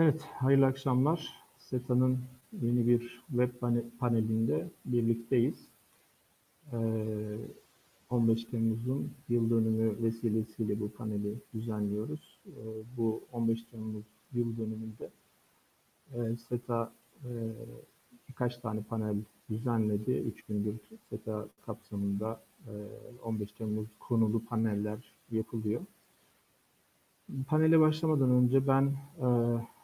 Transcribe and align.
Evet, 0.00 0.22
hayırlı 0.22 0.66
akşamlar. 0.66 1.34
SETA'nın 1.58 2.18
yeni 2.62 2.86
bir 2.86 3.22
web 3.28 3.50
panelinde 3.98 4.68
birlikteyiz. 4.84 5.68
Ee, 6.72 7.36
15 8.10 8.44
Temmuz'un 8.44 9.12
yıl 9.28 9.50
dönümü 9.50 10.02
vesilesiyle 10.02 10.80
bu 10.80 10.92
paneli 10.92 11.34
düzenliyoruz. 11.54 12.38
Ee, 12.46 12.50
bu 12.96 13.22
15 13.32 13.64
Temmuz 13.64 14.04
yıl 14.32 14.56
dönümünde 14.56 15.10
e, 16.14 16.36
SETA 16.36 16.92
e, 17.24 17.30
birkaç 18.28 18.58
tane 18.58 18.82
panel 18.82 19.16
düzenledi. 19.50 20.12
Üç 20.12 20.42
gündür 20.42 20.76
SETA 21.10 21.48
kapsamında 21.66 22.40
e, 22.66 22.72
15 23.22 23.52
Temmuz 23.52 23.88
konulu 23.98 24.44
paneller 24.44 25.14
yapılıyor. 25.30 25.80
Panele 27.46 27.80
başlamadan 27.80 28.30
önce 28.30 28.66
ben 28.66 28.92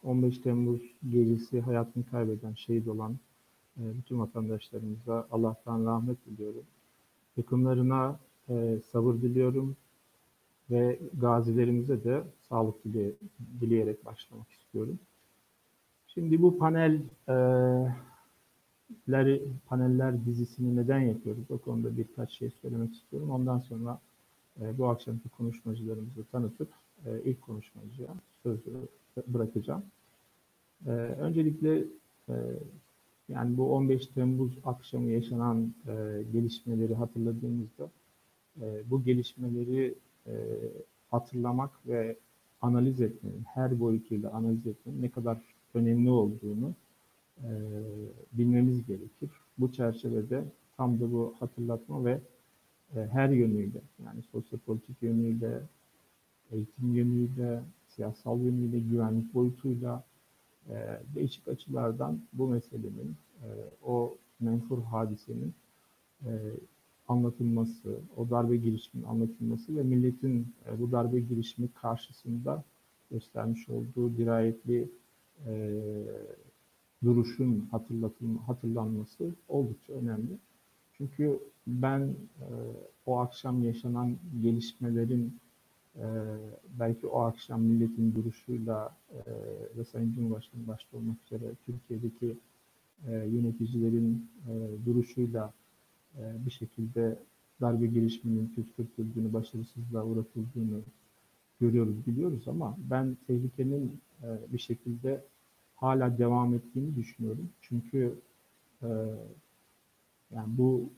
15 0.07 0.39
Temmuz 0.39 0.83
gecesi 1.11 1.61
hayatını 1.61 2.05
kaybeden, 2.11 2.55
şehit 2.55 2.89
olan 2.89 3.17
bütün 3.77 4.19
vatandaşlarımıza 4.19 5.27
Allah'tan 5.31 5.87
rahmet 5.87 6.27
diliyorum. 6.27 6.65
Yakınlarına 7.37 8.19
sabır 8.93 9.15
diliyorum 9.15 9.77
ve 10.71 10.99
gazilerimize 11.21 12.05
de 12.05 12.23
sağlık 12.49 12.85
dile, 12.85 13.13
dileyerek 13.61 14.05
başlamak 14.05 14.51
istiyorum. 14.51 14.99
Şimdi 16.07 16.43
bu 16.43 16.59
panelleri 16.59 17.03
paneller 19.67 20.27
dizisini 20.27 20.77
neden 20.77 21.01
yapıyoruz? 21.01 21.51
O 21.51 21.59
konuda 21.59 21.97
birkaç 21.97 22.33
şey 22.33 22.51
söylemek 22.51 22.95
istiyorum. 22.95 23.31
Ondan 23.31 23.59
sonra 23.59 24.01
bu 24.57 24.87
akşamki 24.87 25.29
konuşmacılarımızı 25.29 26.25
tanıtıp 26.33 26.69
e, 27.07 27.23
ilk 27.25 27.43
konuşmacıya 27.43 28.09
sözü 28.43 28.89
bırakacağım. 29.27 29.83
E, 30.87 30.91
öncelikle 30.91 31.85
e, 32.29 32.35
yani 33.29 33.57
bu 33.57 33.73
15 33.75 34.07
Temmuz 34.07 34.59
akşamı 34.65 35.11
yaşanan 35.11 35.75
e, 35.87 36.23
gelişmeleri 36.33 36.95
hatırladığımızda 36.95 37.91
e, 38.61 38.91
bu 38.91 39.05
gelişmeleri 39.05 39.95
e, 40.27 40.35
hatırlamak 41.11 41.71
ve 41.87 42.17
analiz 42.61 43.01
etmenin, 43.01 43.45
her 43.55 43.81
boyutuyla 43.81 44.31
analiz 44.31 44.67
etmenin 44.67 45.03
ne 45.03 45.11
kadar 45.11 45.39
önemli 45.75 46.11
olduğunu 46.11 46.75
e, 47.43 47.51
bilmemiz 48.33 48.87
gerekir. 48.87 49.31
Bu 49.59 49.73
çerçevede 49.73 50.45
tam 50.77 51.01
da 51.01 51.13
bu 51.13 51.35
hatırlatma 51.41 52.05
ve 52.05 52.21
e, 52.97 53.07
her 53.07 53.29
yönüyle 53.29 53.81
yani 54.05 54.23
sosyopolitik 54.23 55.03
yönüyle, 55.03 55.63
eğitim 56.51 56.95
yönüyle, 56.95 57.63
siyasal 57.89 58.41
yönüyle, 58.41 58.79
güvenlik 58.79 59.35
boyutuyla 59.35 60.05
e, 60.71 61.01
değişik 61.15 61.49
açılardan 61.49 62.21
bu 62.33 62.49
meselenin, 62.49 63.17
e, 63.43 63.49
o 63.85 64.17
menfur 64.41 64.83
hadisenin 64.83 65.55
e, 66.25 66.31
anlatılması, 67.09 68.01
o 68.17 68.31
darbe 68.31 68.57
girişiminin 68.57 69.09
anlatılması 69.09 69.77
ve 69.77 69.83
milletin 69.83 70.55
e, 70.67 70.81
bu 70.81 70.93
darbe 70.93 71.21
girişimi 71.21 71.69
karşısında 71.69 72.65
göstermiş 73.11 73.69
olduğu 73.69 74.17
dirayetli 74.17 74.89
e, 75.47 75.73
duruşun 77.05 77.69
hatırlatılma, 77.71 78.49
hatırlanması 78.49 79.35
oldukça 79.49 79.93
önemli. 79.93 80.39
Çünkü 80.93 81.41
ben 81.67 82.01
e, 82.01 82.47
o 83.07 83.19
akşam 83.19 83.63
yaşanan 83.63 84.17
gelişmelerin 84.43 85.39
ee, 85.99 86.05
belki 86.79 87.07
o 87.07 87.21
akşam 87.21 87.63
milletin 87.63 88.15
duruşuyla 88.15 88.97
e, 89.13 89.19
ve 89.79 89.85
Sayın 89.85 90.13
Cumhurbaşkanı 90.13 90.67
başta 90.67 90.97
olmak 90.97 91.17
üzere 91.27 91.53
Türkiye'deki 91.67 92.37
e, 93.09 93.13
yöneticilerin 93.13 94.29
e, 94.49 94.87
duruşuyla 94.87 95.53
e, 96.19 96.47
bir 96.47 96.51
şekilde 96.51 97.19
darbe 97.61 97.87
girişiminin 97.87 98.53
püskürtüldüğünü, 98.55 99.33
başarısızlığa 99.33 100.05
uğratıldığını 100.05 100.81
görüyoruz, 101.61 102.07
biliyoruz 102.07 102.49
ama 102.49 102.77
ben 102.91 103.17
tehlikenin 103.27 104.01
e, 104.23 104.27
bir 104.53 104.59
şekilde 104.59 105.25
hala 105.77 106.19
devam 106.19 106.55
ettiğini 106.55 106.97
düşünüyorum. 106.97 107.49
Çünkü 107.61 108.15
e, 108.83 108.89
yani 110.35 110.59
bu 110.59 110.91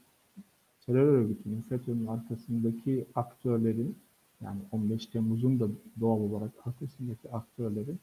terör 0.87 1.07
örgütünün, 1.07 1.61
FETÖ'nün 1.61 2.07
arkasındaki 2.07 3.05
aktörlerin 3.15 3.97
yani 4.45 4.61
15 4.73 5.07
Temmuz'un 5.07 5.61
da 5.61 5.69
doğal 6.01 6.21
olarak 6.21 6.53
arkasındaki 6.67 7.31
aktörlerin 7.33 7.99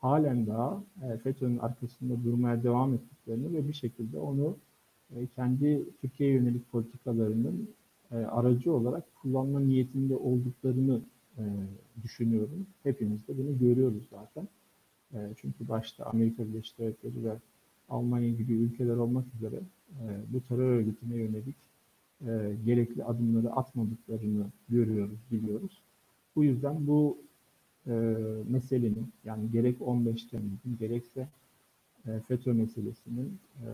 halen 0.00 0.46
daha 0.46 0.82
e, 1.02 1.18
FETÖ'nün 1.18 1.58
arkasında 1.58 2.24
durmaya 2.24 2.62
devam 2.62 2.94
ettiklerini 2.94 3.52
ve 3.52 3.68
bir 3.68 3.72
şekilde 3.72 4.18
onu 4.18 4.56
e, 5.16 5.26
kendi 5.26 5.84
Türkiye 6.00 6.30
yönelik 6.30 6.72
politikalarının 6.72 7.70
e, 8.12 8.16
aracı 8.16 8.72
olarak 8.72 9.04
kullanma 9.22 9.60
niyetinde 9.60 10.16
olduklarını 10.16 11.00
düşünüyorum. 12.02 12.66
Hepimiz 12.82 13.28
de 13.28 13.38
bunu 13.38 13.58
görüyoruz 13.58 14.02
zaten. 14.10 14.48
Çünkü 15.36 15.68
başta 15.68 16.04
Amerika 16.04 16.48
Birleşik 16.48 16.78
Devletleri 16.78 17.24
ve 17.24 17.36
Almanya 17.88 18.30
gibi 18.30 18.52
ülkeler 18.52 18.96
olmak 18.96 19.24
üzere 19.36 19.60
bu 20.28 20.40
terör 20.40 20.72
örgütüne 20.72 21.14
yönelik 21.14 21.56
e, 22.26 22.56
gerekli 22.64 23.04
adımları 23.04 23.52
atmadıklarını 23.52 24.46
görüyoruz, 24.68 25.18
biliyoruz. 25.30 25.82
Bu 26.36 26.44
yüzden 26.44 26.86
bu 26.86 27.18
e, 27.86 27.92
meselenin 28.48 29.12
yani 29.24 29.50
gerek 29.50 29.82
15 29.82 30.24
Temmuz'un 30.24 30.78
gerekse 30.78 31.28
e, 32.06 32.20
FETÖ 32.28 32.52
meselesinin 32.52 33.38
e, 33.56 33.66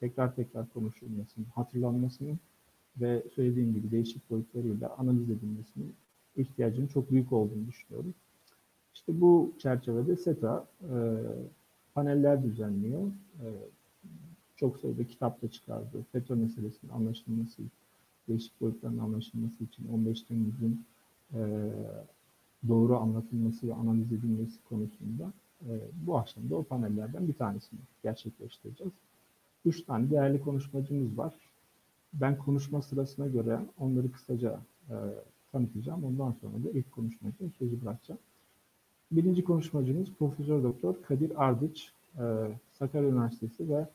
tekrar 0.00 0.34
tekrar 0.36 0.68
konuşulmasının, 0.68 1.46
hatırlanmasının 1.54 2.38
ve 3.00 3.22
söylediğim 3.34 3.74
gibi 3.74 3.90
değişik 3.90 4.30
boyutlarıyla 4.30 4.96
analiz 4.96 5.30
edilmesinin 5.30 5.94
ihtiyacının 6.36 6.86
çok 6.86 7.10
büyük 7.10 7.32
olduğunu 7.32 7.66
düşünüyorum. 7.66 8.14
İşte 8.94 9.20
bu 9.20 9.52
çerçevede 9.58 10.16
SETA 10.16 10.66
e, 10.82 10.96
paneller 11.94 12.44
düzenliyor. 12.44 13.08
E, 13.40 13.46
çok 14.56 14.78
sayıda 14.78 15.04
kitapta 15.04 15.48
çıkardı. 15.48 16.06
FETÖ 16.12 16.34
meselesinin 16.34 16.92
anlaşılması, 16.92 17.62
değişik 18.28 18.60
boyutların 18.60 18.98
anlaşılması 18.98 19.64
için 19.64 19.88
15 19.88 20.22
Temmuz'un 20.22 20.84
e, 21.34 21.70
doğru 22.68 22.96
anlatılması 22.96 23.68
ve 23.68 23.74
analiz 23.74 24.12
edilmesi 24.12 24.64
konusunda 24.68 25.32
e, 25.62 25.80
bu 26.06 26.18
akşam 26.18 26.50
da 26.50 26.56
o 26.56 26.62
panellerden 26.62 27.28
bir 27.28 27.34
tanesini 27.34 27.80
gerçekleştireceğiz. 28.02 28.92
Üç 29.64 29.82
tane 29.82 30.10
değerli 30.10 30.40
konuşmacımız 30.40 31.18
var. 31.18 31.34
Ben 32.12 32.38
konuşma 32.38 32.82
sırasına 32.82 33.26
göre 33.26 33.60
onları 33.78 34.12
kısaca 34.12 34.60
e, 34.90 34.94
tanıtacağım. 35.52 36.04
Ondan 36.04 36.32
sonra 36.32 36.64
da 36.64 36.70
ilk 36.78 36.92
konuşmacıya 36.92 37.50
sözü 37.58 37.82
bırakacağım. 37.82 38.20
Birinci 39.12 39.44
konuşmacımız 39.44 40.08
Profesör 40.18 40.62
Doktor 40.62 41.02
Kadir 41.02 41.44
Ardıç, 41.44 41.92
e, 42.18 42.22
Sakarya 42.72 43.08
Üniversitesi 43.08 43.68
ve 43.68 43.86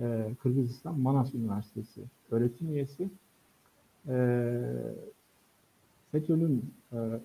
e, 0.00 0.34
Kırgızistan 0.42 1.00
Manas 1.00 1.34
Üniversitesi 1.34 2.00
öğretim 2.30 2.72
üyesi. 2.74 3.08
E, 4.08 4.14
FETÖ'nün 6.12 6.72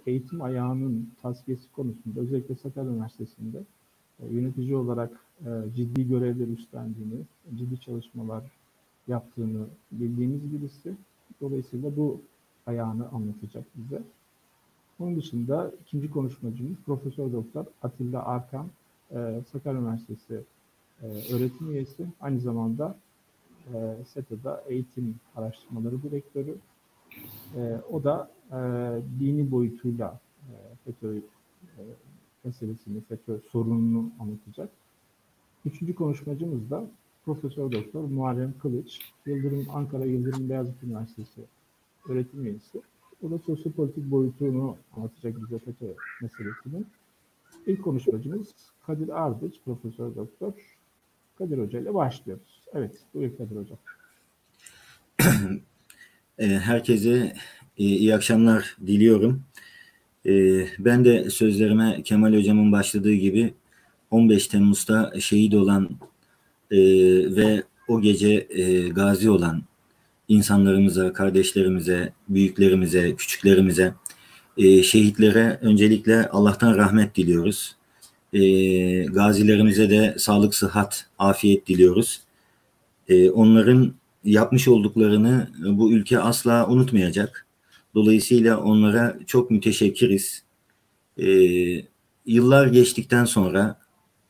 eğitim 0.05 0.41
ayağının 0.41 1.09
tasfiyesi 1.21 1.71
konusunda 1.71 2.19
özellikle 2.19 2.55
Sakarya 2.55 2.91
Üniversitesi'nde 2.91 3.63
e, 4.19 4.33
yönetici 4.33 4.75
olarak 4.75 5.11
e, 5.45 5.49
ciddi 5.75 6.07
görevler 6.07 6.47
üstlendiğini, 6.47 7.21
ciddi 7.55 7.79
çalışmalar 7.79 8.43
yaptığını 9.07 9.65
bildiğimiz 9.91 10.53
birisi. 10.53 10.93
Dolayısıyla 11.41 11.97
bu 11.97 12.21
ayağını 12.65 13.09
anlatacak 13.09 13.63
bize. 13.75 14.01
Onun 14.99 15.15
dışında 15.15 15.71
ikinci 15.81 16.11
konuşmacımız 16.11 16.77
Profesör 16.85 17.31
Doktor 17.31 17.65
Atilla 17.81 18.25
Arkan, 18.25 18.67
e, 19.11 19.41
Sakarya 19.51 19.81
Üniversitesi 19.81 20.41
öğretim 21.03 21.71
üyesi. 21.71 22.05
Aynı 22.21 22.39
zamanda 22.39 22.97
e, 23.73 23.95
SETA'da 24.05 24.63
eğitim 24.67 25.15
araştırmaları 25.35 26.03
direktörü. 26.03 26.55
E, 27.55 27.81
o 27.91 28.03
da 28.03 28.31
e, 28.51 28.57
dini 29.19 29.51
boyutuyla 29.51 30.19
e, 30.41 30.53
FETÖ 30.85 31.17
e, 31.17 31.81
meselesini, 32.43 33.01
FETÖ 33.01 33.39
sorununu 33.51 34.11
anlatacak. 34.19 34.69
Üçüncü 35.65 35.95
konuşmacımız 35.95 36.69
da 36.69 36.87
Profesör 37.25 37.71
Doktor 37.71 38.03
Muharrem 38.03 38.53
Kılıç, 38.61 39.01
Yıldırım 39.25 39.65
Ankara 39.73 40.05
Yıldırım 40.05 40.49
Beyazıt 40.49 40.83
Üniversitesi 40.83 41.41
öğretim 42.09 42.45
üyesi. 42.45 42.81
O 43.23 43.31
da 43.31 43.37
sosyopolitik 43.37 44.11
boyutunu 44.11 44.77
anlatacak 44.95 45.35
bize 45.41 45.59
FETÖ 45.59 45.95
meselesinin. 46.21 46.87
İlk 47.65 47.83
konuşmacımız 47.83 48.55
Kadir 48.85 49.09
Ardıç, 49.09 49.61
Profesör 49.65 50.15
Doktor. 50.15 50.76
Kadir 51.37 51.57
Hoca 51.57 51.79
ile 51.79 51.93
başlıyoruz. 51.93 52.61
Evet, 52.73 52.91
buyur 53.13 53.37
Kadir 53.37 53.55
Hocam. 53.55 53.77
E, 56.39 56.47
herkese 56.47 57.33
e, 57.77 57.83
iyi 57.83 58.15
akşamlar 58.15 58.77
diliyorum. 58.87 59.43
E, 60.25 60.31
ben 60.79 61.05
de 61.05 61.29
sözlerime 61.29 62.01
Kemal 62.03 62.33
Hocam'ın 62.33 62.71
başladığı 62.71 63.13
gibi 63.13 63.53
15 64.11 64.47
Temmuz'da 64.47 65.13
şehit 65.19 65.53
olan 65.53 65.89
ve 66.71 67.63
o 67.87 68.01
gece 68.01 68.47
gazi 68.91 69.29
olan 69.29 69.63
insanlarımıza, 70.27 71.13
kardeşlerimize, 71.13 72.13
büyüklerimize, 72.29 73.15
küçüklerimize, 73.15 73.93
şehitlere 74.83 75.59
öncelikle 75.61 76.29
Allah'tan 76.29 76.77
rahmet 76.77 77.15
diliyoruz. 77.15 77.75
E, 78.33 78.39
gazilerimize 79.03 79.89
de 79.89 80.15
sağlık, 80.19 80.55
sıhhat, 80.55 81.05
afiyet 81.19 81.67
diliyoruz. 81.67 82.21
E, 83.07 83.29
onların 83.29 83.93
yapmış 84.23 84.67
olduklarını 84.67 85.49
bu 85.65 85.91
ülke 85.91 86.19
asla 86.19 86.67
unutmayacak. 86.67 87.47
Dolayısıyla 87.95 88.57
onlara 88.57 89.17
çok 89.27 89.51
müteşekkiriz. 89.51 90.43
E, 91.17 91.27
yıllar 92.25 92.67
geçtikten 92.67 93.25
sonra 93.25 93.79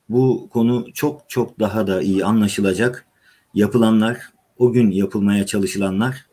bu 0.09 0.49
konu 0.53 0.87
çok 0.93 1.29
çok 1.29 1.59
daha 1.59 1.87
da 1.87 2.01
iyi 2.01 2.25
anlaşılacak. 2.25 3.05
Yapılanlar, 3.53 4.17
o 4.57 4.71
gün 4.71 4.91
yapılmaya 4.91 5.45
çalışılanlar 5.45 6.25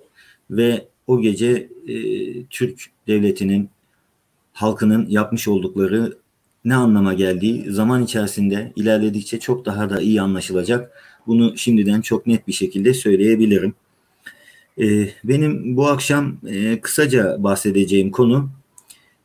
ve 0.51 0.89
o 1.07 1.21
gece 1.21 1.69
e, 1.89 1.97
Türk 2.45 2.87
devletinin, 3.07 3.71
halkının 4.53 5.07
yapmış 5.07 5.49
oldukları 5.49 6.19
ne 6.65 6.75
anlama 6.75 7.15
geldiği 7.15 7.71
zaman 7.71 8.05
içerisinde 8.05 8.73
ilerledikçe 8.77 9.41
çok 9.41 9.67
daha 9.67 9.91
da 9.91 10.01
iyi 10.01 10.23
anlaşılacak. 10.23 10.91
Bunu 11.27 11.59
şimdiden 11.59 12.01
çok 12.01 12.27
net 12.27 12.49
bir 12.49 12.53
şekilde 12.53 12.95
söyleyebilirim. 12.95 13.75
E, 14.81 15.09
benim 15.25 15.77
bu 15.77 15.89
akşam 15.89 16.37
e, 16.47 16.81
kısaca 16.81 17.37
bahsedeceğim 17.43 18.11
konu 18.11 18.51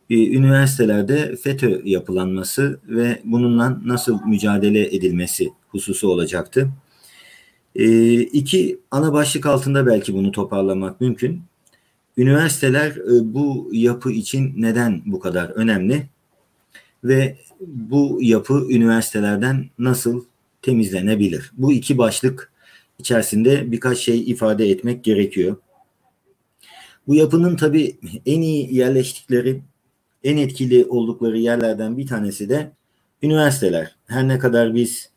e, 0.10 0.28
üniversitelerde 0.28 1.36
FETÖ 1.36 1.82
yapılanması 1.86 2.80
ve 2.88 3.22
bununla 3.24 3.82
nasıl 3.86 4.20
mücadele 4.26 4.96
edilmesi 4.96 5.50
hususu 5.68 6.08
olacaktı. 6.08 6.70
E, 7.76 8.20
iki 8.22 8.80
ana 8.92 9.14
başlık 9.14 9.46
altında 9.46 9.86
belki 9.86 10.14
bunu 10.14 10.32
toparlamak 10.32 11.02
mümkün. 11.02 11.42
Üniversiteler 12.18 12.92
e, 12.92 13.34
bu 13.34 13.70
yapı 13.74 14.12
için 14.12 14.54
neden 14.58 15.02
bu 15.06 15.20
kadar 15.20 15.50
önemli 15.50 16.04
ve 17.04 17.38
bu 17.62 18.20
yapı 18.22 18.68
üniversitelerden 18.70 19.66
nasıl 19.80 20.26
temizlenebilir? 20.62 21.52
Bu 21.58 21.74
iki 21.74 21.98
başlık 21.98 22.52
içerisinde 23.00 23.72
birkaç 23.72 23.98
şey 23.98 24.32
ifade 24.32 24.70
etmek 24.70 25.04
gerekiyor. 25.04 25.58
Bu 27.08 27.16
yapının 27.16 27.56
tabii 27.56 27.98
en 28.26 28.42
iyi 28.42 28.76
yerleştikleri 28.76 29.62
en 30.24 30.38
etkili 30.38 30.86
oldukları 30.86 31.38
yerlerden 31.38 31.98
bir 31.98 32.08
tanesi 32.08 32.50
de 32.50 32.72
üniversiteler. 33.24 33.96
Her 34.08 34.28
ne 34.28 34.40
kadar 34.40 34.76
biz 34.76 35.10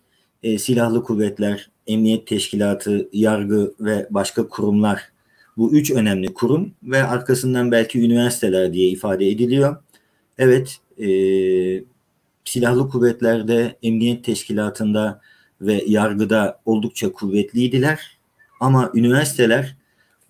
e, 0.42 0.58
silahlı 0.58 1.02
kuvvetler, 1.02 1.70
emniyet 1.86 2.26
teşkilatı, 2.26 3.08
yargı 3.12 3.74
ve 3.80 4.06
başka 4.10 4.48
kurumlar 4.48 5.12
bu 5.56 5.72
üç 5.72 5.90
önemli 5.90 6.34
kurum 6.34 6.72
ve 6.82 7.02
arkasından 7.02 7.72
belki 7.72 8.00
üniversiteler 8.00 8.72
diye 8.72 8.88
ifade 8.88 9.28
ediliyor. 9.28 9.76
Evet, 10.38 10.78
e, 11.02 11.08
silahlı 12.44 12.88
kuvvetlerde, 12.88 13.78
emniyet 13.82 14.24
teşkilatında 14.24 15.20
ve 15.60 15.84
yargıda 15.86 16.60
oldukça 16.64 17.12
kuvvetliydiler. 17.12 18.18
Ama 18.60 18.90
üniversiteler 18.94 19.76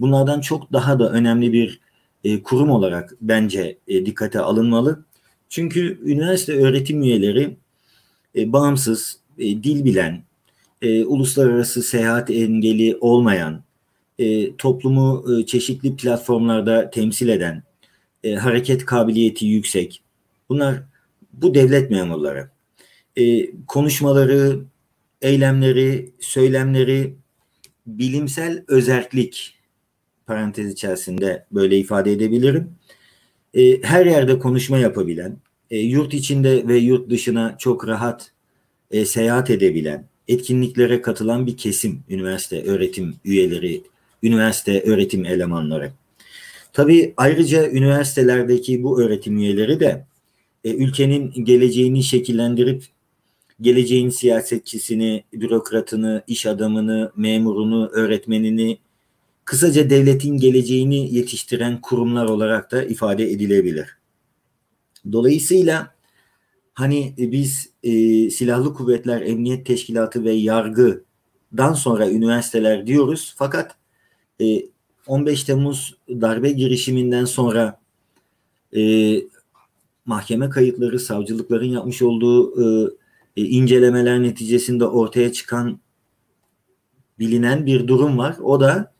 bunlardan 0.01 0.41
çok 0.41 0.73
daha 0.73 0.99
da 0.99 1.13
önemli 1.13 1.53
bir 1.53 1.81
e, 2.25 2.43
kurum 2.43 2.71
olarak 2.71 3.17
bence 3.21 3.79
e, 3.89 4.07
dikkate 4.07 4.41
alınmalı. 4.41 5.05
Çünkü 5.49 6.01
üniversite 6.05 6.53
öğretim 6.53 7.03
üyeleri 7.03 7.57
e, 8.37 8.53
bağımsız, 8.53 9.21
e, 9.39 9.45
dil 9.45 9.85
bilen, 9.85 10.25
e, 10.83 11.05
uluslararası 11.05 11.83
seyahat 11.83 12.31
engeli 12.31 12.97
olmayan, 13.01 13.63
e, 14.19 14.57
toplumu 14.57 15.25
e, 15.33 15.47
çeşitli 15.47 15.97
platformlarda 15.97 16.91
temsil 16.91 17.29
eden, 17.29 17.63
e, 18.25 18.35
hareket 18.35 18.85
kabiliyeti 18.85 19.47
yüksek. 19.47 20.03
Bunlar 20.49 20.83
bu 21.33 21.55
devlet 21.55 21.91
memurları. 21.91 22.51
E, 23.17 23.51
konuşmaları, 23.67 24.61
eylemleri, 25.23 26.13
söylemleri 26.21 27.15
bilimsel 27.87 28.65
özellik 28.69 29.59
parantez 30.27 30.73
içerisinde 30.73 31.47
böyle 31.53 31.79
ifade 31.79 32.13
edebilirim. 32.13 32.71
E, 33.55 33.83
her 33.83 34.07
yerde 34.07 34.39
konuşma 34.39 34.79
yapabilen, 34.79 35.37
e, 35.71 35.79
yurt 35.79 36.15
içinde 36.15 36.69
ve 36.69 36.77
yurt 36.77 37.11
dışına 37.11 37.57
çok 37.59 37.89
rahat 37.89 38.33
e, 38.91 39.05
seyahat 39.05 39.51
edebilen, 39.51 40.07
etkinliklere 40.29 41.03
katılan 41.03 41.47
bir 41.47 41.57
kesim 41.57 42.05
üniversite 42.09 42.63
öğretim 42.63 43.15
üyeleri, 43.25 43.83
üniversite 44.23 44.83
öğretim 44.83 45.25
elemanları. 45.25 45.93
Tabii 46.73 47.15
ayrıca 47.17 47.71
üniversitelerdeki 47.71 48.83
bu 48.83 49.03
öğretim 49.03 49.39
üyeleri 49.39 49.81
de 49.81 50.07
e, 50.65 50.75
ülkenin 50.75 51.45
geleceğini 51.45 52.03
şekillendirip 52.03 52.85
geleceğin 53.61 54.11
siyasetçisini, 54.11 55.25
bürokratını, 55.33 56.23
iş 56.27 56.47
adamını, 56.47 57.13
memurunu, 57.17 57.89
öğretmenini 57.89 58.79
kısaca 59.45 59.91
devletin 59.91 60.37
geleceğini 60.37 61.15
yetiştiren 61.15 61.81
kurumlar 61.81 62.25
olarak 62.27 62.71
da 62.71 62.85
ifade 62.85 63.31
edilebilir. 63.31 63.99
Dolayısıyla 65.13 65.95
hani 66.75 67.15
biz 67.19 67.71
e, 67.83 67.91
silahlı 68.31 68.75
kuvvetler, 68.75 69.21
emniyet 69.21 69.67
teşkilatı 69.67 70.25
ve 70.25 70.33
yargıdan 70.33 71.73
sonra 71.75 72.11
üniversiteler 72.11 72.87
diyoruz. 72.87 73.35
Fakat 73.39 73.77
e, 74.41 74.63
15 75.07 75.45
Temmuz 75.45 75.97
darbe 76.09 76.51
girişiminden 76.51 77.25
sonra 77.25 77.81
e, 78.77 78.81
mahkeme 80.07 80.51
kayıtları, 80.51 80.99
savcılıkların 80.99 81.67
yapmış 81.67 82.03
olduğu 82.03 82.63
e, 82.63 82.91
e, 83.37 83.45
incelemeler 83.45 84.23
neticesinde 84.23 84.87
ortaya 84.87 85.33
çıkan 85.33 85.81
bilinen 87.19 87.67
bir 87.67 87.89
durum 87.89 88.19
var. 88.19 88.37
O 88.43 88.61
da 88.61 88.93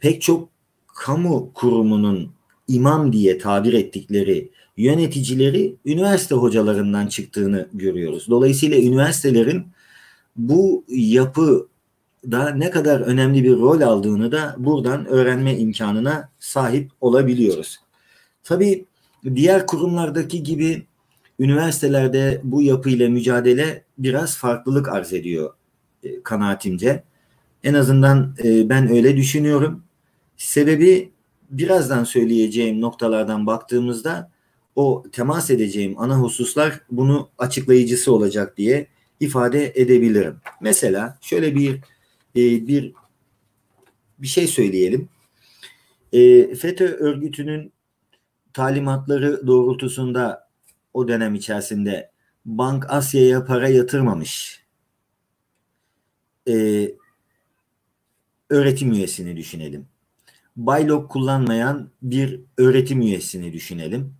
pek 0.00 0.22
çok 0.22 0.48
kamu 0.86 1.50
kurumunun 1.54 2.30
imam 2.68 3.12
diye 3.12 3.38
tabir 3.38 3.72
ettikleri 3.72 4.50
yöneticileri 4.76 5.76
üniversite 5.84 6.34
hocalarından 6.34 7.06
çıktığını 7.06 7.68
görüyoruz. 7.72 8.26
Dolayısıyla 8.30 8.78
üniversitelerin 8.78 9.66
bu 10.36 10.84
yapıda 10.88 12.50
ne 12.56 12.70
kadar 12.70 13.00
önemli 13.00 13.44
bir 13.44 13.56
rol 13.56 13.80
aldığını 13.80 14.32
da 14.32 14.54
buradan 14.58 15.06
öğrenme 15.06 15.58
imkanına 15.58 16.28
sahip 16.38 16.90
olabiliyoruz. 17.00 17.78
Tabii 18.44 18.84
diğer 19.34 19.66
kurumlardaki 19.66 20.42
gibi 20.42 20.86
üniversitelerde 21.38 22.40
bu 22.44 22.62
yapıyla 22.62 23.08
mücadele 23.08 23.84
biraz 23.98 24.36
farklılık 24.36 24.88
arz 24.88 25.12
ediyor 25.12 25.54
e, 26.02 26.22
kanaatimce. 26.22 27.02
En 27.64 27.74
azından 27.74 28.36
e, 28.44 28.68
ben 28.68 28.90
öyle 28.90 29.16
düşünüyorum. 29.16 29.84
Sebebi 30.36 31.12
birazdan 31.50 32.04
söyleyeceğim 32.04 32.80
noktalardan 32.80 33.46
baktığımızda 33.46 34.30
o 34.76 35.04
temas 35.12 35.50
edeceğim 35.50 35.94
ana 35.98 36.18
hususlar 36.18 36.80
bunu 36.90 37.28
açıklayıcısı 37.38 38.12
olacak 38.12 38.56
diye 38.56 38.86
ifade 39.20 39.72
edebilirim. 39.74 40.36
Mesela 40.60 41.18
şöyle 41.20 41.54
bir 41.54 41.74
e, 42.36 42.66
bir 42.66 42.92
bir 44.18 44.26
şey 44.26 44.46
söyleyelim. 44.46 45.08
E, 46.12 46.54
FETÖ 46.54 46.86
örgütünün 46.86 47.72
talimatları 48.56 49.46
doğrultusunda 49.46 50.48
o 50.94 51.08
dönem 51.08 51.34
içerisinde 51.34 52.10
Bank 52.44 52.86
Asya'ya 52.88 53.44
para 53.44 53.68
yatırmamış. 53.68 54.64
E, 56.48 56.88
öğretim 58.50 58.92
üyesini 58.92 59.36
düşünelim. 59.36 59.86
Baylok 60.56 61.10
kullanmayan 61.10 61.90
bir 62.02 62.40
öğretim 62.58 63.00
üyesini 63.00 63.52
düşünelim. 63.52 64.14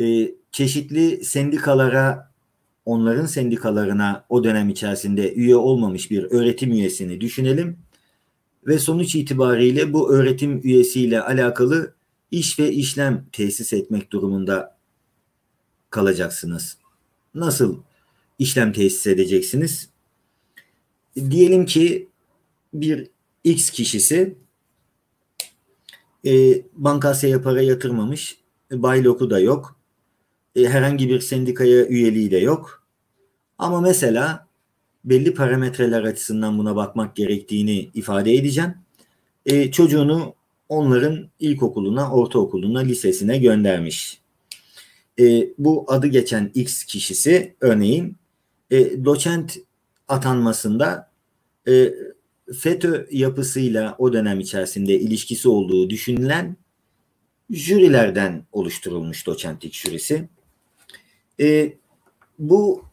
Ee, 0.00 0.34
çeşitli 0.52 1.24
sendikalara, 1.24 2.32
onların 2.84 3.26
sendikalarına 3.26 4.24
o 4.28 4.44
dönem 4.44 4.68
içerisinde 4.68 5.34
üye 5.34 5.56
olmamış 5.56 6.10
bir 6.10 6.24
öğretim 6.24 6.72
üyesini 6.72 7.20
düşünelim. 7.20 7.78
Ve 8.66 8.78
sonuç 8.78 9.14
itibariyle 9.14 9.92
bu 9.92 10.12
öğretim 10.12 10.60
üyesiyle 10.64 11.20
alakalı 11.20 11.97
iş 12.30 12.58
ve 12.58 12.72
işlem 12.72 13.26
tesis 13.32 13.72
etmek 13.72 14.12
durumunda 14.12 14.78
kalacaksınız. 15.90 16.78
Nasıl 17.34 17.82
işlem 18.38 18.72
tesis 18.72 19.06
edeceksiniz? 19.06 19.88
Diyelim 21.16 21.66
ki 21.66 22.08
bir 22.74 23.10
X 23.44 23.70
kişisi 23.70 24.34
e, 26.26 26.62
bankasya 26.72 27.42
para 27.42 27.62
yatırmamış. 27.62 28.38
Baylok'u 28.72 29.30
da 29.30 29.40
yok. 29.40 29.76
E, 30.56 30.68
herhangi 30.68 31.08
bir 31.08 31.20
sendikaya 31.20 31.86
üyeliği 31.86 32.30
de 32.30 32.38
yok. 32.38 32.82
Ama 33.58 33.80
mesela 33.80 34.48
belli 35.04 35.34
parametreler 35.34 36.02
açısından 36.02 36.58
buna 36.58 36.76
bakmak 36.76 37.16
gerektiğini 37.16 37.90
ifade 37.94 38.34
edeceğim. 38.34 38.74
E, 39.46 39.70
çocuğunu 39.70 40.34
onların 40.68 41.28
ilkokuluna, 41.40 42.12
ortaokuluna, 42.12 42.80
lisesine 42.80 43.38
göndermiş. 43.38 44.20
E, 45.20 45.48
bu 45.58 45.84
adı 45.88 46.06
geçen 46.06 46.50
X 46.54 46.84
kişisi 46.84 47.54
örneğin 47.60 48.16
e, 48.70 49.04
doçent 49.04 49.58
atanmasında 50.08 51.10
e, 51.68 51.94
FETÖ 52.60 53.06
yapısıyla 53.10 53.94
o 53.98 54.12
dönem 54.12 54.40
içerisinde 54.40 55.00
ilişkisi 55.00 55.48
olduğu 55.48 55.90
düşünülen 55.90 56.56
jürilerden 57.50 58.44
oluşturulmuş 58.52 59.26
doçentlik 59.26 59.74
jürisi. 59.74 60.28
E, 61.40 61.72
bu 62.38 62.84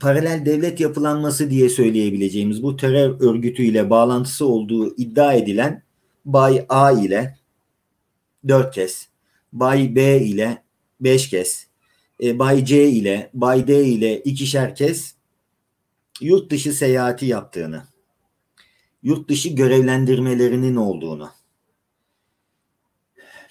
paralel 0.00 0.46
devlet 0.46 0.80
yapılanması 0.80 1.50
diye 1.50 1.68
söyleyebileceğimiz 1.68 2.62
bu 2.62 2.76
terör 2.76 3.20
örgütüyle 3.20 3.90
bağlantısı 3.90 4.46
olduğu 4.46 4.96
iddia 4.96 5.34
edilen 5.34 5.83
Bay 6.24 6.66
A 6.68 6.92
ile 6.92 7.38
dört 8.48 8.74
kez, 8.74 9.08
Bay 9.52 9.94
B 9.94 10.20
ile 10.20 10.62
beş 11.00 11.28
kez, 11.28 11.66
e, 12.22 12.38
Bay 12.38 12.64
C 12.64 12.88
ile 12.88 13.30
Bay 13.34 13.68
D 13.68 13.84
ile 13.84 14.20
ikişer 14.20 14.74
kez 14.74 15.14
yurt 16.20 16.50
dışı 16.50 16.72
seyahati 16.72 17.26
yaptığını, 17.26 17.84
yurt 19.02 19.28
dışı 19.28 19.48
görevlendirmelerinin 19.48 20.76
olduğunu, 20.76 21.30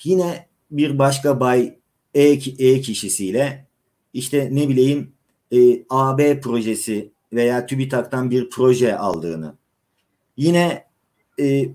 yine 0.04 0.48
bir 0.72 1.00
başka 1.00 1.40
Bay 1.40 1.80
E, 2.16 2.24
e 2.60 2.82
kişisiyle 2.82 3.68
işte 4.14 4.50
ne 4.52 4.70
bileyim 4.70 5.14
e, 5.52 5.58
AB 5.90 6.40
projesi 6.42 7.12
veya 7.34 7.66
TÜBİTAK'tan 7.66 8.32
bir 8.32 8.50
proje 8.50 8.98
aldığını, 8.98 9.58
yine 10.38 10.88
e, 11.40 11.70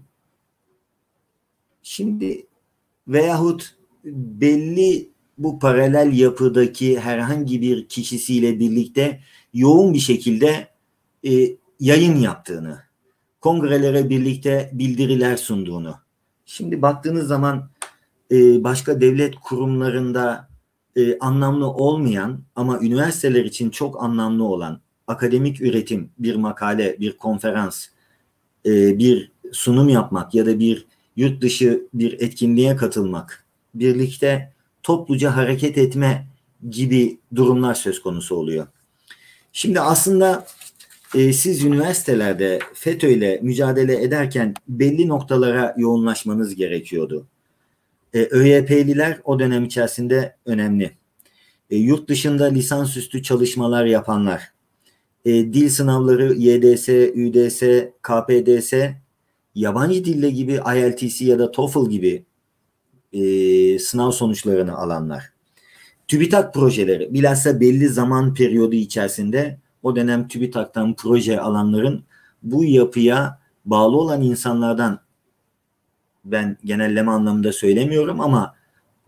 şimdi 1.88 2.46
veyahut 3.08 3.74
belli 4.04 5.10
bu 5.38 5.58
paralel 5.58 6.18
yapıdaki 6.18 7.00
herhangi 7.00 7.60
bir 7.60 7.88
kişisiyle 7.88 8.58
birlikte 8.58 9.20
yoğun 9.54 9.94
bir 9.94 9.98
şekilde 9.98 10.68
e, 11.28 11.30
yayın 11.80 12.16
yaptığını, 12.16 12.78
kongrelere 13.40 14.10
birlikte 14.10 14.70
bildiriler 14.72 15.36
sunduğunu. 15.36 15.94
Şimdi 16.46 16.82
baktığınız 16.82 17.26
zaman 17.26 17.70
e, 18.32 18.64
başka 18.64 19.00
devlet 19.00 19.34
kurumlarında 19.34 20.48
e, 20.96 21.18
anlamlı 21.18 21.70
olmayan 21.70 22.40
ama 22.56 22.80
üniversiteler 22.80 23.44
için 23.44 23.70
çok 23.70 24.02
anlamlı 24.02 24.44
olan 24.44 24.80
akademik 25.06 25.60
üretim, 25.60 26.10
bir 26.18 26.36
makale, 26.36 26.96
bir 27.00 27.16
konferans, 27.16 27.86
e, 28.66 28.98
bir 28.98 29.32
sunum 29.52 29.88
yapmak 29.88 30.34
ya 30.34 30.46
da 30.46 30.58
bir 30.58 30.86
yurt 31.18 31.42
dışı 31.42 31.86
bir 31.94 32.20
etkinliğe 32.20 32.76
katılmak, 32.76 33.44
birlikte 33.74 34.52
topluca 34.82 35.36
hareket 35.36 35.78
etme 35.78 36.26
gibi 36.70 37.18
durumlar 37.34 37.74
söz 37.74 38.02
konusu 38.02 38.36
oluyor. 38.36 38.66
Şimdi 39.52 39.80
aslında 39.80 40.46
e, 41.14 41.32
siz 41.32 41.64
üniversitelerde 41.64 42.58
FETÖ 42.74 43.08
ile 43.08 43.40
mücadele 43.42 44.02
ederken 44.02 44.54
belli 44.68 45.08
noktalara 45.08 45.74
yoğunlaşmanız 45.78 46.54
gerekiyordu. 46.54 47.26
E, 48.14 48.18
ÖYP'liler 48.18 49.18
o 49.24 49.38
dönem 49.38 49.64
içerisinde 49.64 50.36
önemli. 50.46 50.90
E, 51.70 51.76
yurt 51.76 52.08
dışında 52.08 52.44
lisansüstü 52.44 53.22
çalışmalar 53.22 53.84
yapanlar, 53.84 54.52
e, 55.24 55.30
dil 55.30 55.68
sınavları 55.68 56.34
YDS, 56.34 56.88
ÜDS, 56.88 57.62
KPDS, 58.02 58.72
yabancı 59.58 60.04
dille 60.04 60.30
gibi 60.30 60.52
IELTS 60.52 61.20
ya 61.20 61.38
da 61.38 61.50
TOEFL 61.50 61.90
gibi 61.90 62.24
e, 63.12 63.22
sınav 63.78 64.10
sonuçlarını 64.10 64.78
alanlar. 64.78 65.32
TÜBİTAK 66.08 66.54
projeleri 66.54 67.14
bilhassa 67.14 67.60
belli 67.60 67.88
zaman 67.88 68.34
periyodu 68.34 68.74
içerisinde 68.74 69.58
o 69.82 69.96
dönem 69.96 70.28
TÜBİTAK'tan 70.28 70.94
proje 70.94 71.40
alanların 71.40 72.04
bu 72.42 72.64
yapıya 72.64 73.38
bağlı 73.64 73.96
olan 73.96 74.22
insanlardan 74.22 75.00
ben 76.24 76.56
genelleme 76.64 77.10
anlamında 77.10 77.52
söylemiyorum 77.52 78.20
ama 78.20 78.54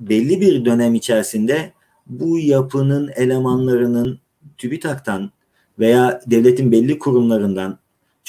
belli 0.00 0.40
bir 0.40 0.64
dönem 0.64 0.94
içerisinde 0.94 1.72
bu 2.06 2.38
yapının 2.38 3.10
elemanlarının 3.16 4.18
TÜBİTAK'tan 4.58 5.30
veya 5.78 6.20
devletin 6.26 6.72
belli 6.72 6.98
kurumlarından 6.98 7.78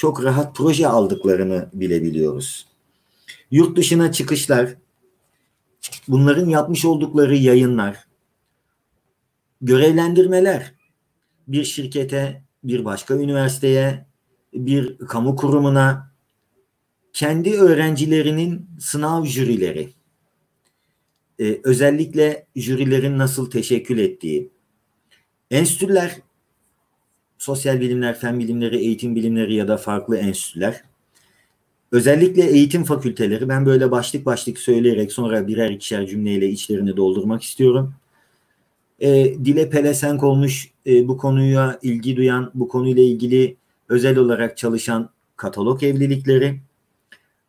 çok 0.02 0.24
rahat 0.24 0.56
proje 0.56 0.88
aldıklarını 0.88 1.68
bilebiliyoruz. 1.72 2.66
Yurt 3.50 3.76
dışına 3.76 4.12
çıkışlar, 4.12 4.74
bunların 6.08 6.48
yapmış 6.48 6.84
oldukları 6.84 7.36
yayınlar, 7.36 8.04
görevlendirmeler. 9.60 10.74
Bir 11.48 11.64
şirkete, 11.64 12.42
bir 12.64 12.84
başka 12.84 13.14
üniversiteye, 13.14 14.06
bir 14.54 14.98
kamu 14.98 15.36
kurumuna, 15.36 16.12
kendi 17.12 17.54
öğrencilerinin 17.54 18.66
sınav 18.80 19.24
jürileri, 19.24 19.92
e, 21.38 21.60
özellikle 21.64 22.46
jürilerin 22.56 23.18
nasıl 23.18 23.50
teşekkül 23.50 23.98
ettiği, 23.98 24.50
enstitüler, 25.50 26.20
sosyal 27.42 27.80
bilimler, 27.80 28.18
fen 28.18 28.38
bilimleri, 28.38 28.76
eğitim 28.76 29.14
bilimleri 29.14 29.54
ya 29.54 29.68
da 29.68 29.76
farklı 29.76 30.16
enstitüler, 30.16 30.82
özellikle 31.92 32.42
eğitim 32.42 32.84
fakülteleri, 32.84 33.48
ben 33.48 33.66
böyle 33.66 33.90
başlık 33.90 34.26
başlık 34.26 34.58
söyleyerek 34.58 35.12
sonra 35.12 35.46
birer 35.46 35.70
ikişer 35.70 36.06
cümleyle 36.06 36.48
içlerini 36.48 36.96
doldurmak 36.96 37.42
istiyorum. 37.42 37.94
E, 39.00 39.34
dile 39.44 39.70
pelesenk 39.70 40.22
olmuş 40.22 40.70
e, 40.86 41.08
bu 41.08 41.18
konuya 41.18 41.78
ilgi 41.82 42.16
duyan, 42.16 42.50
bu 42.54 42.68
konuyla 42.68 43.02
ilgili 43.02 43.56
özel 43.88 44.18
olarak 44.18 44.56
çalışan 44.56 45.10
katalog 45.36 45.82
evlilikleri, 45.82 46.60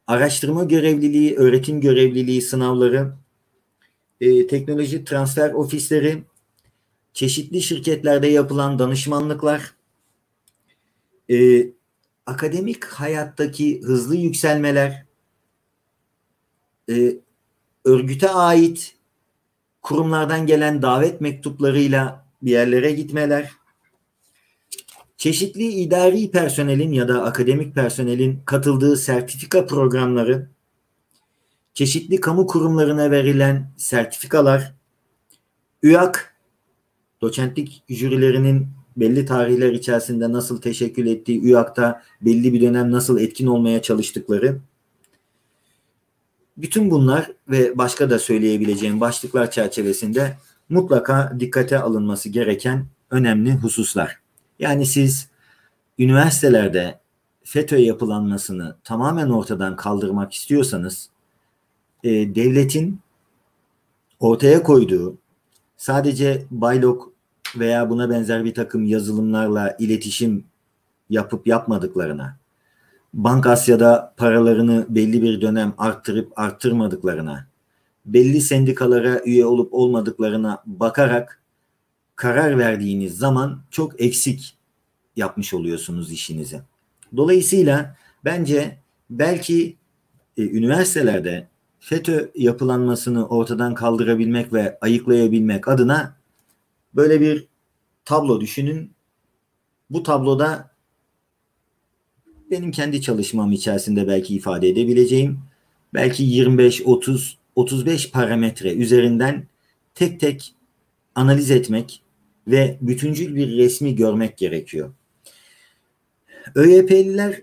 araştırma 0.07 0.63
görevliliği, 0.63 1.35
öğretim 1.35 1.81
görevliliği 1.81 2.41
sınavları, 2.41 3.13
e, 4.21 4.47
teknoloji 4.47 5.05
transfer 5.05 5.53
ofisleri, 5.53 6.23
çeşitli 7.13 7.61
şirketlerde 7.61 8.27
yapılan 8.27 8.79
danışmanlıklar, 8.79 9.73
e, 11.31 11.67
akademik 12.25 12.85
hayattaki 12.85 13.81
hızlı 13.81 14.15
yükselmeler, 14.15 15.05
e, 16.89 17.15
örgüte 17.85 18.29
ait 18.29 18.95
kurumlardan 19.81 20.45
gelen 20.45 20.81
davet 20.81 21.21
mektuplarıyla 21.21 22.25
bir 22.41 22.51
yerlere 22.51 22.91
gitmeler, 22.91 23.51
çeşitli 25.17 25.63
idari 25.63 26.31
personelin 26.31 26.91
ya 26.91 27.07
da 27.07 27.23
akademik 27.23 27.75
personelin 27.75 28.41
katıldığı 28.45 28.97
sertifika 28.97 29.65
programları, 29.65 30.49
çeşitli 31.73 32.19
kamu 32.19 32.47
kurumlarına 32.47 33.11
verilen 33.11 33.71
sertifikalar, 33.77 34.73
ÜAK, 35.83 36.35
doçentlik 37.21 37.83
jürilerinin 37.89 38.67
belli 38.97 39.25
tarihler 39.25 39.71
içerisinde 39.71 40.31
nasıl 40.31 40.61
teşekkül 40.61 41.07
ettiği, 41.07 41.53
ÜAK'ta 41.53 42.01
belli 42.21 42.53
bir 42.53 42.61
dönem 42.61 42.91
nasıl 42.91 43.19
etkin 43.19 43.47
olmaya 43.47 43.81
çalıştıkları, 43.81 44.59
bütün 46.57 46.91
bunlar 46.91 47.31
ve 47.49 47.77
başka 47.77 48.09
da 48.09 48.19
söyleyebileceğim 48.19 49.01
başlıklar 49.01 49.51
çerçevesinde 49.51 50.37
mutlaka 50.69 51.37
dikkate 51.39 51.79
alınması 51.79 52.29
gereken 52.29 52.85
önemli 53.11 53.53
hususlar. 53.53 54.19
Yani 54.59 54.85
siz 54.85 55.27
üniversitelerde 55.99 56.99
FETÖ 57.43 57.77
yapılanmasını 57.77 58.75
tamamen 58.83 59.29
ortadan 59.29 59.75
kaldırmak 59.75 60.33
istiyorsanız 60.33 61.09
e, 62.03 62.09
devletin 62.09 62.99
ortaya 64.19 64.63
koyduğu 64.63 65.17
sadece 65.77 66.45
Baylok 66.51 67.12
veya 67.57 67.89
buna 67.89 68.09
benzer 68.09 68.45
bir 68.45 68.53
takım 68.53 68.85
yazılımlarla 68.85 69.75
iletişim 69.79 70.45
yapıp 71.09 71.47
yapmadıklarına, 71.47 72.37
Bank 73.13 73.47
Asya'da 73.47 74.13
paralarını 74.17 74.85
belli 74.89 75.21
bir 75.21 75.41
dönem 75.41 75.73
arttırıp 75.77 76.39
arttırmadıklarına, 76.39 77.47
belli 78.05 78.41
sendikalara 78.41 79.21
üye 79.25 79.45
olup 79.45 79.73
olmadıklarına 79.73 80.63
bakarak 80.65 81.41
karar 82.15 82.57
verdiğiniz 82.57 83.17
zaman 83.17 83.61
çok 83.71 84.01
eksik 84.01 84.57
yapmış 85.15 85.53
oluyorsunuz 85.53 86.11
işinizi. 86.11 86.61
Dolayısıyla 87.17 87.95
bence 88.25 88.77
belki 89.09 89.77
e, 90.37 90.43
üniversitelerde 90.43 91.47
FETÖ 91.79 92.31
yapılanmasını 92.35 93.27
ortadan 93.27 93.73
kaldırabilmek 93.73 94.53
ve 94.53 94.77
ayıklayabilmek 94.81 95.67
adına 95.67 96.15
böyle 96.95 97.21
bir 97.21 97.47
tablo 98.05 98.41
düşünün. 98.41 98.93
bu 99.89 100.03
tabloda 100.03 100.71
benim 102.51 102.71
kendi 102.71 103.01
çalışmam 103.01 103.51
içerisinde 103.51 104.07
belki 104.07 104.35
ifade 104.35 104.69
edebileceğim 104.69 105.39
belki 105.93 106.23
25, 106.23 106.81
30, 106.85 107.37
35 107.55 108.11
parametre 108.11 108.73
üzerinden 108.73 109.47
tek 109.95 110.19
tek 110.19 110.55
analiz 111.15 111.51
etmek 111.51 112.03
ve 112.47 112.77
bütüncül 112.81 113.35
bir 113.35 113.57
resmi 113.57 113.95
görmek 113.95 114.37
gerekiyor. 114.37 114.93
ÖYP'liler 116.55 117.41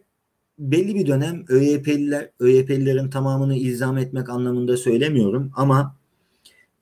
belli 0.58 0.94
bir 0.94 1.06
dönem 1.06 1.44
ÖYP'liler, 1.48 2.30
ÖYP'lilerin 2.40 3.10
tamamını 3.10 3.56
ilzam 3.56 3.98
etmek 3.98 4.28
anlamında 4.28 4.76
söylemiyorum 4.76 5.52
ama 5.56 5.96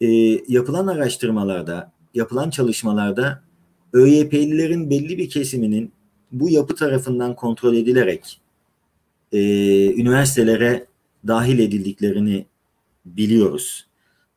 e, 0.00 0.06
yapılan 0.48 0.86
araştırmalarda, 0.86 1.92
yapılan 2.14 2.50
çalışmalarda 2.50 3.42
ÖYP'lilerin 3.92 4.90
belli 4.90 5.18
bir 5.18 5.30
kesiminin 5.30 5.92
bu 6.32 6.50
yapı 6.50 6.74
tarafından 6.74 7.34
kontrol 7.34 7.74
edilerek 7.74 8.40
e, 9.32 9.40
üniversitelere 9.94 10.86
dahil 11.26 11.58
edildiklerini 11.58 12.46
biliyoruz. 13.04 13.86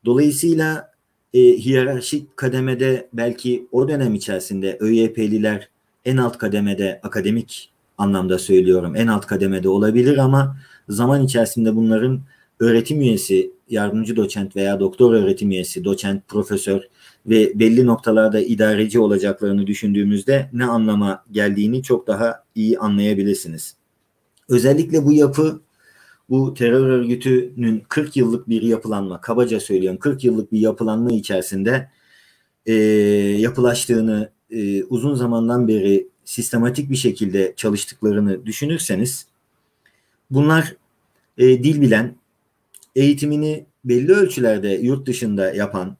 Dolayısıyla 0.04 0.92
e, 1.34 1.40
hiyerarşik 1.40 2.36
kademede 2.36 3.08
belki 3.12 3.66
o 3.72 3.88
dönem 3.88 4.14
içerisinde 4.14 4.76
ÖYP'liler 4.80 5.68
en 6.04 6.16
alt 6.16 6.38
kademede 6.38 7.00
akademik 7.02 7.70
anlamda 7.98 8.38
söylüyorum 8.38 8.96
en 8.96 9.06
alt 9.06 9.26
kademede 9.26 9.68
olabilir 9.68 10.18
ama 10.18 10.56
zaman 10.88 11.24
içerisinde 11.24 11.76
bunların 11.76 12.20
öğretim 12.60 13.00
üyesi, 13.00 13.50
yardımcı 13.68 14.16
doçent 14.16 14.56
veya 14.56 14.80
doktor 14.80 15.14
öğretim 15.14 15.50
üyesi, 15.50 15.84
doçent, 15.84 16.28
profesör 16.28 16.82
ve 17.26 17.58
belli 17.58 17.86
noktalarda 17.86 18.40
idareci 18.40 19.00
olacaklarını 19.00 19.66
düşündüğümüzde 19.66 20.50
ne 20.52 20.64
anlama 20.64 21.24
geldiğini 21.32 21.82
çok 21.82 22.06
daha 22.06 22.44
iyi 22.54 22.78
anlayabilirsiniz. 22.78 23.76
Özellikle 24.48 25.04
bu 25.04 25.12
yapı 25.12 25.60
bu 26.30 26.54
terör 26.54 26.88
örgütünün 26.88 27.82
40 27.88 28.16
yıllık 28.16 28.48
bir 28.48 28.62
yapılanma, 28.62 29.20
kabaca 29.20 29.60
söylüyorum 29.60 29.98
40 29.98 30.24
yıllık 30.24 30.52
bir 30.52 30.58
yapılanma 30.58 31.12
içerisinde 31.12 31.90
e, 32.66 32.72
yapılaştığını 33.38 34.30
e, 34.50 34.84
uzun 34.84 35.14
zamandan 35.14 35.68
beri 35.68 36.08
sistematik 36.24 36.90
bir 36.90 36.96
şekilde 36.96 37.52
çalıştıklarını 37.56 38.46
düşünürseniz 38.46 39.26
bunlar 40.30 40.76
e, 41.38 41.64
dil 41.64 41.80
bilen, 41.80 42.16
eğitimini 42.96 43.66
belli 43.84 44.12
ölçülerde 44.12 44.68
yurt 44.68 45.06
dışında 45.06 45.54
yapan, 45.54 45.96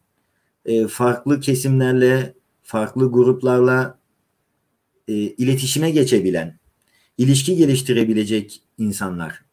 e, 0.66 0.86
farklı 0.86 1.40
kesimlerle, 1.40 2.34
farklı 2.62 3.12
gruplarla 3.12 3.98
e, 5.08 5.12
iletişime 5.14 5.90
geçebilen, 5.90 6.58
ilişki 7.18 7.56
geliştirebilecek 7.56 8.62
insanlar. 8.78 9.44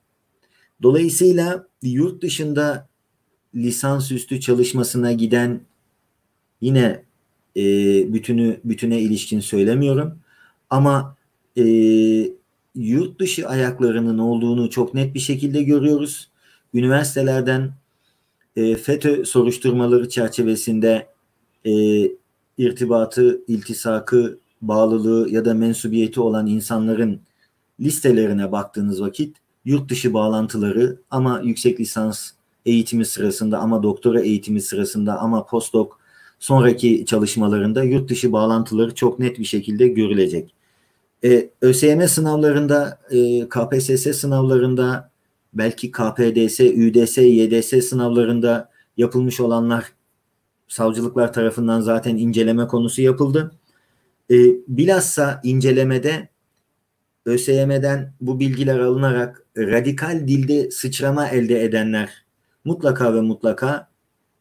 Dolayısıyla 0.83 1.67
yurt 1.81 2.21
dışında 2.21 2.89
lisansüstü 3.55 4.41
çalışmasına 4.41 5.11
giden 5.11 5.61
yine 6.61 7.03
e, 7.55 7.63
bütünü 8.13 8.59
bütüne 8.63 8.99
ilişkin 8.99 9.39
söylemiyorum 9.39 10.19
ama 10.69 11.15
e, 11.57 11.63
yurt 12.75 13.19
dışı 13.19 13.47
ayaklarının 13.47 14.17
olduğunu 14.17 14.69
çok 14.69 14.93
net 14.93 15.13
bir 15.15 15.19
şekilde 15.19 15.63
görüyoruz. 15.63 16.29
Üniversitelerden 16.73 17.71
e, 18.59 18.75
FETÖ 18.75 19.25
soruşturmaları 19.25 20.09
çerçevesinde 20.09 21.07
e, 21.65 21.71
irtibatı, 22.57 23.41
iltisakı, 23.47 24.37
bağlılığı 24.61 25.29
ya 25.29 25.45
da 25.45 25.53
mensubiyeti 25.53 26.21
olan 26.21 26.47
insanların 26.47 27.21
listelerine 27.79 28.51
baktığınız 28.51 29.01
vakit 29.01 29.37
yurt 29.65 29.89
dışı 29.89 30.13
bağlantıları 30.13 30.97
ama 31.11 31.41
yüksek 31.43 31.79
lisans 31.79 32.31
eğitimi 32.65 33.05
sırasında 33.05 33.59
ama 33.59 33.83
doktora 33.83 34.21
eğitimi 34.21 34.61
sırasında 34.61 35.19
ama 35.19 35.45
postdoc 35.45 35.89
sonraki 36.39 37.05
çalışmalarında 37.05 37.83
yurt 37.83 38.09
dışı 38.09 38.31
bağlantıları 38.31 38.95
çok 38.95 39.19
net 39.19 39.39
bir 39.39 39.45
şekilde 39.45 39.87
görülecek. 39.87 40.53
E, 41.23 41.49
ÖSYM 41.61 42.07
sınavlarında, 42.07 42.99
e, 43.11 43.49
KPSS 43.49 44.19
sınavlarında, 44.19 45.08
belki 45.53 45.91
KPDS, 45.91 46.59
ÜDS, 46.59 47.17
YDS 47.17 47.89
sınavlarında 47.89 48.69
yapılmış 48.97 49.39
olanlar 49.39 49.93
savcılıklar 50.67 51.33
tarafından 51.33 51.81
zaten 51.81 52.17
inceleme 52.17 52.67
konusu 52.67 53.01
yapıldı. 53.01 53.51
E, 54.31 54.35
bilhassa 54.67 55.41
incelemede 55.43 56.29
ÖSYM'den 57.25 58.13
bu 58.21 58.39
bilgiler 58.39 58.79
alınarak 58.79 59.45
radikal 59.57 60.27
dilde 60.27 60.71
sıçrama 60.71 61.27
elde 61.27 61.63
edenler 61.63 62.25
mutlaka 62.65 63.15
ve 63.15 63.21
mutlaka 63.21 63.89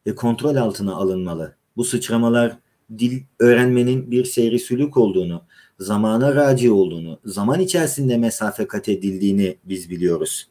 e, 0.07 0.15
kontrol 0.15 0.57
altına 0.57 0.95
alınmalı. 0.95 1.55
Bu 1.77 1.85
sıçramalar 1.85 2.59
dil 2.99 3.23
öğrenmenin 3.39 4.11
bir 4.11 4.25
seyri 4.25 4.59
sülük 4.59 4.97
olduğunu, 4.97 5.43
zamana 5.79 6.35
raci 6.35 6.71
olduğunu, 6.71 7.19
zaman 7.25 7.61
içerisinde 7.61 8.17
mesafe 8.17 8.67
kat 8.67 8.89
edildiğini 8.89 9.57
biz 9.65 9.91
biliyoruz. 9.91 10.49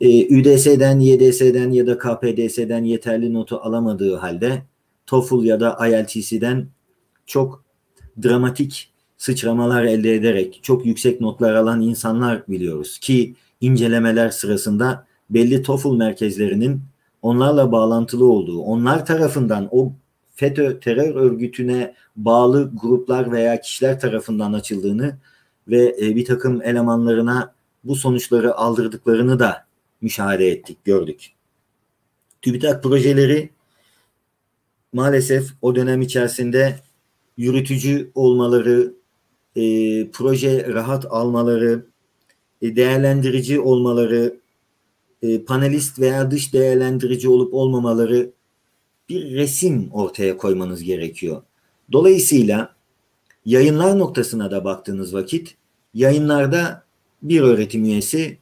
E, 0.00 0.34
ÜDS'den, 0.34 1.00
YDS'den 1.00 1.70
ya 1.70 1.86
da 1.86 1.98
KPDS'den 1.98 2.84
yeterli 2.84 3.34
notu 3.34 3.56
alamadığı 3.56 4.16
halde 4.16 4.62
TOEFL 5.06 5.44
ya 5.44 5.60
da 5.60 5.88
IELTS'den 5.88 6.68
çok 7.26 7.64
dramatik 8.22 8.92
sıçramalar 9.16 9.84
elde 9.84 10.14
ederek 10.14 10.60
çok 10.62 10.86
yüksek 10.86 11.20
notlar 11.20 11.54
alan 11.54 11.80
insanlar 11.80 12.42
biliyoruz 12.48 12.98
ki 12.98 13.34
incelemeler 13.60 14.30
sırasında 14.30 15.06
belli 15.30 15.62
TOEFL 15.62 15.92
merkezlerinin 15.92 16.82
onlarla 17.22 17.72
bağlantılı 17.72 18.26
olduğu, 18.26 18.60
onlar 18.60 19.06
tarafından 19.06 19.68
o 19.70 19.92
FETÖ 20.34 20.80
terör 20.80 21.14
örgütüne 21.14 21.94
bağlı 22.16 22.70
gruplar 22.82 23.32
veya 23.32 23.60
kişiler 23.60 24.00
tarafından 24.00 24.52
açıldığını 24.52 25.18
ve 25.68 25.96
e, 26.00 26.16
bir 26.16 26.24
takım 26.24 26.62
elemanlarına 26.62 27.54
bu 27.84 27.96
sonuçları 27.96 28.54
aldırdıklarını 28.54 29.38
da 29.38 29.67
müşahede 30.00 30.48
ettik, 30.50 30.84
gördük. 30.84 31.32
TÜBİTAK 32.42 32.82
projeleri 32.82 33.50
maalesef 34.92 35.50
o 35.62 35.76
dönem 35.76 36.02
içerisinde 36.02 36.78
yürütücü 37.36 38.10
olmaları, 38.14 38.94
e, 39.56 39.62
proje 40.10 40.72
rahat 40.72 41.06
almaları, 41.10 41.86
e, 42.62 42.76
değerlendirici 42.76 43.60
olmaları, 43.60 44.40
e, 45.22 45.44
panelist 45.44 46.00
veya 46.00 46.30
dış 46.30 46.52
değerlendirici 46.52 47.28
olup 47.28 47.54
olmamaları 47.54 48.30
bir 49.08 49.34
resim 49.34 49.88
ortaya 49.92 50.36
koymanız 50.36 50.82
gerekiyor. 50.82 51.42
Dolayısıyla 51.92 52.76
yayınlar 53.44 53.98
noktasına 53.98 54.50
da 54.50 54.64
baktığınız 54.64 55.14
vakit 55.14 55.56
yayınlarda 55.94 56.84
bir 57.22 57.40
öğretim 57.40 57.84
üyesi 57.84 58.38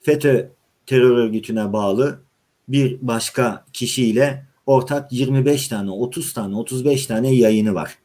FETÖ 0.00 0.50
terör 0.90 1.16
örgütüne 1.16 1.72
bağlı 1.72 2.20
bir 2.68 2.98
başka 3.02 3.64
kişiyle 3.72 4.46
ortak 4.66 5.12
25 5.12 5.68
tane, 5.68 5.90
30 5.90 6.32
tane, 6.32 6.56
35 6.56 7.06
tane 7.06 7.34
yayını 7.34 7.74
var. 7.74 7.98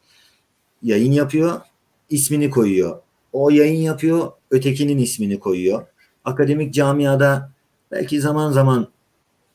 Yayın 0.83 1.11
yapıyor, 1.11 1.61
ismini 2.09 2.49
koyuyor. 2.49 3.01
O 3.33 3.49
yayın 3.49 3.81
yapıyor, 3.81 4.31
ötekinin 4.51 4.97
ismini 4.97 5.39
koyuyor. 5.39 5.85
Akademik 6.25 6.73
camiada 6.73 7.51
belki 7.91 8.21
zaman 8.21 8.51
zaman 8.51 8.87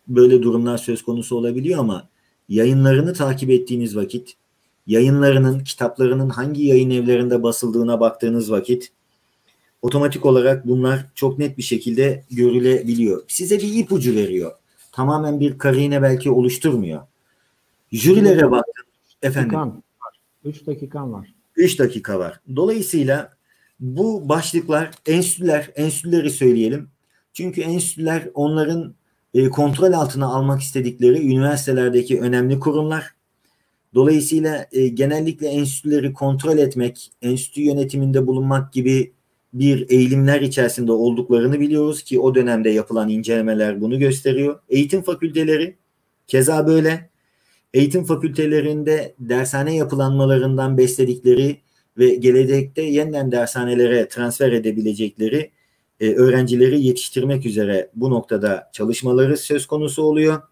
böyle 0.09 0.43
durumlar 0.43 0.79
söz 0.79 1.03
konusu 1.03 1.37
olabiliyor 1.37 1.81
ama 1.81 2.09
yayınlarını 2.49 3.13
takip 3.13 3.51
ettiğiniz 3.51 3.97
vakit, 3.97 4.35
yayınlarının, 4.87 5.59
kitaplarının 5.59 6.29
hangi 6.29 6.65
yayın 6.65 6.91
evlerinde 6.91 7.43
basıldığına 7.43 8.01
baktığınız 8.01 8.51
vakit 8.51 8.93
otomatik 9.83 10.27
olarak 10.27 10.67
bunlar 10.67 11.07
çok 11.15 11.39
net 11.39 11.59
bir 11.59 11.63
şekilde 11.63 12.25
görülebiliyor. 12.31 13.23
Size 13.29 13.59
bir 13.59 13.75
ipucu 13.75 14.15
veriyor. 14.15 14.53
Tamamen 14.93 15.41
bir 15.41 15.59
karine 15.59 16.03
belki 16.03 16.31
oluşturmuyor. 16.31 17.03
Jürilere 17.93 18.51
baktın. 18.51 18.85
Efendim. 19.23 19.73
3 20.45 20.67
dakikan 20.67 21.13
var. 21.13 21.35
3 21.57 21.79
dakika 21.79 22.19
var. 22.19 22.41
Dolayısıyla 22.57 23.33
bu 23.81 24.29
başlıklar 24.29 24.91
enstitüler, 25.07 25.71
enstitüleri 25.77 26.31
söyleyelim. 26.31 26.89
Çünkü 27.33 27.61
enstitüler 27.61 28.29
onların 28.35 28.95
e, 29.35 29.49
kontrol 29.49 29.93
altına 29.93 30.27
almak 30.27 30.61
istedikleri 30.61 31.27
üniversitelerdeki 31.27 32.21
önemli 32.21 32.61
kurumlar. 32.61 33.15
Dolayısıyla 33.95 34.67
e, 34.73 34.89
genellikle 34.89 35.49
enstitüleri 35.49 36.13
kontrol 36.13 36.59
etmek, 36.59 37.13
enstitü 37.23 37.61
yönetiminde 37.61 38.27
bulunmak 38.27 38.73
gibi 38.73 39.13
bir 39.53 39.91
eğilimler 39.91 40.41
içerisinde 40.41 40.93
olduklarını 40.93 41.61
biliyoruz 41.61 42.03
ki 42.03 42.21
o 42.21 42.35
dönemde 42.35 42.71
yapılan 42.71 43.09
incelemeler 43.09 43.81
bunu 43.81 43.99
gösteriyor. 43.99 44.61
Eğitim 44.69 45.03
fakülteleri 45.03 45.77
keza 46.27 46.67
böyle. 46.67 47.11
Eğitim 47.75 48.05
fakültelerinde 48.05 49.15
dershane 49.19 49.77
yapılanmalarından 49.77 50.79
besledikleri 50.79 51.61
ve 51.99 52.15
gelecekte 52.15 52.83
yeniden 52.83 53.33
dershanelere 53.33 54.09
transfer 54.09 54.53
edebilecekleri 54.53 55.51
e, 56.01 56.15
öğrencileri 56.15 56.83
yetiştirmek 56.83 57.47
üzere 57.47 57.91
bu 57.95 58.11
noktada 58.11 58.71
çalışmaları 58.73 59.37
söz 59.37 59.67
konusu 59.67 60.03
oluyor. 60.03 60.43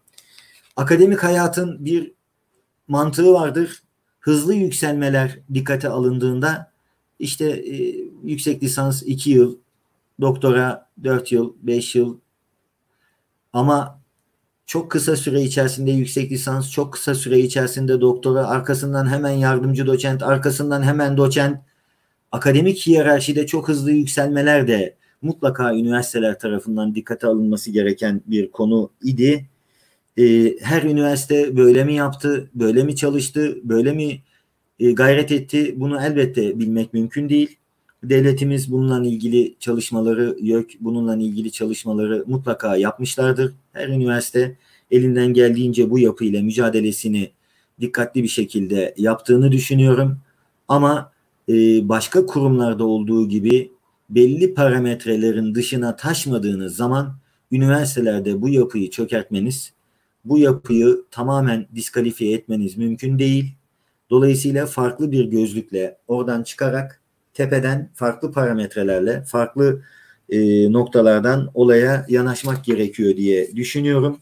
Akademik 0.75 1.23
hayatın 1.23 1.85
bir 1.85 2.11
mantığı 2.87 3.33
vardır. 3.33 3.83
Hızlı 4.19 4.55
yükselmeler 4.55 5.39
dikkate 5.53 5.89
alındığında 5.89 6.71
işte 7.19 7.49
e, 7.49 7.95
yüksek 8.23 8.63
lisans 8.63 9.03
2 9.05 9.29
yıl, 9.29 9.57
doktora 10.21 10.89
4 11.03 11.31
yıl, 11.31 11.53
5 11.61 11.95
yıl 11.95 12.17
ama 13.53 13.99
çok 14.65 14.91
kısa 14.91 15.15
süre 15.15 15.41
içerisinde 15.41 15.91
yüksek 15.91 16.31
lisans, 16.31 16.71
çok 16.71 16.93
kısa 16.93 17.15
süre 17.15 17.39
içerisinde 17.39 18.01
doktora, 18.01 18.47
arkasından 18.47 19.11
hemen 19.11 19.31
yardımcı 19.31 19.87
doçent, 19.87 20.23
arkasından 20.23 20.83
hemen 20.83 21.17
doçent. 21.17 21.57
Akademik 22.31 22.87
hiyerarşide 22.87 23.47
çok 23.47 23.67
hızlı 23.67 23.91
yükselmeler 23.91 24.67
de 24.67 24.95
mutlaka 25.21 25.73
üniversiteler 25.73 26.39
tarafından 26.39 26.95
dikkate 26.95 27.27
alınması 27.27 27.71
gereken 27.71 28.21
bir 28.27 28.51
konu 28.51 28.91
idi. 29.03 29.49
Ee, 30.17 30.55
her 30.61 30.83
üniversite 30.83 31.57
böyle 31.57 31.83
mi 31.83 31.93
yaptı, 31.93 32.49
böyle 32.55 32.83
mi 32.83 32.95
çalıştı, 32.95 33.57
böyle 33.63 33.91
mi 33.91 34.21
e, 34.79 34.91
gayret 34.91 35.31
etti? 35.31 35.73
Bunu 35.77 36.01
elbette 36.01 36.59
bilmek 36.59 36.93
mümkün 36.93 37.29
değil. 37.29 37.58
Devletimiz 38.03 38.71
bununla 38.71 39.07
ilgili 39.07 39.55
çalışmaları, 39.59 40.37
YÖK 40.41 40.71
bununla 40.79 41.15
ilgili 41.15 41.51
çalışmaları 41.51 42.23
mutlaka 42.27 42.75
yapmışlardır. 42.75 43.53
Her 43.73 43.87
üniversite 43.87 44.57
elinden 44.91 45.33
geldiğince 45.33 45.89
bu 45.89 45.99
yapıyla 45.99 46.41
mücadelesini 46.41 47.31
dikkatli 47.81 48.23
bir 48.23 48.27
şekilde 48.27 48.93
yaptığını 48.97 49.51
düşünüyorum. 49.51 50.17
Ama 50.67 51.11
e, 51.49 51.53
başka 51.89 52.25
kurumlarda 52.25 52.83
olduğu 52.83 53.29
gibi 53.29 53.71
belli 54.09 54.53
parametrelerin 54.53 55.55
dışına 55.55 55.95
taşmadığınız 55.95 56.75
zaman 56.75 57.15
üniversitelerde 57.51 58.41
bu 58.41 58.49
yapıyı 58.49 58.89
çökertmeniz, 58.89 59.73
bu 60.25 60.37
yapıyı 60.37 60.97
tamamen 61.11 61.67
diskalifiye 61.75 62.37
etmeniz 62.37 62.77
mümkün 62.77 63.19
değil. 63.19 63.45
Dolayısıyla 64.09 64.65
farklı 64.65 65.11
bir 65.11 65.25
gözlükle 65.25 65.97
oradan 66.07 66.43
çıkarak 66.43 66.98
tepeden 67.39 67.89
farklı 67.93 68.31
parametrelerle, 68.31 69.23
farklı 69.23 69.81
e, 70.29 70.71
noktalardan 70.71 71.51
olaya 71.53 72.05
yanaşmak 72.09 72.65
gerekiyor 72.65 73.17
diye 73.17 73.55
düşünüyorum. 73.55 74.19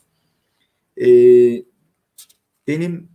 E, 1.02 1.08
benim 2.68 3.10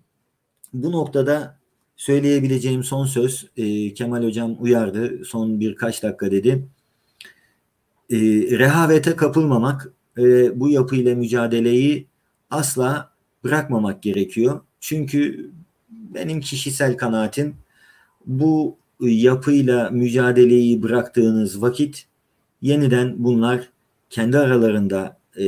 bu 0.73 0.93
noktada 0.93 1.59
söyleyebileceğim 1.97 2.85
son 2.85 3.07
söz 3.07 3.49
e, 3.57 3.95
Kemal 3.95 4.25
Hocam 4.25 4.57
uyardı 4.61 5.25
son 5.25 5.61
birkaç 5.61 6.03
dakika 6.03 6.31
dedi. 6.31 6.69
E, 8.11 8.17
rehavete 8.59 9.17
kapılmamak 9.17 9.93
ve 10.17 10.61
bu 10.61 10.69
yapıyla 10.69 11.15
mücadeleyi 11.15 12.07
asla 12.51 13.13
bırakmamak 13.45 14.03
gerekiyor. 14.03 14.61
Çünkü 14.81 15.51
benim 15.91 16.41
kişisel 16.41 16.97
kanaatim 16.97 17.57
bu 18.27 18.82
yapıyla 19.09 19.91
mücadeleyi 19.91 20.83
bıraktığınız 20.83 21.63
vakit 21.63 22.07
yeniden 22.63 23.15
bunlar 23.19 23.69
kendi 24.11 24.39
aralarında 24.39 25.17
e, 25.39 25.45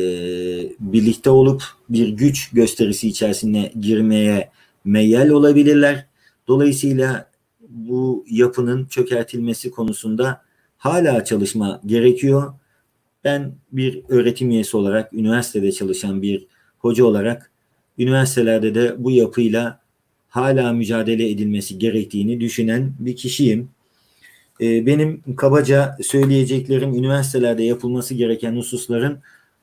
birlikte 0.81 1.31
olup 1.31 1.63
bir 1.89 2.09
güç 2.09 2.51
gösterisi 2.51 3.09
içerisine 3.09 3.73
girmeye 3.81 4.51
meyyal 4.85 5.29
olabilirler. 5.29 6.07
Dolayısıyla 6.49 7.31
bu 7.69 8.25
yapının 8.31 8.87
çökertilmesi 8.87 9.71
konusunda 9.71 10.43
hala 10.79 11.25
çalışma 11.25 11.81
gerekiyor. 11.87 12.55
Ben 13.25 13.55
bir 13.73 14.03
öğretim 14.09 14.51
üyesi 14.51 14.77
olarak, 14.77 15.13
üniversitede 15.13 15.73
çalışan 15.73 16.23
bir 16.23 16.47
hoca 16.79 17.05
olarak 17.05 17.51
üniversitelerde 17.99 18.75
de 18.75 18.95
bu 18.99 19.11
yapıyla 19.11 19.81
hala 20.35 20.73
mücadele 20.73 21.31
edilmesi 21.31 21.79
gerektiğini 21.79 22.41
düşünen 22.41 22.93
bir 22.99 23.17
kişiyim. 23.17 23.69
Ee, 24.61 24.87
benim 24.87 25.35
kabaca 25.37 25.97
söyleyeceklerim 26.03 26.95
üniversitelerde 26.95 27.63
yapılması 27.63 28.15
gereken 28.15 28.57
hususların 28.57 29.19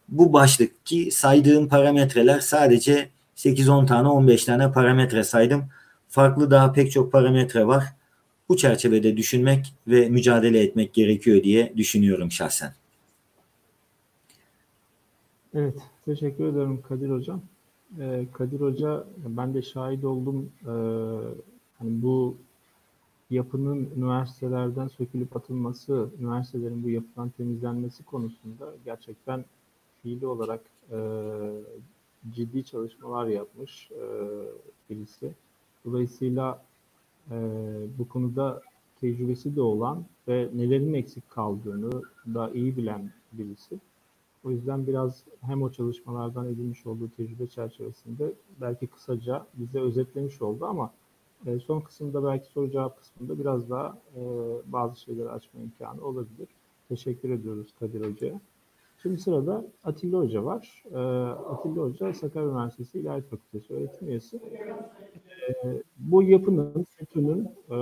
bu 0.10 0.34
başlıktaki 0.34 1.12
saydığım 1.12 1.68
parametreler 1.68 2.40
sadece 2.40 3.10
8-10 3.36 3.86
tane 3.86 4.08
15 4.08 4.46
tane 4.46 4.72
parametre 4.72 5.24
saydım. 5.24 5.64
Farklı 6.10 6.52
daha 6.52 6.74
pek 6.74 6.92
çok 6.92 7.12
parametre 7.12 7.68
var. 7.68 7.84
Bu 8.50 8.58
çerçevede 8.58 9.18
düşünmek 9.18 9.74
ve 9.88 10.10
mücadele 10.10 10.64
etmek 10.64 10.94
gerekiyor 10.94 11.44
diye 11.44 11.74
düşünüyorum 11.78 12.32
şahsen. 12.32 12.74
Evet, 15.54 15.76
teşekkür 16.06 16.46
ederim 16.46 16.82
Kadir 16.90 17.10
Hocam. 17.10 17.42
Ee, 18.00 18.26
Kadir 18.34 18.60
Hoca, 18.60 19.04
ben 19.26 19.54
de 19.54 19.62
şahit 19.62 20.04
oldum. 20.04 20.50
Ee, 20.62 20.70
hani 21.80 22.02
bu 22.02 22.36
yapının 23.30 23.90
üniversitelerden 23.98 24.88
sökülüp 24.88 25.36
atılması, 25.36 26.10
üniversitelerin 26.20 26.84
bu 26.84 26.90
yapıdan 26.90 27.30
temizlenmesi 27.30 28.04
konusunda 28.04 28.74
gerçekten 28.86 29.46
fiili 30.04 30.28
olarak 30.28 30.62
e, 30.92 30.98
ciddi 32.32 32.64
çalışmalar 32.64 33.28
yapmış 33.28 33.90
birisi. 34.90 35.32
Dolayısıyla 35.86 36.62
e, 37.32 37.36
bu 38.00 38.10
konuda 38.10 38.62
tecrübesi 39.02 39.56
de 39.56 39.62
olan 39.62 40.06
ve 40.28 40.50
nelerin 40.54 40.94
eksik 40.94 41.30
kaldığını 41.30 42.02
da 42.34 42.52
iyi 42.54 42.78
bilen 42.78 43.12
birisi. 43.32 43.80
O 44.44 44.52
yüzden 44.52 44.88
biraz 44.88 45.24
hem 45.42 45.62
o 45.62 45.72
çalışmalardan 45.72 46.48
edinmiş 46.48 46.86
olduğu 46.86 47.10
tecrübe 47.10 47.48
çerçevesinde 47.48 48.34
belki 48.62 48.88
kısaca 48.88 49.46
bize 49.54 49.80
özetlemiş 49.80 50.42
oldu 50.42 50.66
ama 50.66 50.94
e, 51.46 51.60
son 51.60 51.80
kısımda 51.80 52.24
belki 52.24 52.48
soru 52.48 52.72
cevap 52.72 53.00
kısmında 53.00 53.40
biraz 53.40 53.70
daha 53.70 53.98
e, 54.16 54.22
bazı 54.66 55.00
şeyleri 55.00 55.30
açma 55.30 55.60
imkanı 55.60 56.06
olabilir. 56.06 56.48
Teşekkür 56.90 57.30
ediyoruz 57.30 57.74
Kadir 57.80 58.12
Hoca'ya. 58.12 58.42
Şimdi 59.02 59.18
sırada 59.18 59.66
Atilla 59.84 60.20
Hoca 60.20 60.46
var. 60.46 60.84
E, 60.92 60.98
Atilla 61.30 61.82
Hoca 61.82 62.14
Sakarya 62.14 62.48
Üniversitesi 62.48 63.00
İlahiyat 63.00 63.30
Fakültesi 63.30 63.74
öğretim 63.74 64.08
üyesi. 64.08 64.40
Bu 65.98 66.24
yapının, 66.24 66.86
FETÖ'nün 66.90 67.50
e, 67.70 67.76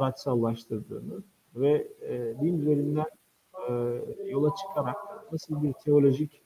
araçsallaştırdığını 0.00 1.22
ve 1.56 1.88
e, 2.00 2.34
din 2.40 2.58
üzerinden 2.58 3.06
e, 3.68 3.72
yola 4.30 4.54
çıkarak 4.54 4.96
nasıl 5.32 5.62
bir 5.62 5.72
teolojik 5.72 6.42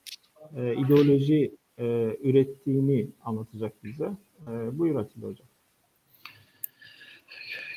e, 0.56 0.74
ideoloji 0.74 1.56
e, 1.78 1.84
ürettiğini 2.22 3.10
anlatacak 3.24 3.84
bize. 3.84 4.10
E, 4.48 4.78
buyur 4.78 4.96
Atilla 4.96 5.26
Hocam. 5.26 5.46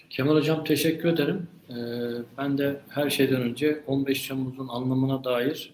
Kemal 0.10 0.36
Hocam 0.36 0.64
teşekkür 0.64 1.10
ederim. 1.10 1.48
Ee, 1.70 1.74
ben 2.38 2.58
de 2.58 2.82
her 2.90 3.10
şeyden 3.10 3.42
önce 3.42 3.84
15 3.88 4.28
Temmuz'un 4.28 4.68
anlamına 4.68 5.24
dair 5.24 5.74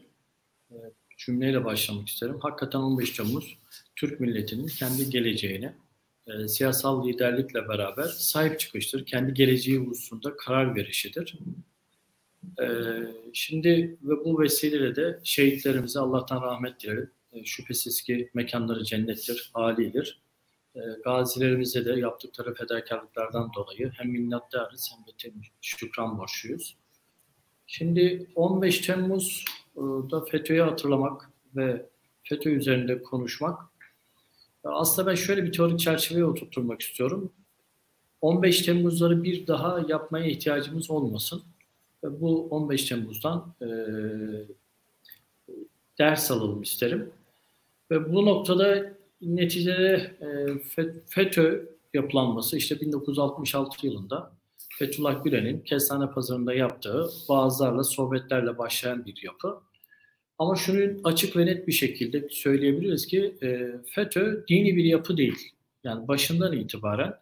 e, 0.71 0.75
cümleyle 1.17 1.65
başlamak 1.65 2.07
isterim. 2.07 2.37
Hakikaten 2.39 2.79
15 2.79 3.11
Temmuz 3.11 3.57
Türk 3.95 4.19
milletinin 4.19 4.67
kendi 4.67 5.09
geleceğine 5.09 5.75
e, 6.27 6.47
siyasal 6.47 7.07
liderlikle 7.07 7.67
beraber 7.67 8.03
sahip 8.03 8.59
çıkıştır. 8.59 9.05
Kendi 9.05 9.33
geleceği 9.33 9.77
hususunda 9.77 10.35
karar 10.37 10.75
verişidir. 10.75 11.39
E, 12.61 12.65
şimdi 13.33 13.97
ve 14.03 14.25
bu 14.25 14.39
vesileyle 14.39 14.95
de 14.95 15.19
şehitlerimize 15.23 15.99
Allah'tan 15.99 16.41
rahmet 16.41 16.79
dilerim. 16.79 17.11
şüphesiz 17.43 18.01
ki 18.01 18.29
mekanları 18.33 18.83
cennettir, 18.83 19.51
âlidir. 19.53 20.21
E, 20.75 20.79
gazilerimize 21.03 21.85
de 21.85 21.99
yaptıkları 21.99 22.53
fedakarlıklardan 22.53 23.51
dolayı 23.53 23.91
hem 23.97 24.09
minnettarız 24.09 24.91
hem 24.95 25.31
de 25.31 25.33
şükran 25.61 26.17
borçluyuz. 26.17 26.77
Şimdi 27.67 28.27
15 28.35 28.79
Temmuz'da 28.79 30.25
FETÖ'yü 30.25 30.61
hatırlamak 30.61 31.29
ve 31.55 31.89
FETÖ 32.23 32.49
üzerinde 32.49 33.03
konuşmak 33.03 33.59
aslında 34.65 35.11
ben 35.11 35.15
şöyle 35.15 35.43
bir 35.43 35.51
teorik 35.51 35.79
çerçeveye 35.79 36.25
oturtturmak 36.25 36.81
istiyorum. 36.81 37.33
15 38.21 38.61
Temmuz'ları 38.61 39.23
bir 39.23 39.47
daha 39.47 39.85
yapmaya 39.87 40.25
ihtiyacımız 40.25 40.89
olmasın. 40.89 41.43
Ve 42.05 42.21
bu 42.21 42.47
15 42.49 42.85
Temmuz'dan 42.85 43.55
e, 43.61 43.67
ders 45.99 46.31
alalım 46.31 46.61
isterim. 46.61 47.09
Ve 47.91 48.13
bu 48.13 48.25
noktada 48.25 48.93
neticede 49.21 50.11
e, 50.21 50.27
FETÖ 51.07 51.69
yapılanması 51.93 52.57
işte 52.57 52.81
1966 52.81 53.87
yılında 53.87 54.31
Fethullah 54.79 55.23
Gülen'in 55.23 55.59
Kestane 55.59 56.09
Pazarı'nda 56.11 56.53
yaptığı 56.53 57.09
bazılarla 57.29 57.83
sohbetlerle 57.83 58.57
başlayan 58.57 59.05
bir 59.05 59.23
yapı. 59.23 59.57
Ama 60.39 60.55
şunu 60.55 60.99
açık 61.03 61.37
ve 61.37 61.45
net 61.45 61.67
bir 61.67 61.71
şekilde 61.71 62.29
söyleyebiliriz 62.29 63.07
ki 63.07 63.35
e, 63.43 63.71
FETÖ 63.89 64.45
dini 64.49 64.75
bir 64.75 64.83
yapı 64.83 65.17
değil. 65.17 65.51
Yani 65.83 66.07
başından 66.07 66.53
itibaren 66.53 67.15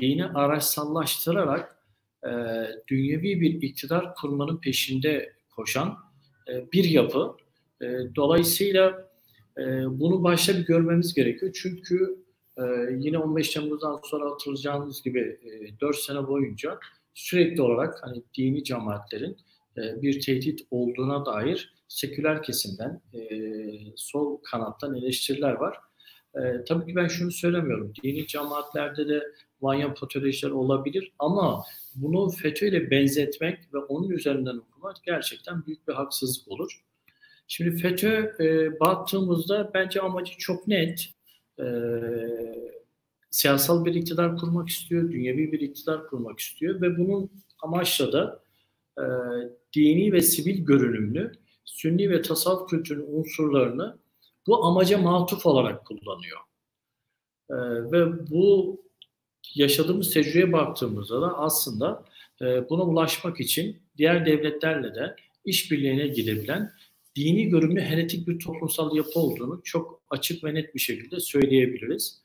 dini 0.00 0.26
araçsallaştırarak 0.26 1.79
e, 2.26 2.30
dünyevi 2.88 3.40
bir 3.40 3.62
iktidar 3.62 4.14
kurmanın 4.14 4.60
peşinde 4.60 5.32
koşan 5.50 5.98
e, 6.48 6.72
bir 6.72 6.84
yapı. 6.84 7.36
E, 7.82 7.86
dolayısıyla 8.16 9.10
e, 9.58 9.62
bunu 10.00 10.24
başta 10.24 10.54
bir 10.54 10.66
görmemiz 10.66 11.14
gerekiyor. 11.14 11.52
Çünkü 11.62 12.16
e, 12.58 12.62
yine 12.98 13.18
15 13.18 13.50
Temmuz'dan 13.50 14.00
sonra 14.04 14.30
hatırlayacağınız 14.30 15.02
gibi 15.02 15.20
e, 15.20 15.80
4 15.80 15.96
sene 15.96 16.26
boyunca 16.26 16.78
sürekli 17.14 17.62
olarak 17.62 17.98
hani 18.02 18.22
dini 18.38 18.64
cemaatlerin 18.64 19.36
e, 19.76 20.02
bir 20.02 20.20
tehdit 20.20 20.60
olduğuna 20.70 21.26
dair 21.26 21.74
seküler 21.88 22.42
kesimden, 22.42 23.00
e, 23.14 23.20
sol 23.96 24.38
kanattan 24.42 24.94
eleştiriler 24.94 25.52
var. 25.52 25.76
E, 26.34 26.64
tabii 26.64 26.86
ki 26.86 26.96
ben 26.96 27.08
şunu 27.08 27.30
söylemiyorum. 27.30 27.92
Dini 28.02 28.26
cemaatlerde 28.26 29.08
de 29.08 29.22
manyak 29.62 29.96
patolojiler 29.96 30.50
olabilir 30.50 31.12
ama 31.18 31.64
bunu 31.94 32.30
FETÖ 32.30 32.90
benzetmek 32.90 33.74
ve 33.74 33.78
onun 33.78 34.10
üzerinden 34.10 34.56
okumak 34.56 34.96
gerçekten 35.04 35.66
büyük 35.66 35.88
bir 35.88 35.92
haksızlık 35.92 36.48
olur. 36.48 36.80
Şimdi 37.48 37.76
FETÖ 37.76 38.32
e, 38.40 38.80
baktığımızda 38.80 39.70
bence 39.74 40.00
amacı 40.00 40.32
çok 40.38 40.68
net. 40.68 41.06
E, 41.60 41.64
siyasal 43.30 43.84
bir 43.84 43.94
iktidar 43.94 44.36
kurmak 44.36 44.68
istiyor, 44.68 45.10
dünyevi 45.12 45.52
bir 45.52 45.60
iktidar 45.60 46.06
kurmak 46.06 46.38
istiyor 46.38 46.80
ve 46.80 46.98
bunun 46.98 47.30
amaçla 47.62 48.12
da 48.12 48.42
e, 48.98 49.04
dini 49.74 50.12
ve 50.12 50.20
sivil 50.20 50.64
görünümlü 50.64 51.32
Sünni 51.70 52.10
ve 52.10 52.22
tasavvuf 52.22 52.70
kültürünün 52.70 53.18
unsurlarını 53.18 53.98
bu 54.46 54.64
amaca 54.64 54.98
matuf 54.98 55.46
olarak 55.46 55.86
kullanıyor. 55.86 56.38
E, 57.50 57.54
ve 57.92 58.30
bu 58.30 58.76
yaşadığımız 59.54 60.10
tecrübeye 60.10 60.52
baktığımızda 60.52 61.22
da 61.22 61.38
aslında 61.38 62.04
e, 62.42 62.68
buna 62.70 62.82
ulaşmak 62.82 63.40
için 63.40 63.82
diğer 63.98 64.26
devletlerle 64.26 64.94
de 64.94 65.16
işbirliğine 65.44 66.06
gidebilen 66.06 66.72
dini 67.16 67.48
görünümlü 67.48 67.80
heretik 67.80 68.28
bir 68.28 68.38
toplumsal 68.38 68.96
yapı 68.96 69.20
olduğunu 69.20 69.60
çok 69.64 70.02
açık 70.10 70.44
ve 70.44 70.54
net 70.54 70.74
bir 70.74 70.80
şekilde 70.80 71.20
söyleyebiliriz. 71.20 72.20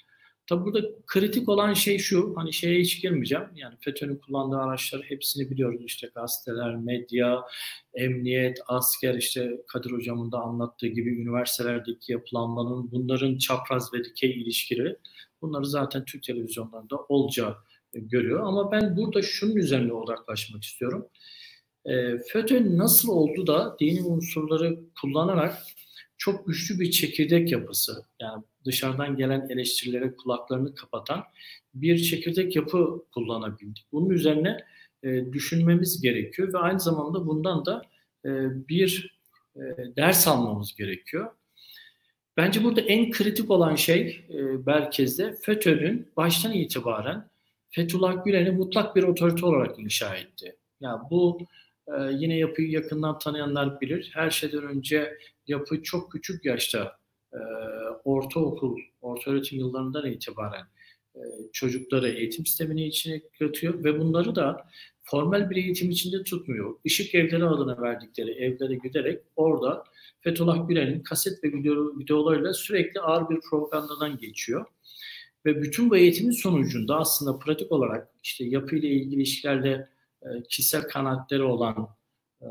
Tabi 0.47 0.65
burada 0.65 0.87
kritik 1.07 1.49
olan 1.49 1.73
şey 1.73 1.97
şu, 1.97 2.33
hani 2.35 2.53
şeye 2.53 2.81
hiç 2.81 3.01
girmeyeceğim. 3.01 3.45
Yani 3.55 3.75
FETÖ'nün 3.79 4.15
kullandığı 4.15 4.57
araçları 4.57 5.03
hepsini 5.03 5.49
biliyoruz. 5.49 5.81
İşte 5.85 6.09
gazeteler, 6.15 6.75
medya, 6.75 7.41
emniyet, 7.93 8.57
asker, 8.67 9.15
işte 9.15 9.51
Kadir 9.67 9.91
Hocam'ın 9.91 10.31
da 10.31 10.39
anlattığı 10.39 10.87
gibi 10.87 11.09
üniversitelerdeki 11.09 12.11
yapılanmanın, 12.11 12.91
bunların 12.91 13.37
çapraz 13.37 13.93
ve 13.93 14.03
dikey 14.03 14.31
ilişkileri. 14.31 14.95
Bunları 15.47 15.65
zaten 15.65 16.05
Türk 16.05 16.23
televizyonlarında 16.23 16.97
olca 17.09 17.55
görüyor. 17.93 18.39
Ama 18.43 18.71
ben 18.71 18.97
burada 18.97 19.21
şunun 19.21 19.55
üzerine 19.55 19.93
odaklaşmak 19.93 20.63
istiyorum. 20.63 21.07
E, 21.85 22.17
FETÖ 22.17 22.77
nasıl 22.77 23.09
oldu 23.09 23.47
da 23.47 23.77
dini 23.79 24.03
unsurları 24.03 24.79
kullanarak 25.01 25.57
çok 26.17 26.47
güçlü 26.47 26.79
bir 26.79 26.91
çekirdek 26.91 27.51
yapısı, 27.51 28.05
yani 28.21 28.43
dışarıdan 28.65 29.17
gelen 29.17 29.47
eleştirilere 29.49 30.15
kulaklarını 30.15 30.75
kapatan 30.75 31.23
bir 31.73 31.97
çekirdek 31.97 32.55
yapı 32.55 33.03
kullanabildik. 33.13 33.85
Bunun 33.91 34.09
üzerine 34.09 34.57
e, 35.03 35.33
düşünmemiz 35.33 36.01
gerekiyor 36.01 36.53
ve 36.53 36.57
aynı 36.57 36.79
zamanda 36.79 37.27
bundan 37.27 37.65
da 37.65 37.81
e, 38.25 38.29
bir 38.67 39.19
e, 39.55 39.61
ders 39.95 40.27
almamız 40.27 40.75
gerekiyor. 40.75 41.31
Bence 42.37 42.63
burada 42.63 42.81
en 42.81 43.11
kritik 43.11 43.51
olan 43.51 43.75
şey 43.75 44.25
e, 44.29 44.41
merkezde 44.65 45.35
FETÖ'nün 45.41 46.11
baştan 46.17 46.53
itibaren 46.53 47.29
Fethullah 47.69 48.25
Gülen'i 48.25 48.51
mutlak 48.51 48.95
bir 48.95 49.03
otorite 49.03 49.45
olarak 49.45 49.79
inşa 49.79 50.15
etti. 50.15 50.55
Yani 50.81 51.01
bu 51.11 51.39
e, 51.87 51.93
yine 52.11 52.37
yapıyı 52.37 52.71
yakından 52.71 53.19
tanıyanlar 53.19 53.81
bilir. 53.81 54.11
Her 54.13 54.29
şeyden 54.29 54.63
önce 54.63 55.17
yapı 55.47 55.83
çok 55.83 56.11
küçük 56.11 56.45
yaşta 56.45 56.97
e, 57.33 57.39
ortaokul, 58.03 58.79
orta 59.01 59.31
öğretim 59.31 59.59
yıllarından 59.59 60.11
itibaren 60.11 60.65
e, 61.15 61.19
çocukları 61.53 62.09
eğitim 62.09 62.45
sistemine 62.45 62.85
içine 62.85 63.21
götürüyor 63.39 63.83
ve 63.83 63.99
bunları 63.99 64.35
da 64.35 64.67
formal 65.05 65.49
bir 65.49 65.55
eğitim 65.55 65.89
içinde 65.89 66.23
tutmuyor. 66.23 66.75
Işık 66.83 67.15
evleri 67.15 67.45
adına 67.45 67.81
verdikleri 67.81 68.31
evlere 68.31 68.75
giderek 68.75 69.21
orada 69.35 69.83
Fethullah 70.21 70.67
Gülen'in 70.67 70.99
kaset 70.99 71.43
ve 71.43 71.53
video, 71.53 71.99
videolarıyla 71.99 72.53
sürekli 72.53 72.99
ağır 72.99 73.29
bir 73.29 73.39
propagandadan 73.39 74.17
geçiyor. 74.17 74.65
Ve 75.45 75.61
bütün 75.61 75.89
bu 75.89 75.97
eğitimin 75.97 76.31
sonucunda 76.31 76.97
aslında 76.97 77.39
pratik 77.39 77.71
olarak 77.71 78.09
işte 78.23 78.45
yapıyla 78.45 78.89
ilgili 78.89 79.21
işlerde 79.21 79.89
e, 80.21 80.27
kişisel 80.49 80.81
kanaatleri 80.81 81.43
olan, 81.43 81.89
e, 82.41 82.47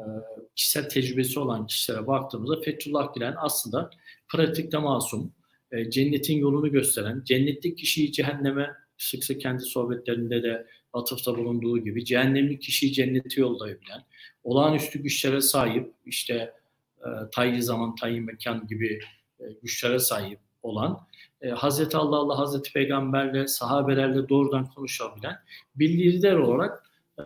kişisel 0.57 0.89
tecrübesi 0.89 1.41
olan 1.41 1.67
kişilere 1.67 2.07
baktığımızda 2.07 2.61
Fethullah 2.61 3.15
Gülen 3.15 3.35
aslında 3.39 3.91
pratikte 4.29 4.79
masum, 4.79 5.33
e, 5.73 5.91
cennetin 5.91 6.39
yolunu 6.39 6.73
gösteren, 6.73 7.23
cennetlik 7.25 7.79
kişiyi 7.79 8.13
cehenneme 8.13 8.71
sık 8.99 9.25
sık 9.25 9.41
kendi 9.41 9.63
sohbetlerinde 9.63 10.43
de 10.43 10.67
atıfta 10.95 11.37
bulunduğu 11.37 11.79
gibi 11.79 12.05
cehennemlik 12.05 12.63
kişiyi 12.63 12.93
cennete 12.93 13.41
yollayabilen, 13.41 14.03
olağanüstü 14.45 15.03
güçlere 15.03 15.41
sahip, 15.41 15.93
işte 16.07 16.53
e, 16.99 17.09
tayyi 17.33 17.63
zaman, 17.63 17.95
tayyi 17.95 18.21
mekan 18.21 18.67
gibi 18.67 19.01
e, 19.41 19.45
güçlere 19.63 19.99
sahip 19.99 20.39
olan, 20.63 21.07
e, 21.41 21.49
Hazreti 21.49 21.97
Allah'la, 21.97 22.39
Hazreti 22.39 22.73
Peygamberle, 22.73 23.47
sahabelerle 23.47 24.29
doğrudan 24.29 24.71
konuşabilen 24.71 25.37
bir 25.77 25.89
lider 25.89 26.35
olarak 26.35 26.91
e, 27.19 27.25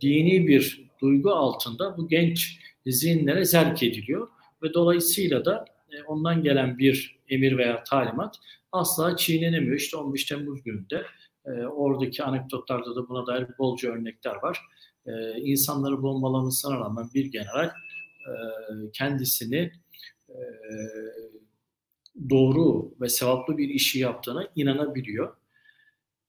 dini 0.00 0.46
bir 0.46 0.88
duygu 1.00 1.30
altında 1.30 1.96
bu 1.96 2.08
genç 2.08 2.60
zihinlere 2.86 3.44
zerk 3.44 3.82
ediliyor 3.82 4.28
ve 4.62 4.74
dolayısıyla 4.74 5.44
da 5.44 5.64
e, 5.90 6.02
ondan 6.02 6.42
gelen 6.42 6.78
bir 6.78 7.18
emir 7.28 7.58
veya 7.58 7.84
talimat 7.84 8.36
asla 8.72 9.16
çiğnenemiyor. 9.16 9.76
İşte 9.76 9.96
15 9.96 10.24
Temmuz 10.24 10.62
gününde 10.62 11.02
e, 11.48 11.66
oradaki 11.66 12.24
anekdotlarda 12.24 12.96
da 12.96 13.08
buna 13.08 13.26
dair 13.26 13.46
bolca 13.58 13.90
örnekler 13.90 14.34
var. 14.42 14.60
E, 15.06 15.40
insanları 15.40 16.02
bombalamasına 16.02 16.80
rağmen 16.80 17.10
bir 17.14 17.32
general 17.32 17.66
e, 17.66 18.32
kendisini 18.92 19.72
e, 20.28 20.38
doğru 22.30 22.94
ve 23.00 23.08
sevaplı 23.08 23.58
bir 23.58 23.68
işi 23.68 23.98
yaptığına 23.98 24.48
inanabiliyor. 24.56 25.36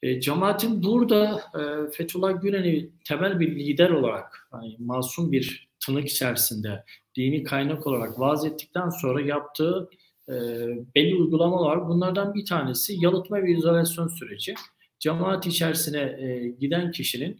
E, 0.02 0.22
cemaatin 0.22 0.84
burada 0.84 1.42
e, 1.60 1.92
Fethullah 1.92 2.42
Gülen'i 2.42 2.90
temel 3.08 3.40
bir 3.40 3.56
lider 3.56 3.90
olarak, 3.90 4.50
yani 4.54 4.76
masum 4.80 5.32
bir 5.32 5.70
tırnak 5.86 6.08
içerisinde 6.08 6.84
dini 7.16 7.44
kaynak 7.44 7.88
olarak 7.88 8.20
vaaz 8.20 8.46
ettikten 8.46 8.90
sonra 8.90 9.22
yaptığı 9.22 9.90
e, 10.30 10.34
belli 10.96 11.16
uygulamalar. 11.16 11.88
Bunlardan 11.88 12.34
bir 12.34 12.46
tanesi 12.46 12.94
yalıtma 13.00 13.38
ve 13.44 13.52
izolasyon 13.52 14.08
süreci. 14.08 14.54
Cemaat 15.00 15.48
içerisine 15.48 16.00
e, 16.00 16.48
giden 16.60 16.92
kişinin 16.92 17.40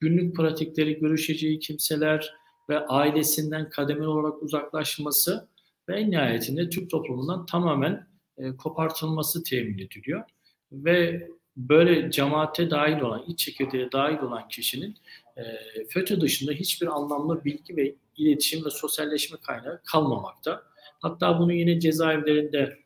günlük 0.00 0.36
pratikleri, 0.36 0.98
görüşeceği 0.98 1.58
kimseler 1.58 2.34
ve 2.68 2.86
ailesinden 2.86 3.70
kademeli 3.70 4.08
olarak 4.08 4.42
uzaklaşması 4.42 5.48
ve 5.88 6.00
en 6.00 6.10
nihayetinde 6.10 6.70
Türk 6.70 6.90
toplumundan 6.90 7.46
tamamen 7.46 8.06
e, 8.38 8.56
kopartılması 8.56 9.42
temin 9.42 9.78
ediliyor. 9.78 10.24
Ve 10.72 11.28
böyle 11.56 12.10
cemaate 12.10 12.70
dahil 12.70 13.00
olan, 13.00 13.24
iç 13.28 13.38
çekirdeğe 13.38 13.92
dahil 13.92 14.18
olan 14.18 14.48
kişinin 14.48 14.96
e, 15.36 15.42
FETÖ 15.88 16.20
dışında 16.20 16.52
hiçbir 16.52 16.86
anlamlı 16.86 17.44
bilgi 17.44 17.76
ve 17.76 17.94
iletişim 18.16 18.64
ve 18.64 18.70
sosyalleşme 18.70 19.38
kaynağı 19.38 19.80
kalmamakta. 19.84 20.62
Hatta 21.00 21.38
bunu 21.38 21.52
yine 21.52 21.80
cezaevlerinde 21.80 22.78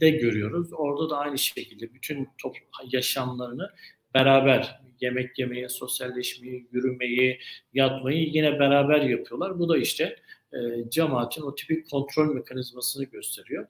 de 0.00 0.10
görüyoruz. 0.10 0.68
Orada 0.72 1.10
da 1.10 1.18
aynı 1.18 1.38
şekilde 1.38 1.94
bütün 1.94 2.28
top, 2.38 2.56
yaşamlarını 2.92 3.70
beraber 4.14 4.80
yemek 5.00 5.38
yemeyi, 5.38 5.68
sosyalleşmeyi, 5.68 6.68
yürümeyi, 6.72 7.38
yatmayı 7.72 8.28
yine 8.28 8.58
beraber 8.58 9.00
yapıyorlar. 9.00 9.58
Bu 9.58 9.68
da 9.68 9.78
işte 9.78 10.16
e, 10.52 10.90
cemaatin 10.90 11.42
o 11.42 11.54
tipik 11.54 11.90
kontrol 11.90 12.34
mekanizmasını 12.34 13.04
gösteriyor. 13.04 13.66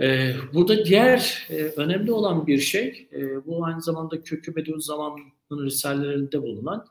Ee, 0.00 0.34
burada 0.54 0.84
diğer 0.84 1.46
e, 1.50 1.54
önemli 1.54 2.12
olan 2.12 2.46
bir 2.46 2.58
şey, 2.58 3.08
e, 3.12 3.46
bu 3.46 3.64
aynı 3.64 3.82
zamanda 3.82 4.22
Kökü 4.22 4.56
Bediüzzaman'ın 4.56 5.64
risalelerinde 5.64 6.42
bulunan 6.42 6.86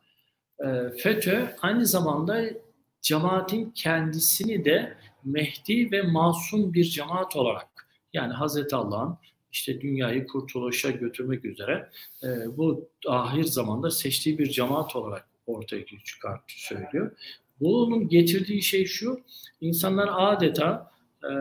e, 0.60 0.90
FETÖ 0.98 1.48
aynı 1.62 1.86
zamanda 1.86 2.44
cemaatin 3.02 3.72
kendisini 3.72 4.66
de 4.66 4.98
Mehdi 5.26 5.92
ve 5.92 6.02
masum 6.02 6.74
bir 6.74 6.84
cemaat 6.84 7.36
olarak 7.36 7.68
yani 8.14 8.34
Hazreti 8.34 8.76
Allah'ın 8.76 9.18
işte 9.52 9.82
dünyayı 9.82 10.28
kurtuluşa 10.28 10.92
götürmek 10.92 11.46
üzere 11.46 11.90
e, 12.24 12.58
bu 12.58 12.90
ahir 13.08 13.44
zamanda 13.44 13.92
seçtiği 13.92 14.38
bir 14.38 14.50
cemaat 14.50 14.96
olarak 14.96 15.28
ortaya 15.48 15.86
çıkarttı 16.06 16.54
söylüyor. 16.58 17.12
Bunun 17.60 18.10
getirdiği 18.10 18.62
şey 18.62 18.86
şu, 18.86 19.22
insanlar 19.62 20.10
adeta 20.12 20.92
e, 21.24 21.32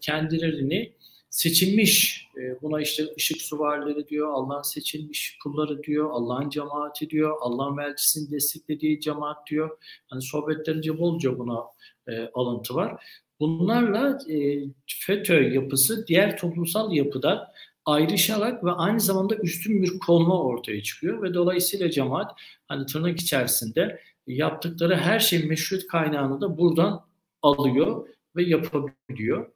kendilerini 0.00 0.92
seçilmiş, 1.30 2.26
e, 2.36 2.62
buna 2.62 2.80
işte 2.80 3.04
ışık 3.16 3.42
suvarları 3.42 4.08
diyor, 4.08 4.32
Allah'ın 4.32 4.62
seçilmiş 4.62 5.38
kulları 5.42 5.82
diyor, 5.82 6.10
Allah'ın 6.10 6.50
cemaati 6.50 7.10
diyor, 7.10 7.36
Allah'ın 7.40 7.78
elçisinin 7.78 8.30
desteklediği 8.30 9.00
cemaat 9.00 9.46
diyor. 9.50 9.78
Hani 10.06 10.22
sohbetlerince 10.22 10.98
bolca 10.98 11.38
buna 11.38 11.64
e, 12.08 12.30
alıntı 12.34 12.74
var. 12.74 13.04
Bunlarla 13.40 14.18
e, 14.30 14.64
FETÖ 15.06 15.42
yapısı 15.42 16.06
diğer 16.06 16.36
toplumsal 16.36 16.92
yapıda 16.92 17.52
ayrışarak 17.84 18.64
ve 18.64 18.70
aynı 18.70 19.00
zamanda 19.00 19.36
üstün 19.36 19.82
bir 19.82 19.98
konma 19.98 20.42
ortaya 20.42 20.82
çıkıyor 20.82 21.22
ve 21.22 21.34
dolayısıyla 21.34 21.90
cemaat 21.90 22.40
hani 22.68 22.86
tırnak 22.86 23.20
içerisinde 23.20 24.00
yaptıkları 24.26 24.96
her 24.96 25.20
şey 25.20 25.46
meşruiyet 25.46 25.86
kaynağını 25.86 26.40
da 26.40 26.58
buradan 26.58 27.04
alıyor 27.42 28.08
ve 28.36 28.42
yapabiliyor. 28.42 29.52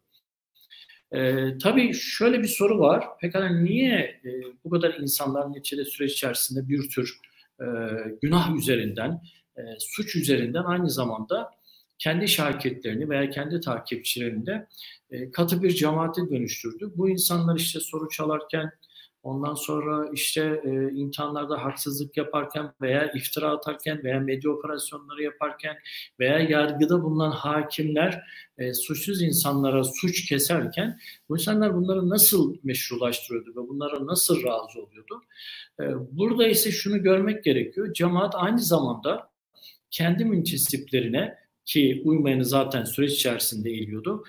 Ee, 1.13 1.59
tabii 1.63 1.95
şöyle 1.95 2.43
bir 2.43 2.49
soru 2.49 2.79
var. 2.79 3.05
Pekala 3.21 3.49
niye 3.49 4.21
e, 4.25 4.31
bu 4.65 4.71
kadar 4.71 4.95
insanlar 4.95 5.53
neticede 5.53 5.85
süreç 5.85 6.13
içerisinde 6.13 6.69
bir 6.69 6.89
tür 6.89 7.19
e, 7.61 7.67
günah 8.23 8.57
üzerinden, 8.57 9.23
e, 9.57 9.63
suç 9.79 10.17
üzerinden 10.17 10.63
aynı 10.63 10.91
zamanda 10.91 11.51
kendi 12.03 12.29
şirketlerini 12.29 13.09
veya 13.09 13.31
kendi 13.31 13.61
takipçilerini 13.61 14.47
de 14.47 14.67
e, 15.11 15.31
katı 15.31 15.63
bir 15.63 15.71
cemaate 15.71 16.31
dönüştürdü. 16.31 16.93
Bu 16.97 17.11
insanlar 17.11 17.57
işte 17.57 17.81
soru 17.81 18.09
çalarken, 18.09 18.73
ondan 19.23 19.55
sonra 19.55 20.11
işte 20.13 20.63
e, 20.65 20.71
imtihanlarda 20.95 21.65
haksızlık 21.65 22.17
yaparken 22.17 22.73
veya 22.81 23.13
iftira 23.13 23.51
atarken 23.51 24.05
veya 24.05 24.21
medya 24.21 24.51
operasyonları 24.51 25.23
yaparken 25.23 25.77
veya 26.21 26.39
yargıda 26.39 27.03
bulunan 27.03 27.31
hakimler 27.31 28.23
e, 28.59 28.75
suçsuz 28.75 29.23
insanlara 29.23 29.85
suç 29.85 30.29
keserken 30.29 30.99
bu 31.29 31.37
insanlar 31.37 31.75
bunları 31.75 32.09
nasıl 32.09 32.57
meşrulaştırıyordu 32.63 33.51
ve 33.51 33.69
bunlara 33.69 34.07
nasıl 34.07 34.37
razı 34.37 34.83
oluyordu? 34.83 35.23
E, 35.81 35.85
burada 36.19 36.47
ise 36.47 36.71
şunu 36.71 37.03
görmek 37.03 37.45
gerekiyor. 37.45 37.95
Cemaat 37.95 38.35
aynı 38.37 38.61
zamanda 38.61 39.31
kendi 39.91 40.25
müntesiplerine 40.25 41.42
ki 41.65 42.03
uymayanı 42.05 42.45
zaten 42.45 42.85
süreç 42.85 43.13
içerisinde 43.13 43.71
eğiliyordu. 43.71 44.25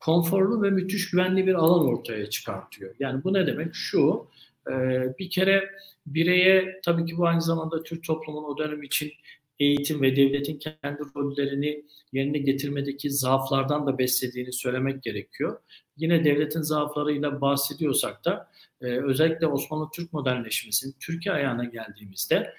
Konforlu 0.00 0.62
ve 0.62 0.70
müthiş 0.70 1.10
güvenli 1.10 1.46
bir 1.46 1.54
alan 1.54 1.86
ortaya 1.86 2.30
çıkartıyor. 2.30 2.94
Yani 2.98 3.24
bu 3.24 3.32
ne 3.32 3.46
demek? 3.46 3.74
Şu, 3.74 4.26
e, 4.70 4.72
bir 5.18 5.30
kere 5.30 5.70
bireye 6.06 6.80
tabii 6.84 7.06
ki 7.06 7.16
bu 7.16 7.26
aynı 7.26 7.42
zamanda 7.42 7.82
Türk 7.82 8.04
toplumun 8.04 8.44
o 8.44 8.58
dönem 8.58 8.82
için 8.82 9.12
eğitim 9.58 10.02
ve 10.02 10.16
devletin 10.16 10.58
kendi 10.58 11.02
rollerini 11.16 11.84
yerine 12.12 12.38
getirmedeki 12.38 13.10
zaaflardan 13.10 13.86
da 13.86 13.98
beslediğini 13.98 14.52
söylemek 14.52 15.02
gerekiyor. 15.02 15.60
Yine 15.96 16.24
devletin 16.24 16.62
zaaflarıyla 16.62 17.40
bahsediyorsak 17.40 18.24
da 18.24 18.50
e, 18.80 18.86
özellikle 18.86 19.46
Osmanlı 19.46 19.88
Türk 19.94 20.12
modernleşmesinin 20.12 20.94
Türkiye 21.00 21.34
ayağına 21.34 21.64
geldiğimizde 21.64 22.54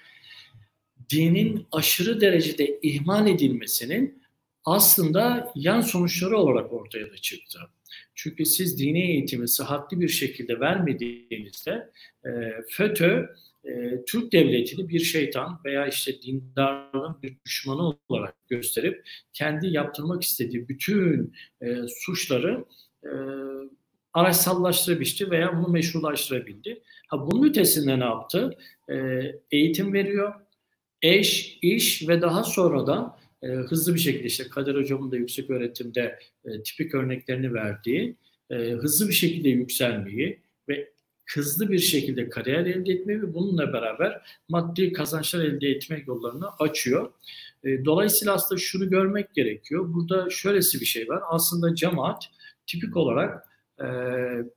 dinin 1.10 1.66
aşırı 1.72 2.20
derecede 2.20 2.78
ihmal 2.82 3.26
edilmesinin 3.26 4.22
aslında 4.64 5.52
yan 5.54 5.80
sonuçları 5.80 6.36
olarak 6.36 6.72
ortaya 6.72 7.10
da 7.10 7.16
çıktı. 7.16 7.58
Çünkü 8.14 8.46
siz 8.46 8.78
dini 8.78 9.10
eğitimi 9.10 9.48
sıhhatli 9.48 10.00
bir 10.00 10.08
şekilde 10.08 10.60
vermediğinizde 10.60 11.90
e, 12.24 12.30
FETÖ 12.68 13.26
e, 13.64 14.04
Türk 14.06 14.32
devletini 14.32 14.88
bir 14.88 15.00
şeytan 15.00 15.60
veya 15.64 15.86
işte 15.86 16.22
dindarlığın 16.22 17.22
bir 17.22 17.36
düşmanı 17.46 17.96
olarak 18.08 18.34
gösterip 18.48 19.08
kendi 19.32 19.66
yaptırmak 19.66 20.22
istediği 20.22 20.68
bütün 20.68 21.32
e, 21.60 21.76
suçları 21.88 22.64
e, 23.04 23.10
araçsallaştırabildi 24.12 25.30
veya 25.30 25.58
bunu 25.58 25.68
meşrulaştırabildi. 25.68 26.82
Ha 27.08 27.26
bunun 27.26 27.48
ötesinde 27.48 28.00
ne 28.00 28.04
yaptı? 28.04 28.58
E, 28.90 28.96
eğitim 29.50 29.92
veriyor, 29.92 30.34
eş, 31.02 31.58
iş 31.62 32.08
ve 32.08 32.22
daha 32.22 32.44
sonra 32.44 32.86
da 32.86 33.18
e, 33.42 33.46
hızlı 33.46 33.94
bir 33.94 34.00
şekilde 34.00 34.26
işte 34.26 34.48
Kadir 34.48 34.74
Hocam'ın 34.74 35.10
da 35.10 35.16
yüksek 35.16 35.50
öğretimde 35.50 36.18
e, 36.44 36.62
tipik 36.62 36.94
örneklerini 36.94 37.54
verdiği 37.54 38.16
e, 38.50 38.54
hızlı 38.54 39.08
bir 39.08 39.14
şekilde 39.14 39.48
yükselmeyi 39.48 40.40
ve 40.68 40.92
hızlı 41.26 41.70
bir 41.70 41.78
şekilde 41.78 42.28
kariyer 42.28 42.66
elde 42.66 42.92
etmeyi 42.92 43.22
ve 43.22 43.34
bununla 43.34 43.72
beraber 43.72 44.22
maddi 44.48 44.92
kazançlar 44.92 45.44
elde 45.44 45.68
etmek 45.68 46.08
yollarını 46.08 46.48
açıyor. 46.58 47.12
E, 47.64 47.84
dolayısıyla 47.84 48.34
aslında 48.34 48.60
şunu 48.60 48.90
görmek 48.90 49.34
gerekiyor. 49.34 49.94
Burada 49.94 50.30
şöylesi 50.30 50.80
bir 50.80 50.86
şey 50.86 51.08
var. 51.08 51.22
Aslında 51.28 51.74
cemaat 51.74 52.24
tipik 52.66 52.96
olarak 52.96 53.48
e, 53.80 53.86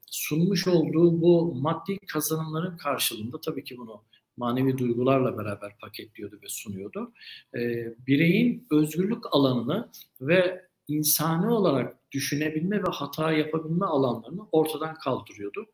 sunmuş 0.06 0.68
olduğu 0.68 1.22
bu 1.22 1.56
maddi 1.56 1.98
kazanımların 2.08 2.78
karşılığında 2.78 3.42
tabii 3.42 3.64
ki 3.64 3.78
bunu 3.78 4.02
manevi 4.40 4.78
duygularla 4.78 5.38
beraber 5.38 5.78
paketliyordu 5.78 6.40
ve 6.44 6.50
sunuyordu. 6.50 7.14
E, 7.56 7.60
bireyin 8.08 8.68
özgürlük 8.72 9.24
alanını 9.32 9.90
ve 10.22 10.66
insani 10.88 11.50
olarak 11.50 12.12
düşünebilme 12.12 12.78
ve 12.78 12.90
hata 12.92 13.32
yapabilme 13.32 13.86
alanlarını 13.86 14.42
ortadan 14.52 14.96
kaldırıyordu. 14.96 15.66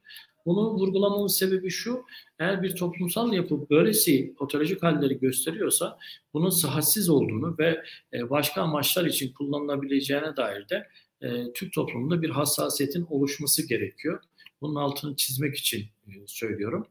Bunu 0.46 0.74
vurgulamamın 0.74 1.28
sebebi 1.28 1.70
şu, 1.70 2.04
eğer 2.40 2.64
bir 2.64 2.76
toplumsal 2.76 3.34
yapı 3.34 3.70
böylesi 3.70 4.36
patolojik 4.36 4.84
halleri 4.84 5.20
gösteriyorsa 5.20 5.98
bunun 6.34 6.50
sıhhatsiz 6.50 7.10
olduğunu 7.10 7.56
ve 7.60 7.84
e, 8.14 8.30
başka 8.30 8.62
amaçlar 8.62 9.06
için 9.06 9.34
kullanılabileceğine 9.34 10.36
dair 10.38 10.70
de 10.70 10.88
e, 11.22 11.54
Türk 11.54 11.74
toplumunda 11.74 12.22
bir 12.22 12.30
hassasiyetin 12.30 13.06
oluşması 13.10 13.68
gerekiyor. 13.68 14.20
Bunun 14.62 14.76
altını 14.76 15.16
çizmek 15.16 15.56
için 15.56 15.82
e, 16.08 16.12
söylüyorum. 16.28 16.88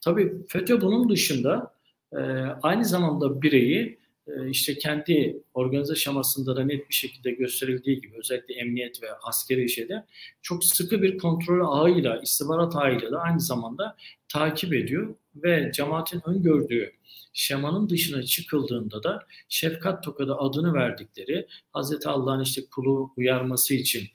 Tabii 0.00 0.32
FETÖ 0.48 0.80
bunun 0.80 1.08
dışında 1.08 1.74
e, 2.12 2.18
aynı 2.62 2.84
zamanda 2.84 3.42
bireyi 3.42 3.98
e, 4.26 4.50
işte 4.50 4.78
kendi 4.78 5.42
organize 5.54 5.94
şamasında 5.94 6.56
da 6.56 6.64
net 6.64 6.88
bir 6.88 6.94
şekilde 6.94 7.30
gösterildiği 7.30 8.00
gibi 8.00 8.16
özellikle 8.18 8.54
emniyet 8.54 9.02
ve 9.02 9.06
askeri 9.22 9.68
şeyde 9.68 10.04
çok 10.42 10.64
sıkı 10.64 11.02
bir 11.02 11.18
kontrol 11.18 11.60
ağıyla, 11.60 12.20
istihbarat 12.22 12.76
ağıyla 12.76 13.10
da 13.10 13.20
aynı 13.20 13.40
zamanda 13.40 13.96
takip 14.28 14.74
ediyor 14.74 15.14
ve 15.36 15.70
cemaatin 15.74 16.22
öngördüğü 16.26 16.92
şemanın 17.32 17.88
dışına 17.88 18.22
çıkıldığında 18.22 19.02
da 19.02 19.26
şefkat 19.48 20.04
tokadı 20.04 20.34
adını 20.34 20.74
verdikleri 20.74 21.46
Hazreti 21.72 22.08
Allah'ın 22.08 22.42
işte 22.42 22.62
kulu 22.74 23.12
uyarması 23.16 23.74
için 23.74 24.08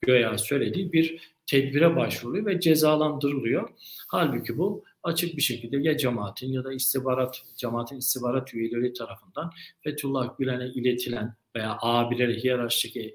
göya 0.00 0.38
söylediği 0.38 0.92
bir 0.92 1.34
tedbire 1.46 1.96
başvuruyor 1.96 2.46
ve 2.46 2.60
cezalandırılıyor. 2.60 3.68
Halbuki 4.08 4.58
bu 4.58 4.84
açık 5.04 5.36
bir 5.36 5.42
şekilde 5.42 5.76
ya 5.88 5.96
cemaatin 5.96 6.52
ya 6.52 6.64
da 6.64 6.72
istihbarat, 6.72 7.42
cemaatin 7.56 7.96
istihbarat 7.96 8.54
üyeleri 8.54 8.92
tarafından 8.92 9.50
Fethullah 9.80 10.38
Gülen'e 10.38 10.66
iletilen 10.66 11.34
veya 11.56 11.78
abilere, 11.80 12.34
hiyerarşik 12.34 12.96
e, 12.96 13.12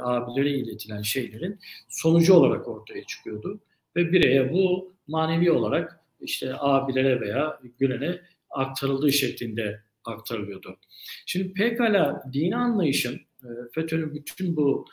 abilere 0.00 0.50
iletilen 0.50 1.02
şeylerin 1.02 1.58
sonucu 1.88 2.34
olarak 2.34 2.68
ortaya 2.68 3.04
çıkıyordu. 3.04 3.60
Ve 3.96 4.12
bireye 4.12 4.52
bu 4.52 4.94
manevi 5.06 5.50
olarak 5.50 6.00
işte 6.20 6.54
abilere 6.58 7.20
veya 7.20 7.60
Gülen'e 7.78 8.20
aktarıldığı 8.50 9.12
şeklinde 9.12 9.80
aktarılıyordu. 10.04 10.76
Şimdi 11.26 11.52
pekala 11.52 12.22
dini 12.32 12.56
anlayışın 12.56 13.20
e, 13.42 13.48
FETÖ'nün 13.74 14.14
bütün 14.14 14.56
bu 14.56 14.86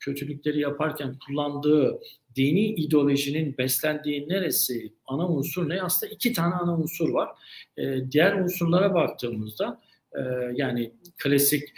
kötülükleri 0.00 0.60
yaparken 0.60 1.18
kullandığı 1.26 1.98
dini 2.36 2.66
ideolojinin 2.66 3.58
beslendiği 3.58 4.28
neresi, 4.28 4.92
ana 5.06 5.28
unsur 5.28 5.68
ne? 5.68 5.82
Aslında 5.82 6.12
iki 6.12 6.32
tane 6.32 6.54
ana 6.54 6.78
unsur 6.78 7.08
var. 7.08 7.28
E, 7.76 8.10
diğer 8.12 8.40
unsurlara 8.40 8.94
baktığımızda 8.94 9.80
yani 10.54 10.92
klasik 11.18 11.68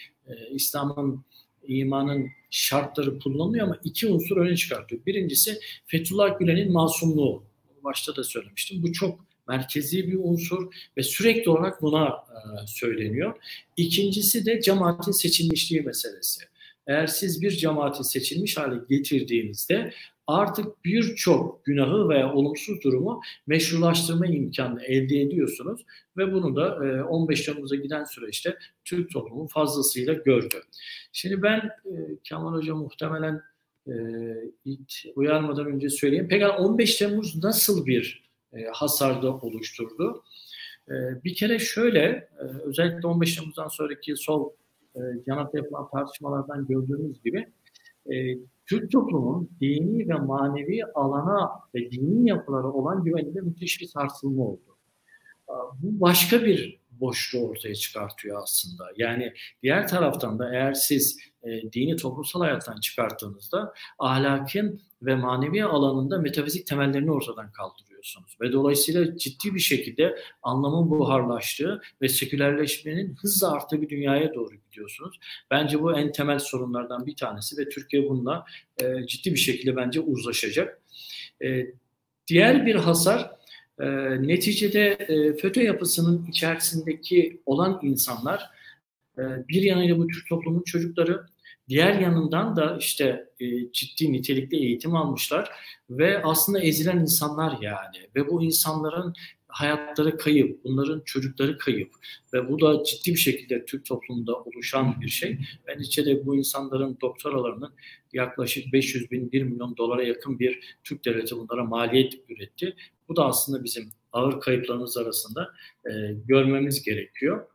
İslam'ın 0.50 1.24
imanın 1.68 2.26
şartları 2.50 3.18
kullanılıyor 3.18 3.66
ama 3.66 3.78
iki 3.84 4.06
unsur 4.06 4.36
öne 4.36 4.56
çıkartıyor. 4.56 5.06
Birincisi 5.06 5.60
Fethullah 5.86 6.38
Gülen'in 6.38 6.72
masumluğu. 6.72 7.44
Başta 7.84 8.16
da 8.16 8.24
söylemiştim. 8.24 8.82
Bu 8.82 8.92
çok 8.92 9.24
merkezi 9.48 10.08
bir 10.08 10.18
unsur 10.22 10.74
ve 10.96 11.02
sürekli 11.02 11.50
olarak 11.50 11.82
buna 11.82 12.08
e, 12.08 12.66
söyleniyor. 12.66 13.34
İkincisi 13.76 14.46
de 14.46 14.60
cemaatin 14.60 15.12
seçilmişliği 15.12 15.82
meselesi. 15.82 16.44
Eğer 16.86 17.06
siz 17.06 17.42
bir 17.42 17.50
cemaati 17.50 18.04
seçilmiş 18.04 18.56
hale 18.56 18.76
getirdiğinizde 18.88 19.92
artık 20.26 20.84
birçok 20.84 21.64
günahı 21.64 22.08
veya 22.08 22.32
olumsuz 22.32 22.82
durumu 22.84 23.20
meşrulaştırma 23.46 24.26
imkanı 24.26 24.84
elde 24.84 25.20
ediyorsunuz 25.20 25.80
ve 26.16 26.32
bunu 26.32 26.56
da 26.56 26.78
15 27.08 27.40
e, 27.40 27.44
Temmuz'a 27.52 27.76
giden 27.76 28.04
süreçte 28.04 28.58
Türk 28.84 29.12
toplumu 29.12 29.48
fazlasıyla 29.48 30.12
gördü. 30.12 30.56
Şimdi 31.12 31.42
ben 31.42 31.58
e, 31.84 31.92
Kemal 32.24 32.52
Hoca 32.52 32.74
muhtemelen 32.74 33.42
ilk 34.64 34.92
uyarmadan 35.14 35.66
önce 35.66 35.90
söyleyeyim. 35.90 36.26
Peki 36.30 36.46
15 36.46 36.96
Temmuz 36.96 37.44
nasıl 37.44 37.86
bir 37.86 38.24
e, 38.54 38.66
hasarda 38.72 39.36
oluşturdu. 39.36 40.22
E, 40.88 40.94
bir 41.24 41.34
kere 41.34 41.58
şöyle, 41.58 42.00
e, 42.00 42.44
özellikle 42.64 43.08
15 43.08 43.36
Temmuz'dan 43.36 43.68
sonraki 43.68 44.16
sol 44.16 44.50
e, 44.96 45.00
yapılan 45.54 45.88
tartışmalardan 45.92 46.66
gördüğümüz 46.66 47.22
gibi 47.22 47.46
e, 48.12 48.14
Türk 48.66 48.92
toplumun 48.92 49.50
dini 49.60 50.08
ve 50.08 50.14
manevi 50.14 50.84
alana 50.94 51.50
ve 51.74 51.90
dini 51.90 52.28
yapılara 52.28 52.66
olan 52.66 53.04
güveninde 53.04 53.40
müthiş 53.40 53.80
bir 53.80 53.86
sarsılma 53.86 54.42
oldu. 54.44 54.76
Bu 55.82 56.00
başka 56.00 56.44
bir 56.44 56.80
boşluğu 57.00 57.48
ortaya 57.48 57.74
çıkartıyor 57.74 58.42
aslında. 58.42 58.84
Yani 58.96 59.32
diğer 59.62 59.88
taraftan 59.88 60.38
da 60.38 60.54
eğer 60.54 60.72
siz 60.72 61.18
e, 61.42 61.72
dini 61.72 61.96
toplumsal 61.96 62.40
hayattan 62.40 62.80
çıkarttığınızda 62.80 63.72
ahlakın 63.98 64.80
ve 65.06 65.14
manevi 65.14 65.64
alanında 65.64 66.18
metafizik 66.18 66.66
temellerini 66.66 67.12
ortadan 67.12 67.52
kaldırıyorsunuz. 67.52 68.36
Ve 68.40 68.52
dolayısıyla 68.52 69.16
ciddi 69.16 69.54
bir 69.54 69.60
şekilde 69.60 70.16
anlamın 70.42 70.90
buharlaştığı 70.90 71.80
ve 72.02 72.08
sekülerleşmenin 72.08 73.14
hızla 73.14 73.52
arttığı 73.52 73.82
bir 73.82 73.88
dünyaya 73.88 74.34
doğru 74.34 74.54
gidiyorsunuz. 74.54 75.20
Bence 75.50 75.82
bu 75.82 75.98
en 75.98 76.12
temel 76.12 76.38
sorunlardan 76.38 77.06
bir 77.06 77.16
tanesi 77.16 77.58
ve 77.58 77.68
Türkiye 77.68 78.08
bununla 78.08 78.44
e, 78.82 79.06
ciddi 79.06 79.32
bir 79.32 79.38
şekilde 79.38 79.76
bence 79.76 80.00
uzlaşacak. 80.00 80.82
E, 81.42 81.66
diğer 82.26 82.66
bir 82.66 82.74
hasar 82.74 83.30
e, 83.80 83.86
neticede 84.22 84.88
e, 84.88 85.36
FETÖ 85.36 85.62
yapısının 85.62 86.26
içerisindeki 86.26 87.40
olan 87.46 87.80
insanlar 87.82 88.50
e, 89.18 89.22
bir 89.48 89.62
yanıyla 89.62 89.98
bu 89.98 90.06
Türk 90.06 90.28
toplumun 90.28 90.62
çocukları, 90.62 91.26
diğer 91.68 92.00
yanından 92.00 92.56
da 92.56 92.76
işte 92.80 93.28
e, 93.40 93.72
ciddi 93.72 94.12
nitelikli 94.12 94.56
eğitim 94.56 94.96
almışlar 94.96 95.50
ve 95.90 96.22
aslında 96.22 96.60
ezilen 96.60 96.98
insanlar 96.98 97.58
yani 97.60 97.96
ve 98.16 98.28
bu 98.28 98.42
insanların 98.42 99.14
hayatları 99.54 100.16
kayıp, 100.16 100.64
bunların 100.64 101.02
çocukları 101.04 101.58
kayıp 101.58 101.90
ve 102.32 102.48
bu 102.48 102.60
da 102.60 102.84
ciddi 102.84 103.10
bir 103.10 103.18
şekilde 103.18 103.64
Türk 103.64 103.84
toplumunda 103.84 104.36
oluşan 104.36 105.00
bir 105.00 105.08
şey. 105.08 105.38
Ben 105.66 105.78
içeride 105.78 106.26
bu 106.26 106.36
insanların 106.36 106.98
doktoralarının 107.00 107.74
yaklaşık 108.12 108.72
500 108.72 109.10
bin, 109.10 109.32
1 109.32 109.42
milyon 109.42 109.76
dolara 109.76 110.02
yakın 110.02 110.38
bir 110.38 110.76
Türk 110.84 111.04
devleti 111.04 111.36
bunlara 111.36 111.64
maliyet 111.64 112.14
üretti. 112.28 112.76
Bu 113.08 113.16
da 113.16 113.26
aslında 113.26 113.64
bizim 113.64 113.90
ağır 114.12 114.40
kayıplarımız 114.40 114.96
arasında 114.96 115.50
e, 115.86 115.90
görmemiz 116.26 116.82
gerekiyor. 116.82 117.46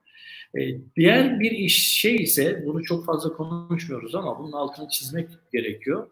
E, 0.58 0.62
diğer 0.96 1.40
bir 1.40 1.52
iş 1.52 1.88
şey 1.88 2.16
ise, 2.16 2.64
bunu 2.66 2.84
çok 2.84 3.06
fazla 3.06 3.34
konuşmuyoruz 3.34 4.16
ama 4.16 4.40
bunun 4.40 4.52
altını 4.52 4.90
çizmek 4.90 5.30
gerekiyor. 5.54 6.08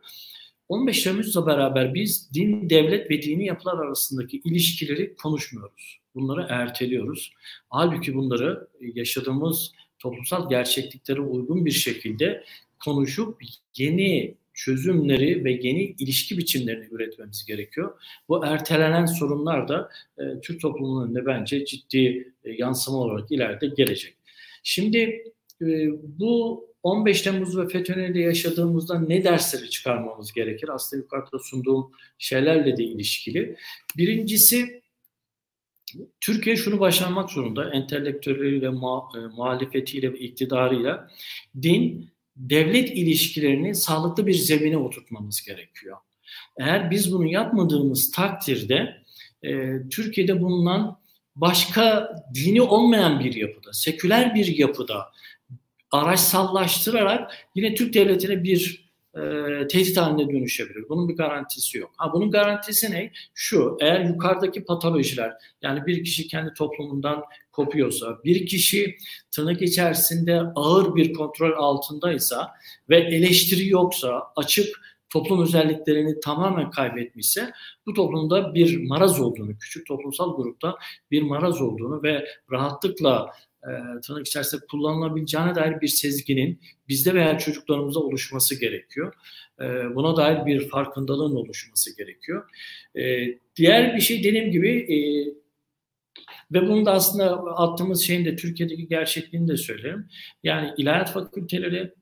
15 0.70 1.04
Temmuz'la 1.04 1.46
beraber 1.46 1.94
biz 1.94 2.34
din, 2.34 2.70
devlet 2.70 3.12
ve 3.12 3.22
dini 3.22 3.46
yapılar 3.46 3.86
arasındaki 3.86 4.38
ilişkileri 4.38 5.16
konuşmuyoruz. 5.16 6.00
Bunları 6.16 6.48
erteliyoruz. 6.50 7.34
Halbuki 7.70 8.16
bunları 8.16 8.68
yaşadığımız 8.82 9.72
toplumsal 10.00 10.50
gerçekliklere 10.50 11.22
uygun 11.22 11.66
bir 11.66 11.72
şekilde 11.72 12.44
konuşup 12.84 13.42
yeni 13.78 14.36
çözümleri 14.54 15.44
ve 15.46 15.52
yeni 15.52 15.82
ilişki 16.00 16.38
biçimlerini 16.38 16.88
üretmemiz 16.92 17.46
gerekiyor. 17.46 18.02
Bu 18.30 18.46
ertelenen 18.46 19.06
sorunlar 19.06 19.68
da 19.68 19.90
e, 20.18 20.42
Türk 20.42 20.62
toplumunun 20.62 21.06
önünde 21.06 21.26
bence 21.26 21.66
ciddi 21.66 22.34
e, 22.44 22.52
yansıma 22.52 22.98
olarak 22.98 23.32
ileride 23.32 23.68
gelecek. 23.68 24.17
Şimdi 24.70 25.24
e, 25.62 25.66
bu 26.20 26.66
15 26.84 27.22
Temmuz 27.22 27.58
ve 27.58 27.68
FETÖ'yle 27.68 28.22
yaşadığımızda 28.22 29.00
ne 29.00 29.24
dersleri 29.24 29.70
çıkarmamız 29.70 30.34
gerekir? 30.34 30.70
Aslında 30.70 31.04
yukarıda 31.04 31.40
sunduğum 31.40 31.92
şeylerle 32.18 32.78
de 32.78 32.84
ilişkili. 32.84 33.56
Birincisi 33.98 34.82
Türkiye 36.22 36.56
şunu 36.56 36.80
başarmak 36.80 37.30
zorunda. 37.32 37.74
Entelektüelleriyle, 37.74 38.68
ma- 38.68 39.24
e, 39.24 39.36
muhalefetiyle 39.36 40.14
ve 40.14 40.20
iktidarıyla 40.20 41.12
din 41.62 42.10
devlet 42.36 42.90
ilişkilerini 42.90 43.76
sağlıklı 43.76 44.28
bir 44.28 44.34
zemine 44.34 44.78
oturtmamız 44.78 45.42
gerekiyor. 45.42 45.98
Eğer 46.60 46.92
biz 46.92 47.14
bunu 47.14 47.28
yapmadığımız 47.28 48.12
takdirde 48.12 49.04
e, 49.44 49.74
Türkiye'de 49.90 50.42
bulunan 50.42 51.00
başka 51.42 52.16
dini 52.34 52.62
olmayan 52.62 53.20
bir 53.20 53.34
yapıda, 53.34 53.74
seküler 53.74 54.36
bir 54.36 54.58
yapıda 54.58 55.12
araçsallaştırarak 55.92 57.32
yine 57.56 57.76
Türk 57.76 57.94
devletine 57.94 58.44
bir 58.44 58.88
e, 59.16 59.22
tehdit 59.68 59.98
haline 59.98 60.30
dönüşebilir. 60.30 60.90
Bunun 60.90 61.10
bir 61.10 61.16
garantisi 61.16 61.78
yok. 61.78 61.92
Ha 61.98 62.14
bunun 62.14 62.32
garantisi 62.32 62.92
ne? 62.92 63.12
Şu, 63.34 63.78
eğer 63.82 64.06
yukarıdaki 64.06 64.66
patolojiler 64.66 65.34
yani 65.62 65.86
bir 65.86 66.04
kişi 66.04 66.28
kendi 66.28 66.54
toplumundan 66.54 67.24
kopuyorsa, 67.52 68.18
bir 68.26 68.46
kişi 68.46 68.98
tırnak 69.32 69.62
içerisinde 69.62 70.42
ağır 70.56 70.96
bir 70.96 71.14
kontrol 71.14 71.52
altındaysa 71.58 72.52
ve 72.90 72.98
eleştiri 72.98 73.68
yoksa, 73.68 74.24
açık 74.36 74.97
toplum 75.10 75.44
özelliklerini 75.44 76.20
tamamen 76.20 76.70
kaybetmişse 76.70 77.52
bu 77.86 77.94
toplumda 77.94 78.54
bir 78.54 78.88
maraz 78.88 79.20
olduğunu, 79.20 79.58
küçük 79.58 79.88
toplumsal 79.88 80.36
grupta 80.36 80.76
bir 81.12 81.22
maraz 81.22 81.62
olduğunu 81.62 82.04
ve 82.04 82.26
rahatlıkla 82.52 83.32
e, 83.64 84.02
tırnak 84.02 84.28
içerisinde 84.28 84.66
kullanılabileceğine 84.66 85.56
dair 85.56 85.82
bir 85.82 85.88
sezginin 85.88 86.62
bizde 86.88 87.14
veya 87.14 87.38
çocuklarımızda 87.38 88.00
oluşması 88.00 88.60
gerekiyor. 88.60 89.14
E, 89.62 89.66
buna 89.96 90.16
dair 90.16 90.46
bir 90.46 90.70
farkındalığın 90.70 91.36
oluşması 91.36 91.98
gerekiyor. 91.98 92.50
E, 92.96 93.28
diğer 93.56 93.96
bir 93.96 94.02
şey 94.02 94.24
dediğim 94.24 94.52
gibi 94.52 94.70
e, 94.70 94.98
ve 96.52 96.68
bunu 96.68 96.86
da 96.86 96.92
aslında 96.92 97.34
attığımız 97.36 98.02
şeyin 98.02 98.26
de 98.26 98.36
Türkiye'deki 98.36 98.88
gerçekliğini 98.88 99.48
de 99.48 99.58
söylerim. 99.58 100.08
Yani 100.44 100.74
ilahiyat 100.78 101.14
fakülteleri, 101.14 101.94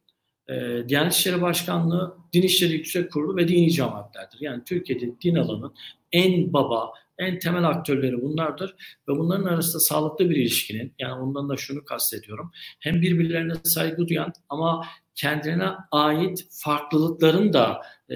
e, 0.50 0.84
Diyanet 0.90 1.14
İşleri 1.14 1.42
Başkanlığı, 1.42 2.18
Din 2.34 2.42
İşleri 2.42 2.74
Yüksek 2.74 3.12
Kurulu 3.12 3.38
ve 3.38 3.48
dini 3.48 3.72
cemaatlerdir. 3.72 4.38
Yani 4.42 4.64
Türkiye'de 4.64 5.22
din 5.22 5.36
alanının 5.36 5.74
en 6.12 6.54
baba, 6.54 6.92
en 7.18 7.40
temel 7.40 7.64
aktörleri 7.64 8.22
bunlardır 8.22 8.76
ve 9.08 9.18
bunların 9.18 9.46
arasında 9.46 9.80
sağlıklı 9.80 10.30
bir 10.30 10.36
ilişkinin 10.36 10.94
yani 11.00 11.14
ondan 11.14 11.50
da 11.50 11.58
şunu 11.58 11.86
kastediyorum. 11.86 12.52
Hem 12.80 13.02
birbirlerine 13.02 13.54
saygı 13.64 14.08
duyan 14.08 14.34
ama 14.50 14.86
kendine 15.16 15.70
ait 15.92 16.48
farklılıkların 16.50 17.54
da 17.54 17.82
e, 18.10 18.16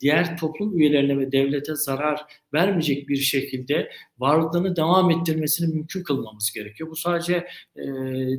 diğer 0.00 0.36
toplum 0.36 0.78
üyelerine 0.78 1.18
ve 1.18 1.32
devlete 1.32 1.74
zarar 1.74 2.20
vermeyecek 2.54 3.08
bir 3.08 3.16
şekilde 3.16 3.90
varlığını 4.18 4.76
devam 4.76 5.10
ettirmesini 5.10 5.74
mümkün 5.74 6.02
kılmamız 6.02 6.52
gerekiyor. 6.52 6.90
Bu 6.90 6.96
sadece 6.96 7.46
e, 7.76 7.84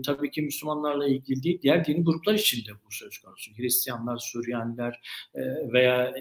tabii 0.06 0.32
ki 0.32 0.42
Müslümanlarla 0.42 1.08
ilgili 1.08 1.44
değil, 1.44 1.60
diğer 1.62 1.86
dini 1.86 2.04
gruplar 2.04 2.34
için 2.34 2.66
de 2.66 2.72
bu 2.86 2.92
söz 2.92 3.18
konusu. 3.18 3.52
Hristiyanlar, 3.58 4.18
Süryaniler 4.18 5.02
e, 5.36 5.42
veya 5.74 6.14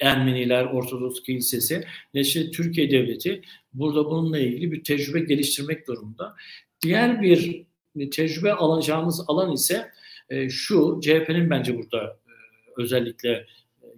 Ermeniler, 0.00 0.64
Ortodoks 0.64 1.22
Kilisesi, 1.22 1.84
neşe 2.14 2.50
Türkiye 2.50 2.90
Devleti 2.90 3.42
burada 3.72 4.04
bununla 4.04 4.38
ilgili 4.38 4.72
bir 4.72 4.84
tecrübe 4.84 5.20
geliştirmek 5.20 5.88
durumunda. 5.88 6.36
Diğer 6.82 7.22
bir 7.22 7.66
tecrübe 8.10 8.52
alacağımız 8.52 9.24
alan 9.28 9.52
ise 9.52 9.90
e, 10.32 10.50
şu, 10.50 11.00
CHP'nin 11.02 11.50
bence 11.50 11.78
burada 11.78 12.04
e, 12.04 12.32
özellikle 12.76 13.30
e, 13.30 13.46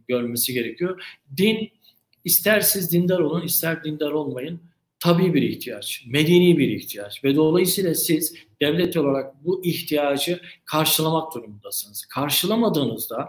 görmesi 0.08 0.52
gerekiyor. 0.52 1.02
Din, 1.36 1.70
ister 2.24 2.60
siz 2.60 2.92
dindar 2.92 3.18
olun, 3.18 3.42
ister 3.42 3.84
dindar 3.84 4.10
olmayın, 4.10 4.60
tabii 5.00 5.34
bir 5.34 5.42
ihtiyaç, 5.42 6.04
medeni 6.06 6.58
bir 6.58 6.68
ihtiyaç 6.68 7.24
ve 7.24 7.36
dolayısıyla 7.36 7.94
siz 7.94 8.34
devlet 8.60 8.96
olarak 8.96 9.44
bu 9.44 9.64
ihtiyacı 9.64 10.40
karşılamak 10.64 11.34
durumundasınız. 11.34 12.04
Karşılamadığınızda 12.06 13.28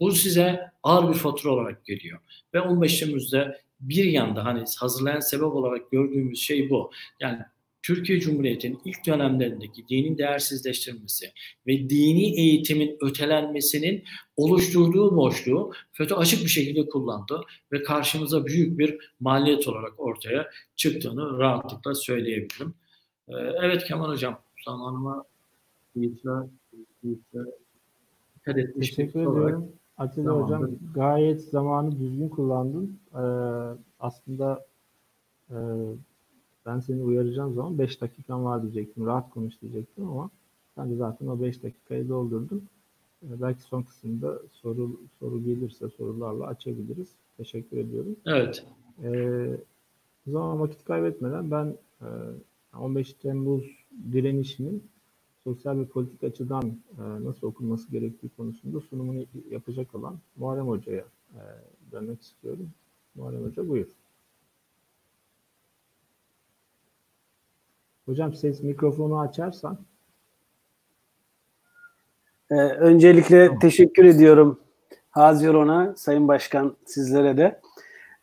bu 0.00 0.12
size 0.12 0.60
ağır 0.82 1.08
bir 1.08 1.18
fatura 1.18 1.52
olarak 1.52 1.84
geliyor. 1.84 2.18
Ve 2.54 2.60
15 2.60 3.00
Temmuz'da 3.00 3.58
bir 3.80 4.04
yanda 4.04 4.44
hani 4.44 4.64
hazırlayan 4.78 5.20
sebep 5.20 5.44
olarak 5.44 5.90
gördüğümüz 5.90 6.40
şey 6.40 6.70
bu. 6.70 6.90
Yani 7.20 7.38
Türkiye 7.84 8.20
Cumhuriyeti'nin 8.20 8.80
ilk 8.84 9.06
dönemlerindeki 9.06 9.88
dinin 9.88 10.18
değersizleştirilmesi 10.18 11.32
ve 11.66 11.90
dini 11.90 12.40
eğitimin 12.40 12.96
ötelenmesinin 13.00 14.04
oluşturduğu 14.36 15.16
boşluğu 15.16 15.72
FETÖ 15.92 16.14
açık 16.14 16.44
bir 16.44 16.48
şekilde 16.48 16.88
kullandı 16.88 17.40
ve 17.72 17.82
karşımıza 17.82 18.46
büyük 18.46 18.78
bir 18.78 19.12
maliyet 19.20 19.68
olarak 19.68 20.00
ortaya 20.00 20.50
çıktığını 20.76 21.38
rahatlıkla 21.38 21.94
söyleyebilirim. 21.94 22.74
Ee, 23.28 23.32
evet 23.62 23.84
Kemal 23.84 24.08
Hocam 24.08 24.40
zamanıma 24.64 25.24
itiraz, 25.94 26.46
itiraz 27.02 27.46
dikkat 28.36 28.58
etmiş 28.58 28.90
Teşekkür 28.90 29.20
ediyorum. 29.20 29.72
Atilla 29.96 30.32
Hocam 30.32 30.70
gayet 30.94 31.44
zamanı 31.44 31.98
düzgün 31.98 32.28
kullandın. 32.28 32.98
Ee, 33.14 33.18
aslında 33.98 34.66
e, 35.50 35.56
ben 36.66 36.80
seni 36.80 37.02
uyaracağım 37.02 37.54
zaman 37.54 37.78
5 37.78 38.00
dakikan 38.00 38.44
var 38.44 38.62
diyecektim. 38.62 39.06
Rahat 39.06 39.30
konuş 39.30 39.62
diyecektim 39.62 40.08
ama 40.08 40.30
sen 40.74 40.90
de 40.90 40.96
zaten 40.96 41.26
o 41.26 41.40
5 41.42 41.62
dakikayı 41.62 42.08
doldurdun. 42.08 42.62
Ee, 43.22 43.40
belki 43.42 43.62
son 43.62 43.82
kısımda 43.82 44.38
soru 44.52 45.00
soru 45.18 45.44
gelirse 45.44 45.88
sorularla 45.88 46.46
açabiliriz. 46.46 47.08
Teşekkür 47.36 47.76
ediyorum. 47.76 48.16
Evet. 48.26 48.66
Ee, 49.02 49.56
o 50.28 50.30
zaman 50.30 50.60
vakit 50.60 50.84
kaybetmeden 50.84 51.50
ben 51.50 51.74
e, 52.00 52.06
15 52.78 53.12
Temmuz 53.12 53.64
direnişinin 54.12 54.82
sosyal 55.44 55.78
ve 55.78 55.84
politik 55.84 56.24
açıdan 56.24 56.64
e, 56.98 57.24
nasıl 57.24 57.46
okunması 57.46 57.90
gerektiği 57.90 58.28
konusunda 58.36 58.80
sunumunu 58.80 59.24
yapacak 59.50 59.94
olan 59.94 60.18
Muharrem 60.36 60.68
Hoca'ya 60.68 61.04
e, 61.34 61.40
dönmek 61.92 62.22
istiyorum. 62.22 62.70
Muharrem 63.14 63.44
Hoca 63.44 63.68
buyur. 63.68 63.88
Hocam 68.06 68.34
ses 68.34 68.62
mikrofonu 68.62 69.20
açarsan. 69.20 69.78
Ee, 72.50 72.54
öncelikle 72.54 73.46
tamam. 73.46 73.58
teşekkür 73.58 74.04
ediyorum 74.04 74.60
Haziran'a, 75.10 75.94
Sayın 75.96 76.28
Başkan 76.28 76.76
sizlere 76.84 77.36
de. 77.36 77.60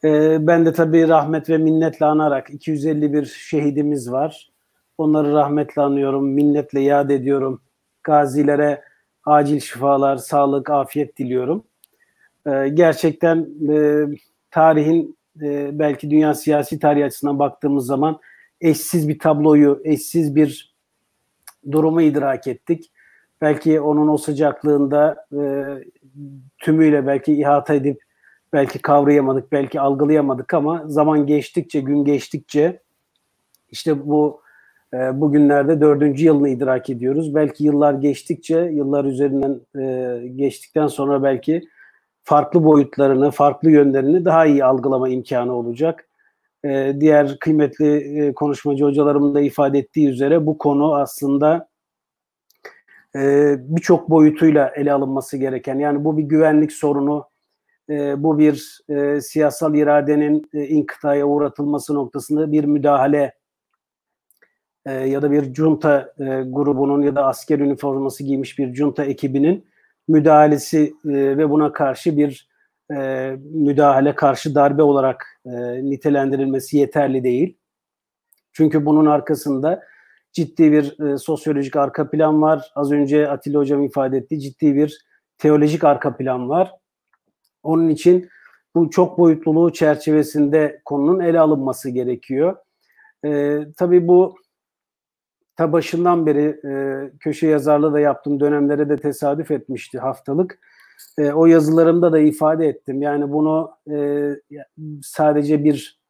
Ee, 0.03 0.38
ben 0.47 0.65
de 0.65 0.73
tabii 0.73 1.07
rahmet 1.07 1.49
ve 1.49 1.57
minnetle 1.57 2.05
anarak 2.05 2.49
251 2.49 3.25
şehidimiz 3.25 4.11
var. 4.11 4.51
Onları 4.97 5.34
rahmetle 5.34 5.82
anıyorum, 5.82 6.29
minnetle 6.29 6.79
yad 6.82 7.09
ediyorum. 7.09 7.61
Gazilere 8.03 8.84
acil 9.25 9.59
şifalar, 9.59 10.17
sağlık, 10.17 10.69
afiyet 10.69 11.17
diliyorum. 11.17 11.63
Ee, 12.47 12.69
gerçekten 12.73 13.47
e, 13.69 14.05
tarihin 14.51 15.17
e, 15.41 15.79
belki 15.79 16.09
dünya 16.09 16.34
siyasi 16.34 16.79
tarihi 16.79 17.05
açısından 17.05 17.39
baktığımız 17.39 17.86
zaman 17.86 18.19
eşsiz 18.62 19.09
bir 19.09 19.20
tabloyu, 19.20 19.82
eşsiz 19.84 20.36
bir 20.36 20.76
durumu 21.72 22.01
idrak 22.01 22.47
ettik. 22.47 22.91
Belki 23.41 23.82
onun 23.82 24.07
o 24.07 24.18
sıcaklığında 24.18 25.26
e, 25.34 25.66
tümüyle 26.57 27.07
belki 27.07 27.34
ihata 27.34 27.74
edip 27.74 28.03
belki 28.53 28.80
kavrayamadık, 28.80 29.51
belki 29.51 29.80
algılayamadık 29.80 30.53
ama 30.53 30.84
zaman 30.86 31.26
geçtikçe, 31.26 31.80
gün 31.80 32.05
geçtikçe 32.05 32.82
işte 33.72 34.07
bu 34.07 34.41
e, 34.93 35.22
bugünlerde 35.22 35.82
dördüncü 35.82 36.26
yılını 36.26 36.49
idrak 36.49 36.89
ediyoruz. 36.89 37.36
Belki 37.36 37.64
yıllar 37.64 37.93
geçtikçe, 37.93 38.59
yıllar 38.59 39.05
üzerinden 39.05 39.62
e, 39.80 40.28
geçtikten 40.28 40.88
sonra 40.88 41.24
belki 41.24 41.62
farklı 42.24 42.64
boyutlarını, 42.64 43.32
farklı 43.32 43.72
yönlerini 43.72 44.26
daha 44.26 44.45
iyi 44.45 44.66
algılama 44.66 45.09
imkanı 45.09 45.53
olacak. 45.53 46.07
E, 46.66 46.95
diğer 46.99 47.39
kıymetli 47.39 48.20
e, 48.20 48.34
konuşmacı 48.34 48.86
hocalarımın 48.86 49.36
da 49.36 49.41
ifade 49.41 49.80
ettiği 49.80 50.09
üzere 50.09 50.45
bu 50.45 50.57
konu 50.57 50.95
aslında 50.95 51.68
e, 53.16 53.55
birçok 53.59 54.09
boyutuyla 54.09 54.72
ele 54.76 54.93
alınması 54.93 55.38
gereken, 55.38 55.80
yani 55.80 56.05
bu 56.05 56.18
bir 56.18 56.24
güvenlik 56.24 56.72
sorunu, 56.72 57.26
e, 57.89 58.24
bu 58.24 58.39
bir 58.39 58.82
e, 58.89 59.22
siyasal 59.22 59.76
iradenin 59.76 60.49
e, 60.53 60.68
inkıtaya 60.68 61.26
uğratılması 61.26 61.95
noktasında 61.95 62.51
bir 62.51 62.64
müdahale 62.64 63.34
e, 64.86 64.91
ya 64.93 65.22
da 65.22 65.32
bir 65.32 65.53
junta 65.53 66.14
e, 66.20 66.26
grubunun 66.47 67.01
ya 67.01 67.16
da 67.16 67.26
asker 67.26 67.59
üniforması 67.59 68.24
giymiş 68.24 68.59
bir 68.59 68.76
junta 68.76 69.05
ekibinin 69.05 69.66
müdahalesi 70.07 70.93
e, 71.05 71.38
ve 71.38 71.49
buna 71.49 71.72
karşı 71.74 72.18
bir 72.18 72.51
e, 72.97 73.31
müdahale 73.41 74.15
karşı 74.15 74.55
darbe 74.55 74.83
olarak 74.83 75.39
e, 75.45 75.51
nitelendirilmesi 75.83 76.77
yeterli 76.77 77.23
değil. 77.23 77.57
Çünkü 78.53 78.85
bunun 78.85 79.05
arkasında 79.05 79.83
ciddi 80.33 80.71
bir 80.71 80.99
e, 80.99 81.17
sosyolojik 81.17 81.75
arka 81.75 82.09
plan 82.09 82.41
var. 82.41 82.71
Az 82.75 82.91
önce 82.91 83.29
Atilla 83.29 83.59
Hocam 83.59 83.83
ifade 83.83 84.17
etti. 84.17 84.39
Ciddi 84.39 84.75
bir 84.75 85.05
teolojik 85.37 85.83
arka 85.83 86.17
plan 86.17 86.49
var. 86.49 86.71
Onun 87.63 87.89
için 87.89 88.29
bu 88.75 88.89
çok 88.89 89.17
boyutluluğu 89.17 89.73
çerçevesinde 89.73 90.81
konunun 90.85 91.19
ele 91.19 91.39
alınması 91.39 91.89
gerekiyor. 91.89 92.55
E, 93.25 93.59
tabii 93.77 94.07
bu 94.07 94.35
ta 95.55 95.71
başından 95.71 96.25
beri 96.25 96.59
e, 96.65 96.71
köşe 97.19 97.47
yazarlığı 97.47 97.93
da 97.93 97.99
yaptığım 97.99 98.39
dönemlere 98.39 98.89
de 98.89 98.97
tesadüf 98.97 99.51
etmişti 99.51 99.99
haftalık. 99.99 100.59
E, 101.18 101.32
o 101.32 101.45
yazılarımda 101.45 102.12
da 102.12 102.20
ifade 102.20 102.68
ettim. 102.68 103.02
Yani 103.02 103.32
bunu 103.32 103.72
e, 103.91 104.30
sadece 105.04 105.64
bir 105.64 106.02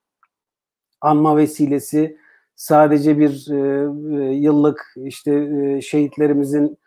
anma 1.02 1.38
vesilesi, 1.38 2.18
sadece 2.56 3.20
bir 3.20 3.48
e, 3.52 3.58
e 4.16 4.34
yıllık 4.34 4.94
işte 4.98 5.34
e, 5.34 5.82
şehitlerimizin 5.82 6.78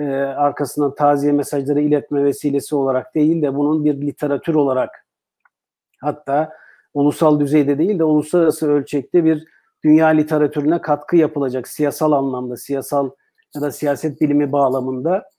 e, 0.00 0.04
arkasından 0.14 0.94
taziye 0.94 1.32
mesajları 1.32 1.80
iletme 1.80 2.24
vesilesi 2.24 2.74
olarak 2.74 3.14
değil 3.14 3.42
de 3.42 3.54
bunun 3.54 3.84
bir 3.84 4.00
literatür 4.00 4.54
olarak 4.54 5.06
hatta 6.00 6.52
ulusal 6.94 7.40
düzeyde 7.40 7.78
değil 7.78 7.98
de 7.98 8.04
uluslararası 8.04 8.70
ölçekte 8.70 9.24
bir 9.24 9.44
dünya 9.84 10.06
literatürüne 10.06 10.80
katkı 10.80 11.16
yapılacak 11.16 11.68
siyasal 11.68 12.12
anlamda, 12.12 12.56
siyasal 12.56 13.10
ya 13.54 13.62
da 13.62 13.72
siyaset 13.72 14.20
bilimi 14.20 14.52
bağlamında 14.52 15.30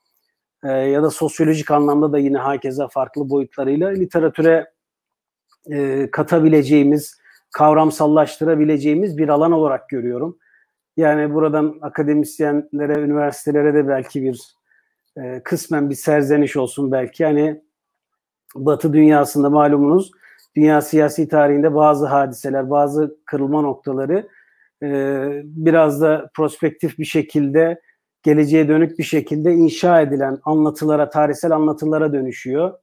e, 0.63 0.71
ya 0.71 1.03
da 1.03 1.09
sosyolojik 1.09 1.71
anlamda 1.71 2.11
da 2.11 2.17
yine 2.17 2.37
hakeza 2.37 2.87
farklı 2.87 3.29
boyutlarıyla 3.29 3.89
literatüre 3.89 4.71
e, 5.71 6.11
katabileceğimiz, 6.11 7.21
kavramsallaştırabileceğimiz 7.51 9.17
bir 9.17 9.29
alan 9.29 9.51
olarak 9.51 9.89
görüyorum. 9.89 10.37
Yani 10.97 11.33
buradan 11.33 11.77
akademisyenlere, 11.81 13.01
üniversitelere 13.01 13.73
de 13.73 13.87
belki 13.87 14.23
bir 14.23 14.55
e, 15.17 15.41
kısmen 15.43 15.89
bir 15.89 15.95
serzeniş 15.95 16.57
olsun 16.57 16.91
belki. 16.91 17.23
Yani 17.23 17.61
Batı 18.55 18.93
dünyasında 18.93 19.49
malumunuz 19.49 20.11
dünya 20.55 20.81
siyasi 20.81 21.27
tarihinde 21.27 21.75
bazı 21.75 22.05
hadiseler, 22.05 22.69
bazı 22.69 23.17
kırılma 23.25 23.61
noktaları 23.61 24.27
e, 24.83 24.87
biraz 25.43 26.01
da 26.01 26.29
prospektif 26.33 26.99
bir 26.99 27.05
şekilde, 27.05 27.81
geleceğe 28.23 28.67
dönük 28.67 28.99
bir 28.99 29.03
şekilde 29.03 29.53
inşa 29.53 30.01
edilen 30.01 30.39
anlatılara, 30.43 31.09
tarihsel 31.09 31.51
anlatılara 31.51 32.13
dönüşüyor. 32.13 32.73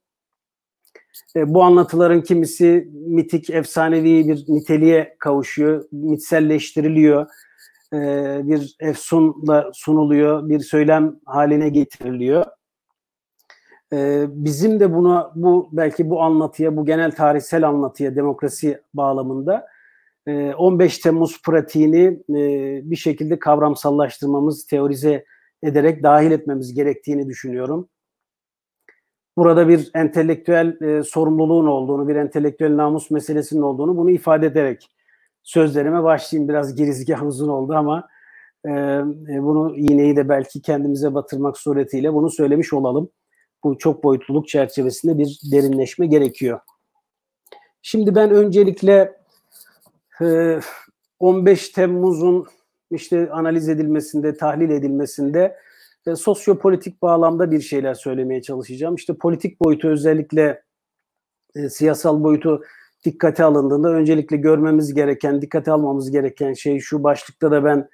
E, 1.36 1.54
bu 1.54 1.62
anlatıların 1.62 2.22
kimisi 2.22 2.88
mitik, 2.92 3.50
efsanevi 3.50 4.28
bir 4.28 4.44
niteliğe 4.48 5.16
kavuşuyor, 5.18 5.84
mitselleştiriliyor, 5.92 7.26
e, 7.92 7.98
bir 8.44 8.76
efsunla 8.80 9.70
sunuluyor, 9.74 10.48
bir 10.48 10.60
söylem 10.60 11.16
haline 11.24 11.68
getiriliyor. 11.68 12.46
E, 13.92 14.26
bizim 14.28 14.80
de 14.80 14.94
buna, 14.94 15.32
bu 15.34 15.68
belki 15.72 16.10
bu 16.10 16.22
anlatıya, 16.22 16.76
bu 16.76 16.86
genel 16.86 17.10
tarihsel 17.10 17.68
anlatıya, 17.68 18.16
demokrasi 18.16 18.82
bağlamında 18.94 19.66
15 20.28 20.98
Temmuz 20.98 21.42
pratiğini 21.42 22.20
bir 22.90 22.96
şekilde 22.96 23.38
kavramsallaştırmamız, 23.38 24.66
teorize 24.66 25.24
ederek 25.62 26.02
dahil 26.02 26.30
etmemiz 26.30 26.74
gerektiğini 26.74 27.28
düşünüyorum 27.28 27.88
burada 29.38 29.68
bir 29.68 29.90
entelektüel 29.94 30.80
e, 30.80 31.02
sorumluluğun 31.02 31.66
olduğunu, 31.66 32.08
bir 32.08 32.16
entelektüel 32.16 32.76
namus 32.76 33.10
meselesinin 33.10 33.62
olduğunu 33.62 33.96
bunu 33.96 34.10
ifade 34.10 34.46
ederek 34.46 34.90
sözlerime 35.42 36.02
başlayayım. 36.02 36.48
Biraz 36.48 36.74
girizgah 36.74 37.22
uzun 37.22 37.48
oldu 37.48 37.74
ama 37.74 38.08
e, 38.64 38.70
e, 38.70 39.42
bunu 39.42 39.76
iğneyi 39.76 40.16
de 40.16 40.28
belki 40.28 40.62
kendimize 40.62 41.14
batırmak 41.14 41.58
suretiyle 41.58 42.14
bunu 42.14 42.30
söylemiş 42.30 42.72
olalım. 42.72 43.10
Bu 43.64 43.78
çok 43.78 44.04
boyutluluk 44.04 44.48
çerçevesinde 44.48 45.18
bir 45.18 45.40
derinleşme 45.52 46.06
gerekiyor. 46.06 46.60
Şimdi 47.82 48.14
ben 48.14 48.30
öncelikle 48.30 48.94
e, 48.94 49.17
15 51.18 51.68
Temmuz'un 51.68 52.46
işte 52.90 53.30
analiz 53.30 53.68
edilmesinde, 53.68 54.36
tahlil 54.36 54.70
edilmesinde 54.70 55.56
e, 56.06 56.16
sosyopolitik 56.16 57.02
bağlamda 57.02 57.50
bir 57.50 57.60
şeyler 57.60 57.94
söylemeye 57.94 58.42
çalışacağım. 58.42 58.94
İşte 58.94 59.14
politik 59.14 59.60
boyutu 59.60 59.88
özellikle 59.88 60.62
e, 61.56 61.68
siyasal 61.68 62.24
boyutu 62.24 62.62
dikkate 63.04 63.44
alındığında 63.44 63.88
öncelikle 63.90 64.36
görmemiz 64.36 64.94
gereken, 64.94 65.42
dikkate 65.42 65.72
almamız 65.72 66.10
gereken 66.10 66.52
şey 66.52 66.80
şu 66.80 67.02
başlıkta 67.02 67.50
da 67.50 67.64
ben 67.64 67.88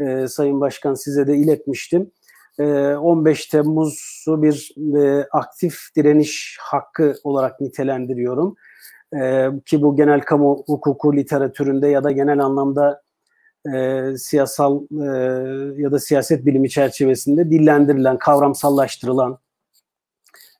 e, 0.00 0.28
Sayın 0.28 0.60
Başkan 0.60 0.94
size 0.94 1.26
de 1.26 1.36
iletmiştim. 1.36 2.10
E, 2.58 2.64
15 2.94 3.46
Temmuz'u 3.46 4.42
bir 4.42 4.74
e, 4.96 5.26
aktif 5.30 5.78
direniş 5.96 6.58
hakkı 6.60 7.14
olarak 7.24 7.60
nitelendiriyorum. 7.60 8.56
E, 9.20 9.50
ki 9.66 9.82
bu 9.82 9.96
genel 9.96 10.20
kamu 10.20 10.62
hukuku 10.66 11.16
literatüründe 11.16 11.88
ya 11.88 12.04
da 12.04 12.10
genel 12.10 12.38
anlamda 12.38 13.02
e, 13.74 14.02
siyasal 14.16 14.82
e, 14.90 15.06
ya 15.82 15.92
da 15.92 15.98
siyaset 15.98 16.46
bilimi 16.46 16.70
çerçevesinde 16.70 17.50
dillendirilen, 17.50 18.18
kavramsallaştırılan, 18.18 19.38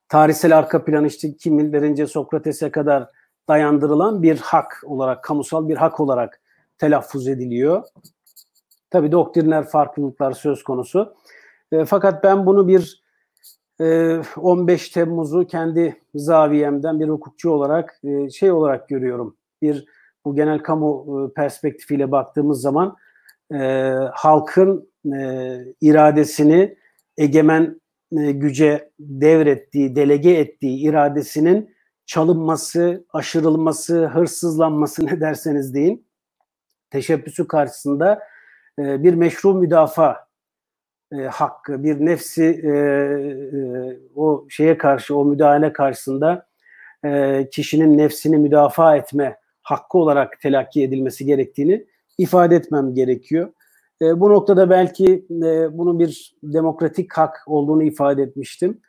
tarihsel 0.08 0.58
arka 0.58 0.84
planı 0.84 1.06
işte 1.06 1.36
kimilerince 1.36 2.06
Sokrates'e 2.06 2.70
kadar 2.70 3.08
dayandırılan 3.48 4.22
bir 4.22 4.38
hak 4.38 4.82
olarak, 4.86 5.24
kamusal 5.24 5.68
bir 5.68 5.76
hak 5.76 6.00
olarak 6.00 6.40
telaffuz 6.78 7.28
ediliyor. 7.28 7.82
Tabi 8.90 9.12
doktriner 9.12 9.68
farklılıklar 9.68 10.32
söz 10.32 10.62
konusu. 10.62 11.14
E, 11.72 11.84
fakat 11.84 12.24
ben 12.24 12.46
bunu 12.46 12.68
bir 12.68 13.01
15 13.80 14.88
Temmuz'u 14.88 15.46
kendi 15.46 15.96
zaviyemden 16.14 17.00
bir 17.00 17.08
hukukçu 17.08 17.50
olarak 17.50 18.00
e, 18.04 18.30
şey 18.30 18.52
olarak 18.52 18.88
görüyorum. 18.88 19.36
Bir 19.62 19.86
bu 20.24 20.34
genel 20.34 20.58
kamu 20.58 21.06
e, 21.06 21.34
perspektifiyle 21.34 22.10
baktığımız 22.10 22.60
zaman 22.60 22.96
e, 23.54 23.58
halkın 24.12 24.92
iradesini 25.80 26.76
egemen 27.16 27.80
güce 28.12 28.90
devrettiği, 28.98 29.96
delege 29.96 30.30
ettiği 30.30 30.78
iradesinin 30.88 31.74
çalınması, 32.06 33.04
aşırılması, 33.12 34.06
hırsızlanması 34.06 35.06
ne 35.06 35.20
derseniz 35.20 35.74
deyin 35.74 36.06
teşebbüsü 36.90 37.48
karşısında 37.48 38.22
bir 38.78 39.14
meşru 39.14 39.54
müdafaa 39.54 40.31
e, 41.12 41.22
hakkı, 41.22 41.84
bir 41.84 42.06
nefsi 42.06 42.44
e, 42.44 42.68
e, 42.68 43.60
o 44.16 44.46
şeye 44.48 44.78
karşı, 44.78 45.16
o 45.16 45.24
müdahale 45.24 45.72
karşısında 45.72 46.46
e, 47.04 47.48
kişinin 47.52 47.98
nefsini 47.98 48.36
müdafaa 48.36 48.96
etme 48.96 49.36
hakkı 49.62 49.98
olarak 49.98 50.40
telakki 50.40 50.82
edilmesi 50.82 51.26
gerektiğini 51.26 51.86
ifade 52.18 52.56
etmem 52.56 52.94
gerekiyor. 52.94 53.52
E, 54.02 54.20
bu 54.20 54.30
noktada 54.30 54.70
belki 54.70 55.26
e, 55.30 55.78
bunun 55.78 55.98
bir 55.98 56.36
demokratik 56.42 57.12
hak 57.12 57.42
olduğunu 57.46 57.82
ifade 57.82 58.22
etmiştim. 58.22 58.80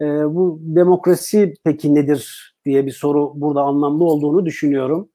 E, 0.00 0.04
bu 0.06 0.58
demokrasi 0.62 1.54
peki 1.64 1.94
nedir 1.94 2.54
diye 2.64 2.86
bir 2.86 2.92
soru 2.92 3.32
burada 3.34 3.62
anlamlı 3.62 4.04
olduğunu 4.04 4.46
düşünüyorum. 4.46 5.08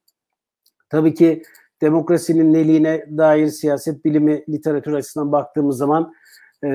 Tabii 0.89 1.13
ki 1.13 1.43
demokrasinin 1.81 2.53
neliğine 2.53 3.05
dair 3.17 3.47
siyaset 3.47 4.05
bilimi 4.05 4.43
literatür 4.49 4.93
açısından 4.93 5.31
baktığımız 5.31 5.77
zaman 5.77 6.13
e, 6.63 6.67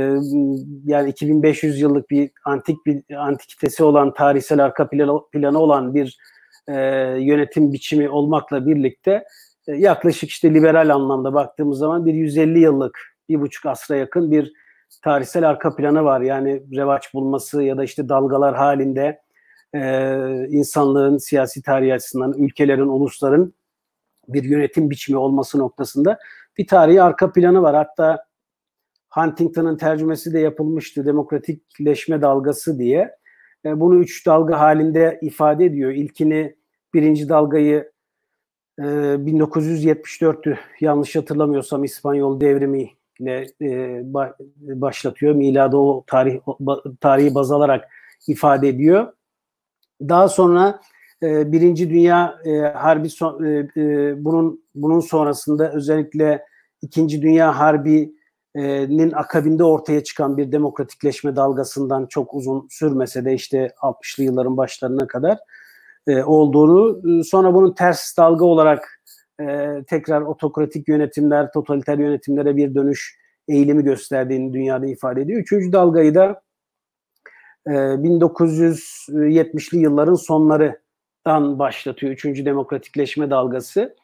yani 0.84 1.11
2500 1.11 1.80
yıllık 1.80 2.11
bir 2.11 2.30
antik 2.45 2.87
bir 2.87 3.14
antikitesi 3.14 3.84
olan 3.84 4.14
tarihsel 4.14 4.64
arka 4.64 4.89
planı 5.32 5.59
olan 5.59 5.95
bir 5.95 6.18
e, 6.68 6.74
yönetim 7.20 7.72
biçimi 7.72 8.09
olmakla 8.09 8.66
birlikte 8.66 9.24
e, 9.68 9.72
yaklaşık 9.72 10.30
işte 10.30 10.55
liberal 10.55 10.95
anlamda 10.95 11.34
baktığımız 11.34 11.78
zaman 11.78 12.07
bir 12.07 12.14
150 12.14 12.59
yıllık, 12.59 12.99
bir 13.28 13.41
buçuk 13.41 13.66
asra 13.66 13.97
yakın 13.97 14.30
bir 14.30 14.53
tarihsel 15.03 15.49
arka 15.49 15.76
planı 15.76 16.05
var. 16.05 16.20
Yani 16.20 16.62
revaç 16.76 17.14
bulması 17.14 17.62
ya 17.62 17.76
da 17.76 17.84
işte 17.84 18.09
dalgalar 18.09 18.57
halinde 18.57 19.20
e, 19.74 20.18
insanlığın 20.49 21.18
siyasi 21.18 21.62
tarihi 21.62 21.95
açısından 21.95 22.32
ülkelerin, 22.32 22.87
ulusların 22.87 23.55
bir 24.28 24.45
yönetim 24.45 24.91
biçimi 24.91 25.18
olması 25.18 25.59
noktasında 25.59 26.18
bir 26.59 26.66
tarihi 26.66 27.03
arka 27.03 27.32
planı 27.32 27.62
var. 27.62 27.76
Hatta 27.76 28.26
Huntington'ın 29.17 29.77
tercümesi 29.77 30.33
de 30.33 30.39
yapılmıştı 30.39 31.07
demokratikleşme 31.07 32.23
dalgası 32.23 32.79
diye. 32.79 33.17
E, 33.64 33.81
bunu 33.81 33.99
üç 33.99 34.27
dalga 34.27 34.61
halinde 34.61 35.19
ifade 35.23 35.64
ediyor. 35.64 35.91
İlkini 35.91 36.57
birinci 36.95 37.29
dalgayı 37.29 37.91
e, 38.79 38.83
1974'tü 38.83 40.59
yanlış 40.81 41.17
hatırlamıyorsam 41.17 41.85
İspanyol 41.85 42.41
devrimi 42.41 42.91
ile 43.21 43.47
e, 43.62 44.01
başlatıyor. 44.81 45.35
Milada 45.35 45.79
o 45.79 46.05
tarih 46.07 46.41
tarihi 47.01 47.35
baz 47.35 47.53
alarak 47.53 47.89
ifade 48.29 48.69
ediyor. 48.69 49.12
Daha 50.01 50.29
sonra 50.29 50.81
e, 51.23 51.53
Birinci 51.53 51.91
Dünya 51.91 52.39
e, 52.45 52.59
Harbi 52.59 53.11
son, 53.11 53.45
e, 53.45 53.69
e, 53.77 54.25
bunun 54.25 54.64
bunun 54.75 55.01
sonrasında 55.01 55.73
özellikle 55.73 56.45
İkinci 56.83 57.23
Dünya 57.23 57.59
Harbi'nin 58.57 59.13
akabinde 59.13 59.65
ortaya 59.65 60.05
çıkan 60.05 60.37
bir 60.37 60.53
demokratikleşme 60.53 61.37
dalgasından 61.37 62.07
çok 62.07 62.35
uzun 62.35 62.69
sürmese 62.71 63.25
de 63.25 63.35
işte 63.35 63.71
60'lı 63.83 64.25
yılların 64.25 64.57
başlarına 64.57 65.07
kadar 65.07 65.39
olduğunu 66.09 67.01
sonra 67.25 67.55
bunun 67.55 67.75
ters 67.75 68.17
dalga 68.17 68.45
olarak 68.45 69.01
tekrar 69.87 70.23
otokratik 70.23 70.89
yönetimler, 70.89 71.53
totaliter 71.53 71.99
yönetimlere 71.99 72.57
bir 72.57 72.75
dönüş 72.75 73.19
eğilimi 73.49 73.85
gösterdiğini 73.85 74.53
dünyada 74.53 74.87
ifade 74.87 75.21
ediyor. 75.21 75.41
Üçüncü 75.41 75.73
dalgayı 75.73 76.15
da 76.15 76.43
e, 77.67 77.71
1970'li 77.71 79.79
yılların 79.79 80.15
sonları 80.15 80.81
dan 81.27 81.59
başlatıyor. 81.59 82.13
Üçüncü 82.13 82.45
demokratikleşme 82.45 83.31
dalgası. 83.31 83.97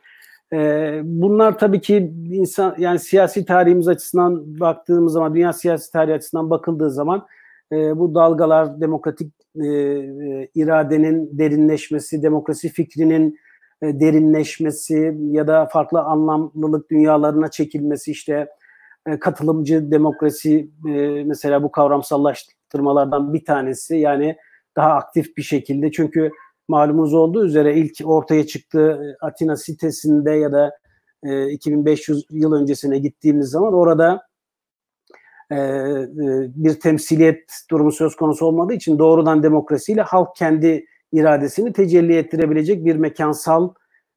Ee, 0.52 1.00
bunlar 1.04 1.58
tabii 1.58 1.80
ki 1.80 2.12
insan 2.30 2.74
yani 2.78 2.98
siyasi 2.98 3.44
tarihimiz 3.44 3.88
açısından 3.88 4.60
baktığımız 4.60 5.12
zaman, 5.12 5.34
dünya 5.34 5.52
siyasi 5.52 5.92
tarihi 5.92 6.14
açısından 6.14 6.50
bakıldığı 6.50 6.90
zaman 6.90 7.26
e, 7.72 7.98
bu 7.98 8.14
dalgalar 8.14 8.80
demokratik 8.80 9.32
e, 9.56 9.66
e, 9.66 10.48
iradenin 10.54 11.38
derinleşmesi, 11.38 12.22
demokrasi 12.22 12.68
fikrinin 12.68 13.38
e, 13.82 14.00
derinleşmesi 14.00 15.16
ya 15.30 15.46
da 15.46 15.66
farklı 15.66 16.00
anlamlılık 16.00 16.90
dünyalarına 16.90 17.50
çekilmesi 17.50 18.10
işte 18.10 18.48
e, 19.06 19.18
katılımcı 19.18 19.90
demokrasi 19.90 20.70
e, 20.88 21.24
mesela 21.24 21.62
bu 21.62 21.70
kavramsallaştırmalardan 21.70 23.34
bir 23.34 23.44
tanesi. 23.44 23.96
Yani 23.96 24.36
daha 24.76 24.92
aktif 24.92 25.36
bir 25.36 25.42
şekilde. 25.42 25.92
Çünkü 25.92 26.30
malumunuz 26.68 27.14
olduğu 27.14 27.46
üzere 27.46 27.76
ilk 27.76 27.92
ortaya 28.04 28.46
çıktığı 28.46 28.90
e, 28.90 29.26
Atina 29.26 29.56
sitesinde 29.56 30.30
ya 30.30 30.52
da 30.52 30.70
e, 31.24 31.50
2500 31.50 32.24
yıl 32.30 32.52
öncesine 32.52 32.98
gittiğimiz 32.98 33.50
zaman 33.50 33.74
orada 33.74 34.22
e, 35.50 35.56
e, 35.56 36.08
bir 36.54 36.80
temsiliyet 36.80 37.44
durumu 37.70 37.92
söz 37.92 38.16
konusu 38.16 38.46
olmadığı 38.46 38.74
için 38.74 38.98
doğrudan 38.98 39.42
demokrasiyle 39.42 40.02
halk 40.02 40.36
kendi 40.36 40.86
iradesini 41.12 41.72
tecelli 41.72 42.16
ettirebilecek 42.16 42.84
bir 42.84 42.96
mekansal, 42.96 43.74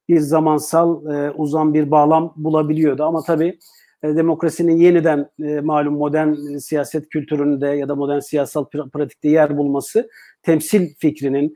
bir 0.08 0.20
zamansal 0.20 1.06
e, 1.14 1.30
uzan 1.30 1.74
bir 1.74 1.90
bağlam 1.90 2.32
bulabiliyordu. 2.36 3.04
Ama 3.04 3.22
tabii 3.22 3.58
e, 4.02 4.16
demokrasinin 4.16 4.76
yeniden 4.76 5.30
e, 5.42 5.60
malum 5.60 5.94
modern 5.94 6.54
e, 6.54 6.60
siyaset 6.60 7.08
kültüründe 7.08 7.66
ya 7.66 7.88
da 7.88 7.94
modern 7.94 8.18
siyasal 8.18 8.64
pratikte 8.92 9.28
yer 9.28 9.58
bulması 9.58 10.08
temsil 10.42 10.94
fikrinin, 10.98 11.54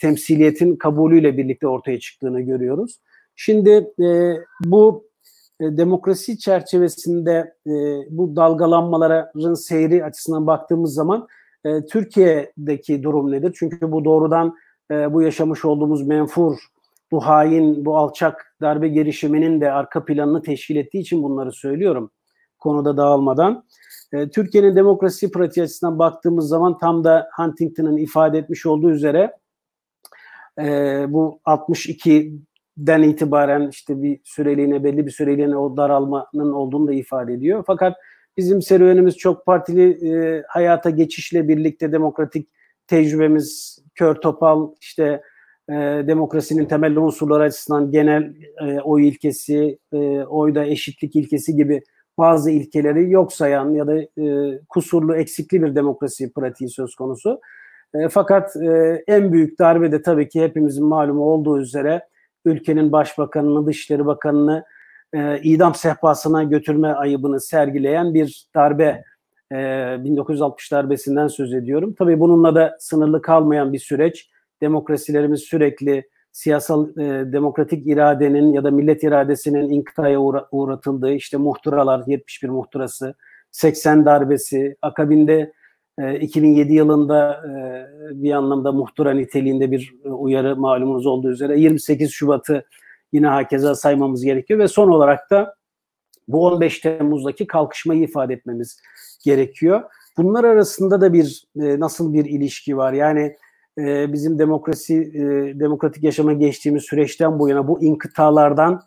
temsiliyetin 0.00 0.76
kabulüyle 0.76 1.36
birlikte 1.36 1.68
ortaya 1.68 2.00
çıktığını 2.00 2.40
görüyoruz. 2.40 3.00
Şimdi 3.36 3.86
bu 4.64 5.06
demokrasi 5.60 6.38
çerçevesinde 6.38 7.54
bu 8.10 8.36
dalgalanmaların 8.36 9.54
seyri 9.54 10.04
açısından 10.04 10.46
baktığımız 10.46 10.94
zaman 10.94 11.28
Türkiye'deki 11.90 13.02
durum 13.02 13.32
nedir? 13.32 13.56
Çünkü 13.58 13.92
bu 13.92 14.04
doğrudan 14.04 14.54
bu 14.90 15.22
yaşamış 15.22 15.64
olduğumuz 15.64 16.06
menfur, 16.06 16.58
bu 17.12 17.26
hain, 17.26 17.84
bu 17.84 17.96
alçak 17.96 18.56
darbe 18.60 18.88
girişiminin 18.88 19.60
de 19.60 19.72
arka 19.72 20.04
planını 20.04 20.42
teşkil 20.42 20.76
ettiği 20.76 20.98
için 20.98 21.22
bunları 21.22 21.52
söylüyorum 21.52 22.10
konuda 22.64 22.96
dağılmadan. 22.96 23.64
E, 24.12 24.30
Türkiye'nin 24.30 24.76
demokrasi 24.76 25.30
pratiği 25.30 25.64
açısından 25.64 25.98
baktığımız 25.98 26.48
zaman 26.48 26.78
tam 26.78 27.04
da 27.04 27.28
Huntington'ın 27.36 27.96
ifade 27.96 28.38
etmiş 28.38 28.66
olduğu 28.66 28.90
üzere 28.90 29.32
e, 30.60 30.64
bu 31.08 31.40
62'den 31.46 33.02
itibaren 33.02 33.68
işte 33.68 34.02
bir 34.02 34.20
süreliğine 34.24 34.84
belli 34.84 35.06
bir 35.06 35.10
süreliğine 35.10 35.56
o 35.56 35.76
daralmanın 35.76 36.52
olduğunu 36.52 36.88
da 36.88 36.92
ifade 36.92 37.32
ediyor. 37.32 37.64
Fakat 37.66 37.96
bizim 38.36 38.62
serüvenimiz 38.62 39.16
çok 39.16 39.46
partili 39.46 40.12
e, 40.12 40.42
hayata 40.48 40.90
geçişle 40.90 41.48
birlikte 41.48 41.92
demokratik 41.92 42.48
tecrübemiz 42.86 43.78
kör 43.94 44.14
topal 44.14 44.70
işte 44.80 45.22
e, 45.68 45.74
demokrasinin 46.06 46.64
temel 46.64 46.96
unsurları 46.96 47.42
açısından 47.42 47.90
genel 47.90 48.34
e, 48.66 48.80
oy 48.80 49.08
ilkesi, 49.08 49.78
e, 49.92 49.98
oyda 50.22 50.64
eşitlik 50.64 51.16
ilkesi 51.16 51.56
gibi 51.56 51.82
bazı 52.18 52.50
ilkeleri 52.50 53.10
yok 53.10 53.32
sayan 53.32 53.70
ya 53.70 53.86
da 53.86 53.98
e, 54.22 54.58
kusurlu, 54.68 55.16
eksikli 55.16 55.62
bir 55.62 55.74
demokrasi 55.74 56.32
pratiği 56.32 56.70
söz 56.70 56.94
konusu. 56.94 57.40
E, 57.94 58.08
fakat 58.08 58.56
e, 58.56 59.02
en 59.06 59.32
büyük 59.32 59.58
darbe 59.58 59.92
de 59.92 60.02
tabii 60.02 60.28
ki 60.28 60.42
hepimizin 60.42 60.84
malumu 60.84 61.24
olduğu 61.24 61.60
üzere 61.60 62.02
ülkenin 62.44 62.92
başbakanını, 62.92 63.66
dışişleri 63.66 64.06
bakanını 64.06 64.64
e, 65.14 65.40
idam 65.42 65.74
sehpasına 65.74 66.42
götürme 66.42 66.88
ayıbını 66.88 67.40
sergileyen 67.40 68.14
bir 68.14 68.46
darbe. 68.54 69.04
E, 69.52 69.56
1960 70.04 70.72
darbesinden 70.72 71.28
söz 71.28 71.54
ediyorum. 71.54 71.94
Tabii 71.98 72.20
bununla 72.20 72.54
da 72.54 72.76
sınırlı 72.80 73.22
kalmayan 73.22 73.72
bir 73.72 73.78
süreç. 73.78 74.30
Demokrasilerimiz 74.60 75.40
sürekli 75.40 76.08
siyasal 76.32 76.88
e, 76.88 77.32
demokratik 77.32 77.86
iradenin 77.86 78.52
ya 78.52 78.64
da 78.64 78.70
millet 78.70 79.02
iradesinin 79.02 79.70
inkıtaya 79.70 80.18
uğra- 80.18 80.48
uğratıldığı 80.52 81.12
işte 81.12 81.36
muhtıralar 81.36 82.02
71 82.06 82.48
muhtırası, 82.48 83.14
80 83.50 84.04
darbesi, 84.04 84.76
akabinde 84.82 85.52
e, 85.98 86.18
2007 86.20 86.74
yılında 86.74 87.42
e, 87.46 87.52
bir 88.22 88.32
anlamda 88.32 88.72
muhtıra 88.72 89.10
niteliğinde 89.10 89.70
bir 89.70 89.94
e, 90.04 90.08
uyarı 90.08 90.56
malumunuz 90.56 91.06
olduğu 91.06 91.30
üzere 91.30 91.60
28 91.60 92.10
Şubat'ı 92.10 92.64
yine 93.12 93.26
hakeza 93.26 93.74
saymamız 93.74 94.24
gerekiyor 94.24 94.60
ve 94.60 94.68
son 94.68 94.88
olarak 94.88 95.30
da 95.30 95.54
bu 96.28 96.46
15 96.46 96.78
Temmuz'daki 96.78 97.46
kalkışmayı 97.46 98.02
ifade 98.02 98.34
etmemiz 98.34 98.80
gerekiyor. 99.24 99.82
Bunlar 100.16 100.44
arasında 100.44 101.00
da 101.00 101.12
bir 101.12 101.44
e, 101.56 101.80
nasıl 101.80 102.12
bir 102.12 102.24
ilişki 102.24 102.76
var? 102.76 102.92
Yani 102.92 103.36
e, 103.78 104.12
bizim 104.12 104.38
demokrasi 104.38 104.94
e, 104.94 105.20
demokratik 105.60 106.04
yaşama 106.04 106.32
geçtiğimiz 106.32 106.82
süreçten 106.82 107.38
bu 107.38 107.48
yana 107.48 107.68
bu 107.68 107.82
inkıtalardan 107.82 108.82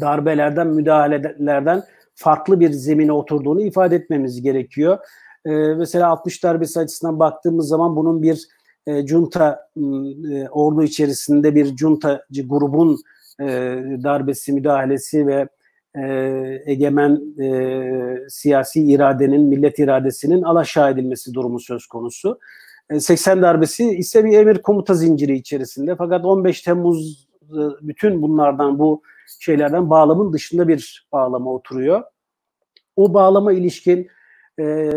darbelerden 0.00 0.66
müdahalelerden 0.66 1.82
farklı 2.14 2.60
bir 2.60 2.70
zemine 2.70 3.12
oturduğunu 3.12 3.60
ifade 3.60 3.96
etmemiz 3.96 4.42
gerekiyor. 4.42 4.98
E, 5.46 5.50
mesela 5.50 6.08
60 6.08 6.44
darbesi 6.44 6.80
açısından 6.80 7.18
baktığımız 7.18 7.68
zaman 7.68 7.96
bunun 7.96 8.22
bir 8.22 8.48
e, 8.86 9.06
junta 9.06 9.68
e, 10.32 10.48
ordu 10.48 10.82
içerisinde 10.82 11.54
bir 11.54 11.76
juntacı 11.76 12.48
grubun 12.48 12.98
e, 13.40 13.46
darbesi, 14.04 14.52
müdahalesi 14.52 15.26
ve 15.26 15.48
e, 15.96 16.02
egemen 16.66 17.20
e, 17.42 18.28
siyasi 18.28 18.92
iradenin, 18.92 19.42
millet 19.42 19.78
iradesinin 19.78 20.42
alaşağı 20.42 20.90
edilmesi 20.90 21.34
durumu 21.34 21.60
söz 21.60 21.86
konusu. 21.86 22.38
80 22.98 23.38
e, 23.38 23.42
darbesi 23.42 23.90
ise 23.90 24.24
bir 24.24 24.38
emir 24.38 24.62
komuta 24.62 24.94
zinciri 24.94 25.36
içerisinde. 25.36 25.96
Fakat 25.96 26.24
15 26.24 26.62
Temmuz 26.62 27.28
e, 27.42 27.60
bütün 27.82 28.22
bunlardan 28.22 28.78
bu 28.78 29.02
şeylerden 29.40 29.90
bağlamın 29.90 30.32
dışında 30.32 30.68
bir 30.68 31.08
bağlama 31.12 31.52
oturuyor. 31.52 32.02
O 32.96 33.14
bağlama 33.14 33.52
ilişkin 33.52 34.08
e, 34.58 34.62
e, 34.62 34.92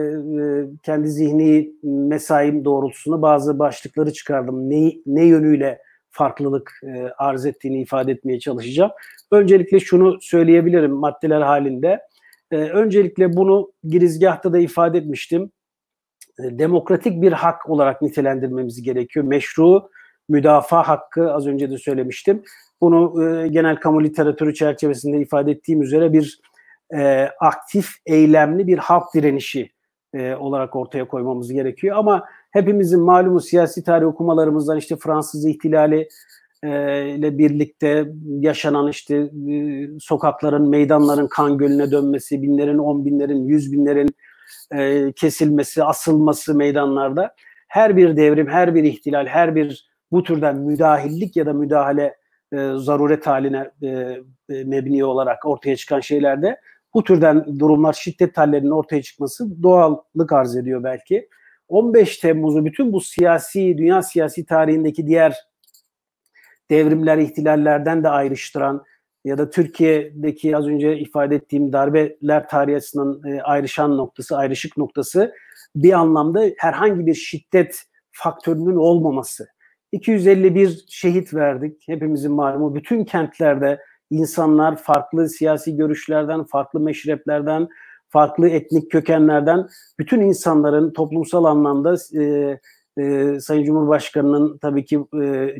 kendi 0.84 1.10
zihni 1.10 1.74
mesaim 1.84 2.66
doğrultusunda 2.66 3.22
bazı 3.22 3.60
başlıkları 3.60 4.14
çıkardım. 4.14 4.70
Ne, 4.70 4.94
ne 5.06 5.26
yönüyle 5.26 5.82
farklılık 6.10 6.72
e, 6.84 7.10
arz 7.18 7.46
ettiğini 7.46 7.82
ifade 7.82 8.12
etmeye 8.12 8.40
çalışacağım. 8.40 8.92
Öncelikle 9.32 9.80
şunu 9.80 10.18
söyleyebilirim 10.22 10.92
maddeler 10.92 11.42
halinde. 11.42 12.00
E, 12.52 12.56
öncelikle 12.58 13.36
bunu 13.36 13.72
girizgahta 13.84 14.54
da 14.54 14.60
ifade 14.60 14.98
etmiştim. 14.98 15.52
E, 16.40 16.60
demokratik 16.60 17.22
bir 17.22 17.32
hak 17.32 17.70
olarak 17.70 18.02
nitelendirmemiz 18.02 18.82
gerekiyor. 18.82 19.26
Meşru 19.26 19.90
müdafaa 20.30 20.88
hakkı 20.88 21.34
az 21.34 21.48
önce 21.48 21.72
de 21.72 21.78
söylemiştim. 21.78 22.44
Bunu 22.82 23.24
e, 23.24 23.48
genel 23.48 23.76
kamu 23.76 24.04
literatürü 24.04 24.54
çerçevesinde 24.54 25.18
ifade 25.18 25.52
ettiğim 25.52 25.82
üzere 25.82 26.14
bir 26.14 26.40
e, 26.96 27.30
aktif, 27.40 27.90
eylemli 28.06 28.68
bir 28.68 28.78
halk 28.78 29.04
direnişi 29.14 29.70
e, 30.14 30.36
olarak 30.36 30.76
ortaya 30.76 31.08
koymamız 31.08 31.54
gerekiyor. 31.54 31.98
Ama 31.98 32.26
hepimizin 32.52 33.02
malumu 33.02 33.40
siyasi 33.40 33.84
tarih 33.84 34.08
okumalarımızdan 34.08 34.78
işte 34.78 34.96
Fransız 34.96 35.46
ihtilali 35.46 36.08
e, 36.64 36.70
ile 37.10 37.38
birlikte 37.38 38.06
yaşanan 38.40 38.88
işte 38.88 39.16
e, 39.52 39.88
sokakların, 40.00 40.70
meydanların 40.70 41.28
kan 41.28 41.58
gölüne 41.58 41.92
dönmesi, 41.92 42.42
binlerin, 42.42 42.78
on 42.78 43.06
binlerin, 43.06 43.46
yüz 43.46 43.72
binlerin 43.72 44.10
e, 44.76 45.12
kesilmesi, 45.16 45.84
asılması 45.84 46.56
meydanlarda 46.56 47.36
her 47.68 47.98
bir 47.98 48.18
devrim, 48.18 48.48
her 48.48 48.76
bir 48.76 48.84
ihtilal, 48.84 49.26
her 49.26 49.56
bir 49.56 49.88
bu 50.12 50.24
türden 50.24 50.58
müdahillik 50.58 51.36
ya 51.36 51.46
da 51.46 51.54
müdahale 51.54 52.18
e, 52.54 52.72
zaruret 52.76 53.28
haline 53.28 53.72
e, 53.82 53.88
e, 54.50 54.64
mebni 54.64 55.06
olarak 55.06 55.46
ortaya 55.46 55.76
çıkan 55.76 56.00
şeylerde 56.00 56.60
bu 56.94 57.04
türden 57.04 57.60
durumlar 57.60 57.94
şiddet 57.94 58.38
hallerinin 58.38 58.72
ortaya 58.72 59.02
çıkması 59.02 59.64
doğallık 59.64 60.32
arz 60.32 60.56
ediyor 60.56 60.84
belki. 60.84 61.30
15 61.68 62.18
Temmuz'u 62.18 62.66
bütün 62.66 62.94
bu 62.94 63.02
siyasi, 63.02 63.78
dünya 63.78 64.02
siyasi 64.02 64.46
tarihindeki 64.46 65.08
diğer 65.08 65.36
devrimler, 66.72 67.18
ihtilallerden 67.18 68.04
de 68.04 68.10
ayrıştıran 68.10 68.84
ya 69.26 69.38
da 69.38 69.50
Türkiye'deki 69.50 70.58
az 70.58 70.68
önce 70.68 70.98
ifade 70.98 71.36
ettiğim 71.36 71.74
darbeler 71.74 72.50
tarihi 72.50 72.78
açısından 72.78 73.22
e, 73.32 73.42
ayrışan 73.42 73.98
noktası, 73.98 74.38
ayrışık 74.38 74.78
noktası 74.78 75.34
bir 75.76 75.94
anlamda 75.94 76.44
herhangi 76.58 77.06
bir 77.06 77.14
şiddet 77.14 77.84
faktörünün 78.12 78.76
olmaması. 78.76 79.48
251 79.92 80.86
şehit 80.90 81.34
verdik. 81.34 81.84
Hepimizin 81.88 82.32
malumu 82.32 82.76
bütün 82.76 83.06
kentlerde 83.06 83.80
insanlar 84.12 84.76
farklı 84.76 85.30
siyasi 85.30 85.76
görüşlerden, 85.76 86.44
farklı 86.44 86.80
meşreplerden, 86.80 87.68
farklı 88.10 88.50
etnik 88.50 88.92
kökenlerden 88.92 89.68
bütün 90.00 90.22
insanların 90.22 90.94
toplumsal 90.94 91.44
anlamda 91.44 91.96
e, 92.22 92.24
e, 92.98 93.40
Sayın 93.40 93.64
Cumhurbaşkanı'nın 93.64 94.58
tabii 94.58 94.86
ki 94.86 95.06
e, 95.14 95.56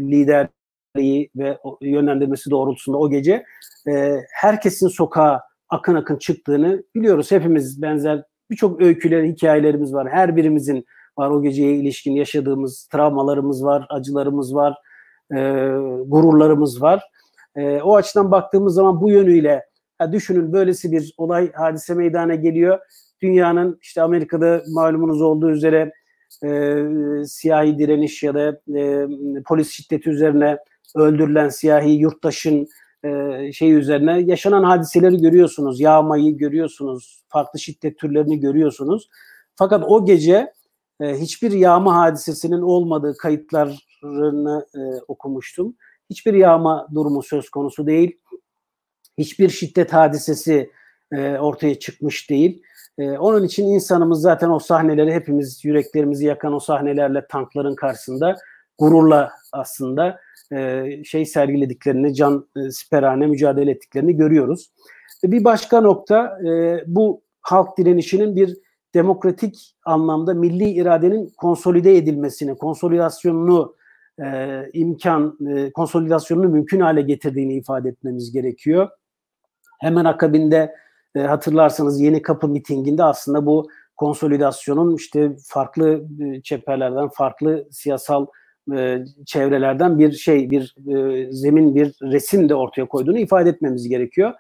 liderliği 0.96 1.30
ve 1.36 1.58
yönlendirmesi 1.82 2.52
doğrultusunda 2.52 2.98
o 2.98 3.10
gece 3.10 3.44
e, 3.88 4.18
herkesin 4.32 4.88
sokağa 4.88 5.42
akın 5.70 5.96
akın 5.96 6.18
çıktığını 6.18 6.84
biliyoruz. 6.96 7.32
Hepimiz 7.32 7.82
benzer 7.82 8.24
birçok 8.52 8.82
öyküler, 8.82 9.24
hikayelerimiz 9.24 9.94
var. 9.94 10.10
Her 10.12 10.36
birimizin 10.36 10.86
var 11.18 11.30
o 11.30 11.42
geceye 11.44 11.76
ilişkin 11.76 12.12
yaşadığımız 12.12 12.88
travmalarımız 12.92 13.66
var, 13.66 13.86
acılarımız 13.90 14.56
var, 14.56 14.74
e, 15.32 15.38
gururlarımız 16.06 16.82
var. 16.82 17.04
E, 17.56 17.82
o 17.82 17.96
açıdan 17.96 18.32
baktığımız 18.32 18.74
zaman 18.74 19.02
bu 19.02 19.10
yönüyle 19.10 19.66
ya 20.02 20.12
düşünün 20.12 20.54
böylesi 20.54 20.92
bir 20.92 21.14
olay 21.18 21.52
hadise 21.52 21.94
meydana 21.94 22.36
geliyor. 22.36 22.80
Dünyanın 23.22 23.78
işte 23.82 24.02
Amerika'da 24.02 24.62
malumunuz 24.74 25.22
olduğu 25.22 25.52
üzere 25.52 25.92
e, 26.44 26.76
siyahi 27.26 27.80
direniş 27.80 28.24
ya 28.24 28.34
da 28.34 28.62
e, 28.78 29.08
polis 29.46 29.72
şiddeti 29.72 30.10
üzerine 30.10 30.58
öldürülen 30.96 31.50
siyahi 31.50 31.90
yurttaşın 31.90 32.68
e, 33.04 33.52
şey 33.54 33.74
üzerine 33.74 34.22
yaşanan 34.22 34.64
hadiseleri 34.64 35.18
görüyorsunuz. 35.18 35.80
Yağmayı 35.80 36.38
görüyorsunuz. 36.38 37.24
Farklı 37.30 37.60
şiddet 37.60 38.00
türlerini 38.00 38.40
görüyorsunuz. 38.40 39.10
Fakat 39.56 39.84
o 39.88 40.06
gece 40.06 40.54
e, 41.02 41.20
hiçbir 41.20 41.52
yağma 41.52 41.96
hadisesinin 41.96 42.62
olmadığı 42.62 43.18
kayıtlarını 43.18 44.66
e, 44.76 44.80
okumuştum. 45.08 45.76
Hiçbir 46.10 46.34
yağma 46.34 46.88
durumu 46.94 47.24
söz 47.24 47.50
konusu 47.50 47.88
değil. 47.88 48.20
Hiçbir 49.18 49.50
şiddet 49.50 49.94
hadisesi 49.94 50.72
e, 51.12 51.38
ortaya 51.38 51.80
çıkmış 51.80 52.30
değil. 52.30 52.64
E, 52.98 53.12
onun 53.12 53.44
için 53.44 53.68
insanımız 53.68 54.22
zaten 54.22 54.50
o 54.50 54.60
sahneleri 54.60 55.14
hepimiz 55.14 55.66
yüreklerimizi 55.66 56.26
yakan 56.26 56.54
o 56.54 56.60
sahnelerle 56.60 57.28
tankların 57.28 57.76
karşısında 57.76 58.36
gururla 58.80 59.32
aslında 59.54 60.20
e, 60.54 60.86
şey 61.04 61.26
sergilediklerini, 61.26 62.16
can 62.16 62.48
e, 62.58 62.72
siperhane 62.72 63.28
mücadele 63.28 63.72
ettiklerini 63.72 64.16
görüyoruz. 64.16 64.72
E, 65.24 65.32
bir 65.32 65.44
başka 65.44 65.82
nokta 65.82 66.40
e, 66.48 66.84
bu 66.88 67.22
halk 67.42 67.78
direnişinin 67.78 68.36
bir 68.36 68.58
demokratik 68.94 69.76
anlamda 69.86 70.34
milli 70.34 70.70
iradenin 70.70 71.34
konsolide 71.38 71.98
edilmesini, 71.98 72.58
konsolidasyonunu 72.58 73.76
e, 74.24 74.60
imkan, 74.74 75.38
e, 75.56 75.72
konsolidasyonunu 75.72 76.50
mümkün 76.50 76.80
hale 76.80 77.02
getirdiğini 77.02 77.54
ifade 77.54 77.90
etmemiz 77.90 78.32
gerekiyor. 78.32 78.90
Hemen 79.80 80.06
akabinde 80.06 80.76
e, 81.16 81.20
hatırlarsanız 81.20 82.02
Yeni 82.02 82.22
Kapı 82.22 82.48
mitinginde 82.48 83.04
aslında 83.04 83.46
bu 83.46 83.68
konsolidasyonun 83.96 84.96
işte 84.96 85.36
farklı 85.48 86.06
e, 86.22 86.42
çeperlerden, 86.42 87.10
farklı 87.10 87.68
siyasal 87.72 88.26
e, 88.76 89.06
çevrelerden 89.26 90.00
bir 90.00 90.12
şey, 90.12 90.50
bir 90.50 90.76
e, 90.88 91.28
zemin, 91.32 91.76
bir 91.76 91.96
resim 92.02 92.50
de 92.50 92.56
ortaya 92.56 92.86
koyduğunu 92.86 93.20
ifade 93.20 93.50
etmemiz 93.50 93.90
gerekiyor. 93.90 94.34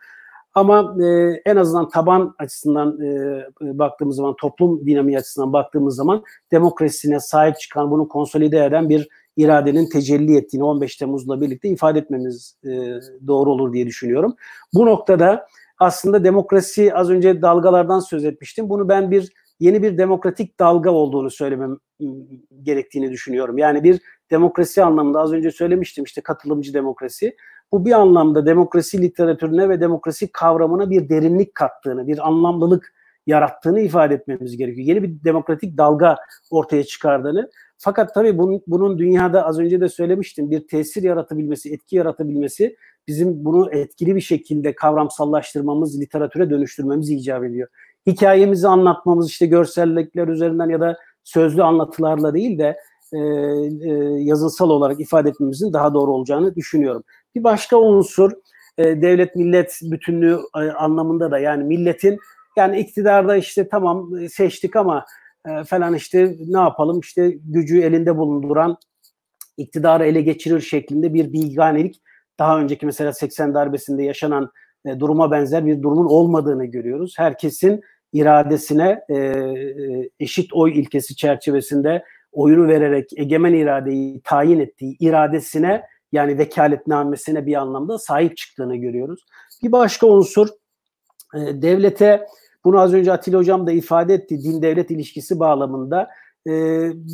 Ama 0.53 0.95
e, 1.03 1.05
en 1.45 1.55
azından 1.55 1.89
taban 1.89 2.35
açısından 2.39 3.01
e, 3.01 3.43
baktığımız 3.61 4.15
zaman, 4.15 4.35
toplum 4.41 4.85
dinamiği 4.85 5.17
açısından 5.17 5.53
baktığımız 5.53 5.95
zaman 5.95 6.23
demokrasisine 6.51 7.19
sahip 7.19 7.59
çıkan, 7.59 7.91
bunu 7.91 8.07
konsolide 8.07 8.65
eden 8.65 8.89
bir 8.89 9.09
iradenin 9.37 9.89
tecelli 9.89 10.37
ettiğini 10.37 10.63
15 10.63 10.95
Temmuz'la 10.95 11.41
birlikte 11.41 11.69
ifade 11.69 11.99
etmemiz 11.99 12.57
e, 12.65 12.69
doğru 13.27 13.51
olur 13.51 13.73
diye 13.73 13.87
düşünüyorum. 13.87 14.35
Bu 14.73 14.85
noktada 14.85 15.47
aslında 15.79 16.23
demokrasi 16.23 16.93
az 16.93 17.09
önce 17.09 17.41
dalgalardan 17.41 17.99
söz 17.99 18.25
etmiştim. 18.25 18.69
Bunu 18.69 18.89
ben 18.89 19.11
bir 19.11 19.33
yeni 19.63 19.83
bir 19.83 19.97
demokratik 19.97 20.59
dalga 20.59 20.91
olduğunu 20.91 21.31
söylemem 21.31 21.77
gerektiğini 22.63 23.11
düşünüyorum. 23.11 23.57
Yani 23.57 23.83
bir 23.83 24.01
demokrasi 24.31 24.83
anlamında 24.83 25.19
az 25.19 25.33
önce 25.33 25.51
söylemiştim 25.51 26.03
işte 26.03 26.21
katılımcı 26.21 26.73
demokrasi. 26.73 27.35
Bu 27.71 27.85
bir 27.85 27.91
anlamda 27.91 28.45
demokrasi 28.45 29.01
literatürüne 29.01 29.69
ve 29.69 29.81
demokrasi 29.81 30.31
kavramına 30.31 30.89
bir 30.89 31.09
derinlik 31.09 31.55
kattığını, 31.55 32.07
bir 32.07 32.27
anlamlılık 32.27 32.93
yarattığını 33.27 33.79
ifade 33.79 34.13
etmemiz 34.13 34.57
gerekiyor. 34.57 34.87
Yeni 34.87 35.03
bir 35.03 35.23
demokratik 35.23 35.77
dalga 35.77 36.15
ortaya 36.51 36.83
çıkardığını. 36.83 37.49
Fakat 37.77 38.13
tabii 38.13 38.37
bunun, 38.37 38.61
bunun 38.67 38.97
dünyada 38.97 39.45
az 39.45 39.59
önce 39.59 39.81
de 39.81 39.89
söylemiştim 39.89 40.51
bir 40.51 40.67
tesir 40.67 41.03
yaratabilmesi, 41.03 41.73
etki 41.73 41.95
yaratabilmesi 41.95 42.75
bizim 43.07 43.45
bunu 43.45 43.71
etkili 43.71 44.15
bir 44.15 44.21
şekilde 44.21 44.75
kavramsallaştırmamız, 44.75 46.01
literatüre 46.01 46.49
dönüştürmemiz 46.49 47.09
icap 47.09 47.43
ediyor. 47.43 47.67
Hikayemizi 48.07 48.67
anlatmamız 48.67 49.29
işte 49.29 49.45
görsellikler 49.45 50.27
üzerinden 50.27 50.69
ya 50.69 50.79
da 50.79 50.97
sözlü 51.23 51.63
anlatılarla 51.63 52.33
değil 52.33 52.59
de 52.59 52.77
e, 53.13 53.17
e, 53.17 53.91
yazınsal 54.23 54.69
olarak 54.69 54.99
ifade 54.99 55.29
etmemizin 55.29 55.73
daha 55.73 55.93
doğru 55.93 56.11
olacağını 56.11 56.55
düşünüyorum. 56.55 57.03
Bir 57.35 57.43
başka 57.43 57.77
unsur 57.77 58.31
e, 58.77 58.83
devlet 58.83 59.35
millet 59.35 59.79
bütünlüğü 59.83 60.39
e, 60.55 60.59
anlamında 60.59 61.31
da 61.31 61.39
yani 61.39 61.63
milletin 61.63 62.19
yani 62.57 62.79
iktidarda 62.79 63.35
işte 63.35 63.67
tamam 63.69 64.17
e, 64.17 64.29
seçtik 64.29 64.75
ama 64.75 65.05
e, 65.47 65.63
falan 65.63 65.93
işte 65.93 66.35
ne 66.47 66.59
yapalım 66.59 66.99
işte 66.99 67.29
gücü 67.29 67.81
elinde 67.81 68.17
bulunduran 68.17 68.77
iktidarı 69.57 70.05
ele 70.05 70.21
geçirir 70.21 70.61
şeklinde 70.61 71.13
bir 71.13 71.33
bilganelik 71.33 72.01
daha 72.39 72.59
önceki 72.59 72.85
mesela 72.85 73.13
80 73.13 73.53
darbesinde 73.53 74.03
yaşanan 74.03 74.51
e, 74.85 74.99
duruma 74.99 75.31
benzer 75.31 75.65
bir 75.65 75.81
durumun 75.81 76.05
olmadığını 76.05 76.65
görüyoruz. 76.65 77.13
Herkesin 77.17 77.81
iradesine 78.13 79.01
e, 79.09 79.15
e, 79.15 80.09
eşit 80.19 80.53
oy 80.53 80.79
ilkesi 80.79 81.15
çerçevesinde 81.15 82.03
oyunu 82.31 82.67
vererek 82.67 83.09
egemen 83.15 83.53
iradeyi 83.53 84.21
tayin 84.21 84.59
ettiği 84.59 84.97
iradesine 84.99 85.83
yani 86.11 86.37
vekaletnamesine 86.37 87.45
bir 87.45 87.55
anlamda 87.55 87.99
sahip 87.99 88.37
çıktığını 88.37 88.75
görüyoruz. 88.75 89.25
Bir 89.63 89.71
başka 89.71 90.07
unsur 90.07 90.47
e, 91.35 91.61
devlete 91.61 92.27
bunu 92.63 92.79
az 92.79 92.93
önce 92.93 93.11
Atilla 93.11 93.39
Hocam 93.39 93.67
da 93.67 93.71
ifade 93.71 94.13
etti 94.13 94.43
din 94.43 94.61
devlet 94.61 94.91
ilişkisi 94.91 95.39
bağlamında. 95.39 96.09
E, 96.47 96.51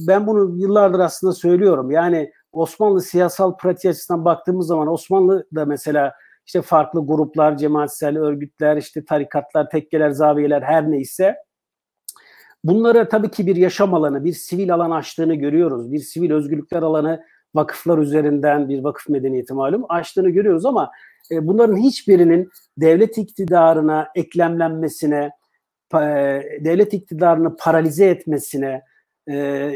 ben 0.07 0.27
bunu 0.27 0.57
yıllardır 0.57 0.99
aslında 0.99 1.33
söylüyorum. 1.33 1.91
Yani 1.91 2.31
Osmanlı 2.51 3.01
siyasal 3.01 3.57
pratiği 3.57 3.91
açısından 3.91 4.25
baktığımız 4.25 4.67
zaman 4.67 4.87
Osmanlı'da 4.87 5.65
mesela 5.65 6.13
işte 6.49 6.61
farklı 6.61 7.07
gruplar, 7.07 7.57
cemaatsel 7.57 8.17
örgütler, 8.17 8.77
işte 8.77 9.05
tarikatlar, 9.05 9.69
tekkeler, 9.69 10.09
zaviyeler 10.09 10.61
her 10.61 10.91
neyse 10.91 11.35
bunlara 12.63 13.09
tabii 13.09 13.31
ki 13.31 13.47
bir 13.47 13.55
yaşam 13.55 13.93
alanı, 13.93 14.23
bir 14.25 14.33
sivil 14.33 14.73
alan 14.73 14.91
açtığını 14.91 15.35
görüyoruz. 15.35 15.91
Bir 15.91 15.99
sivil 15.99 16.31
özgürlükler 16.31 16.81
alanı 16.81 17.23
vakıflar 17.55 17.97
üzerinden 17.97 18.69
bir 18.69 18.83
vakıf 18.83 19.09
medeniyeti 19.09 19.53
malum 19.53 19.85
açtığını 19.89 20.29
görüyoruz 20.29 20.65
ama 20.65 20.91
e, 21.31 21.47
bunların 21.47 21.77
hiçbirinin 21.77 22.49
devlet 22.77 23.17
iktidarına 23.17 24.07
eklemlenmesine, 24.15 25.31
e, 25.93 25.99
devlet 26.59 26.93
iktidarını 26.93 27.55
paralize 27.57 28.05
etmesine 28.05 28.81
e, 29.27 29.35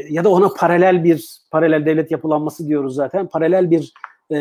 ya 0.10 0.24
da 0.24 0.30
ona 0.30 0.50
paralel 0.60 1.04
bir 1.04 1.40
paralel 1.52 1.86
devlet 1.86 2.12
yapılanması 2.12 2.68
diyoruz 2.68 2.96
zaten 2.96 3.28
paralel 3.28 3.72
bir 3.72 3.94
e, 4.30 4.38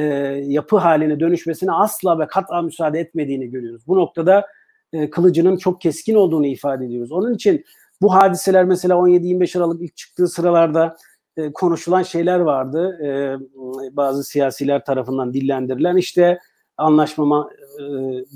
yapı 0.47 0.77
haline 0.77 1.21
dönüşmesine 1.21 1.73
asla 1.73 2.19
ve 2.19 2.27
kat'a 2.27 2.63
müsaade 2.63 3.01
etmediğini 3.01 3.51
görüyoruz. 3.51 3.87
Bu 3.87 3.97
noktada 3.97 4.47
e, 4.93 5.11
kılıcının 5.11 5.57
çok 5.57 5.81
keskin 5.81 6.15
olduğunu 6.15 6.47
ifade 6.47 6.85
ediyoruz. 6.85 7.13
Onun 7.13 7.35
için 7.35 7.65
bu 8.03 8.15
hadiseler 8.15 8.65
mesela 8.65 8.95
17-25 8.95 9.59
Aralık 9.59 9.83
ilk 9.83 9.97
çıktığı 9.97 10.29
sıralarda 10.29 10.97
e, 11.37 11.53
konuşulan 11.53 12.03
şeyler 12.03 12.41
vardı. 12.41 12.99
E, 13.05 13.37
bazı 13.97 14.25
siyasiler 14.25 14.85
tarafından 14.85 15.35
dillendirilen 15.35 15.97
işte 15.97 16.39
anlaşmama 16.77 17.51
e, 17.79 17.83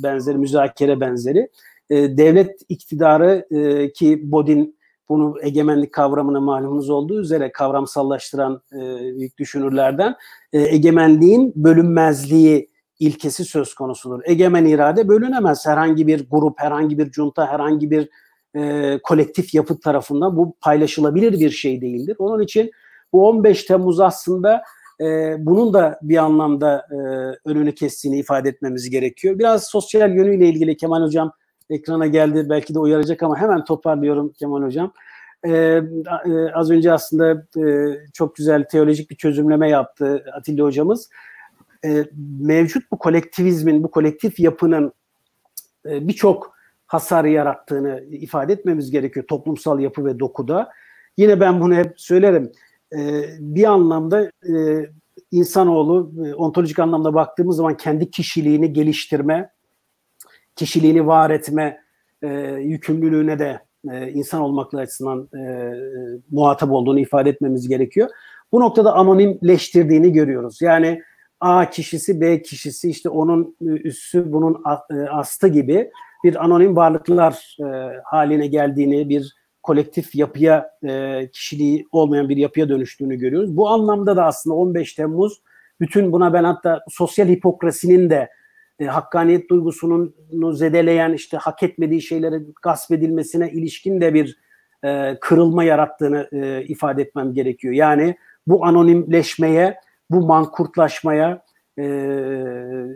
benzeri, 0.03 0.39
müzakere 0.39 1.01
benzeri. 1.01 1.49
E, 1.91 2.17
devlet 2.17 2.61
iktidarı 2.69 3.47
e, 3.51 3.93
ki 3.93 4.33
Bodin 4.33 4.76
bunu 5.09 5.35
egemenlik 5.43 5.93
kavramına 5.93 6.41
malumunuz 6.41 6.91
olduğu 6.91 7.21
üzere 7.21 7.53
kavramsallaştıran 7.53 8.63
e, 8.73 8.79
büyük 9.19 9.39
düşünürlerden 9.39 10.15
e, 10.53 10.61
egemenliğin 10.61 11.53
bölünmezliği 11.57 12.71
ilkesi 12.99 13.45
söz 13.45 13.75
konusudur. 13.75 14.21
Egemen 14.25 14.65
irade 14.65 15.09
bölünemez. 15.09 15.67
Herhangi 15.67 16.07
bir 16.07 16.31
grup, 16.31 16.61
herhangi 16.61 16.99
bir 16.99 17.13
junta, 17.13 17.47
herhangi 17.47 17.91
bir 17.91 18.09
e, 18.57 18.99
kolektif 19.03 19.55
yapı 19.55 19.81
tarafından 19.81 20.37
bu 20.37 20.57
paylaşılabilir 20.61 21.33
bir 21.33 21.51
şey 21.51 21.81
değildir. 21.81 22.17
Onun 22.19 22.43
için 22.43 22.71
bu 23.13 23.29
15 23.29 23.65
Temmuz 23.65 24.01
aslında 24.01 24.63
e, 25.01 25.37
bunun 25.39 25.75
da 25.75 25.99
bir 26.03 26.17
anlamda 26.17 26.87
e, 26.91 26.97
önünü 27.49 27.75
kestiğini 27.75 28.19
ifade 28.19 28.49
etmemiz 28.49 28.91
gerekiyor. 28.91 29.39
Biraz 29.39 29.65
sosyal 29.65 30.17
yönüyle 30.17 30.49
ilgili 30.49 30.77
Kemal 30.77 31.03
Hocam 31.03 31.33
ekrana 31.71 32.07
geldi 32.07 32.47
belki 32.51 32.75
de 32.75 32.79
uyaracak 32.79 33.23
ama 33.23 33.37
hemen 33.37 33.65
toparlıyorum 33.65 34.33
Kemal 34.33 34.63
Hocam. 34.63 34.93
Ee, 35.45 35.51
e, 36.27 36.53
az 36.55 36.71
önce 36.71 36.93
aslında 36.93 37.47
e, 37.67 37.97
çok 38.15 38.37
güzel 38.37 38.65
teolojik 38.65 39.11
bir 39.11 39.17
çözümleme 39.17 39.71
yaptı 39.71 40.25
Atilla 40.33 40.65
hocamız. 40.65 41.11
E, 41.85 42.05
mevcut 42.41 42.93
bu 42.93 42.99
kolektivizmin, 42.99 43.83
bu 43.83 43.91
kolektif 43.91 44.41
yapının 44.41 44.93
e, 45.87 46.09
birçok 46.09 46.57
hasar 46.87 47.25
yarattığını 47.25 48.05
ifade 48.11 48.53
etmemiz 48.53 48.91
gerekiyor 48.91 49.27
toplumsal 49.27 49.81
yapı 49.81 50.05
ve 50.05 50.19
dokuda. 50.19 50.71
Yine 51.17 51.41
ben 51.41 51.61
bunu 51.61 51.75
hep 51.75 52.01
söylerim. 52.01 52.53
E, 52.97 53.25
bir 53.39 53.65
anlamda 53.65 54.31
e, 54.49 54.87
insanoğlu 55.31 56.13
e, 56.27 56.35
ontolojik 56.35 56.79
anlamda 56.79 57.15
baktığımız 57.15 57.57
zaman 57.57 57.77
kendi 57.77 58.11
kişiliğini 58.11 58.73
geliştirme, 58.73 59.51
kişiliğini 60.57 61.07
var 61.07 61.31
etme 61.31 61.81
e, 62.23 62.29
yükümlülüğüne 62.61 63.39
de 63.39 63.61
e, 63.93 64.11
insan 64.11 64.41
olmakla 64.41 64.81
açısından 64.81 65.29
e, 65.39 65.73
muhatap 66.31 66.71
olduğunu 66.71 67.01
ifade 67.01 67.31
etmemiz 67.31 67.69
gerekiyor. 67.69 68.09
Bu 68.53 68.61
noktada 68.61 68.95
anonimleştirdiğini 68.95 70.13
görüyoruz. 70.13 70.63
Yani 70.63 71.03
A 71.41 71.71
kişisi, 71.71 72.21
B 72.21 72.43
kişisi, 72.43 72.91
işte 72.91 73.09
onun 73.09 73.57
üssü, 73.61 74.33
bunun 74.33 74.63
e, 74.91 74.95
astı 74.95 75.49
gibi 75.49 75.91
bir 76.25 76.45
anonim 76.45 76.77
varlıklar 76.77 77.57
e, 77.61 78.01
haline 78.05 78.47
geldiğini, 78.47 79.09
bir 79.09 79.35
kolektif 79.63 80.15
yapıya, 80.15 80.71
e, 80.89 81.29
kişiliği 81.33 81.87
olmayan 81.93 82.29
bir 82.29 82.37
yapıya 82.37 82.69
dönüştüğünü 82.69 83.17
görüyoruz. 83.17 83.57
Bu 83.57 83.69
anlamda 83.69 84.17
da 84.17 84.25
aslında 84.25 84.57
15 84.57 84.95
Temmuz 84.95 85.43
bütün 85.81 86.13
buna 86.13 86.33
ben 86.33 86.45
hatta 86.45 86.81
sosyal 86.89 87.29
hipokrasinin 87.29 88.11
de 88.11 88.29
e, 88.81 88.85
hakkaniyet 88.85 89.51
duygusunu 89.51 90.13
zedeleyen 90.53 91.13
işte 91.13 91.37
hak 91.37 91.63
etmediği 91.63 92.03
şeylerin 92.03 92.55
gasp 92.63 92.93
edilmesine 92.93 93.51
ilişkin 93.51 94.01
de 94.01 94.15
bir 94.15 94.39
e, 94.85 95.19
kırılma 95.21 95.65
yarattığını 95.65 96.29
e, 96.33 96.65
ifade 96.65 97.03
etmem 97.03 97.35
gerekiyor. 97.35 97.75
Yani 97.75 98.17
bu 98.47 98.65
anonimleşmeye, 98.65 99.77
bu 100.11 100.27
mankurtlaşmaya 100.27 101.43
e, 101.79 101.85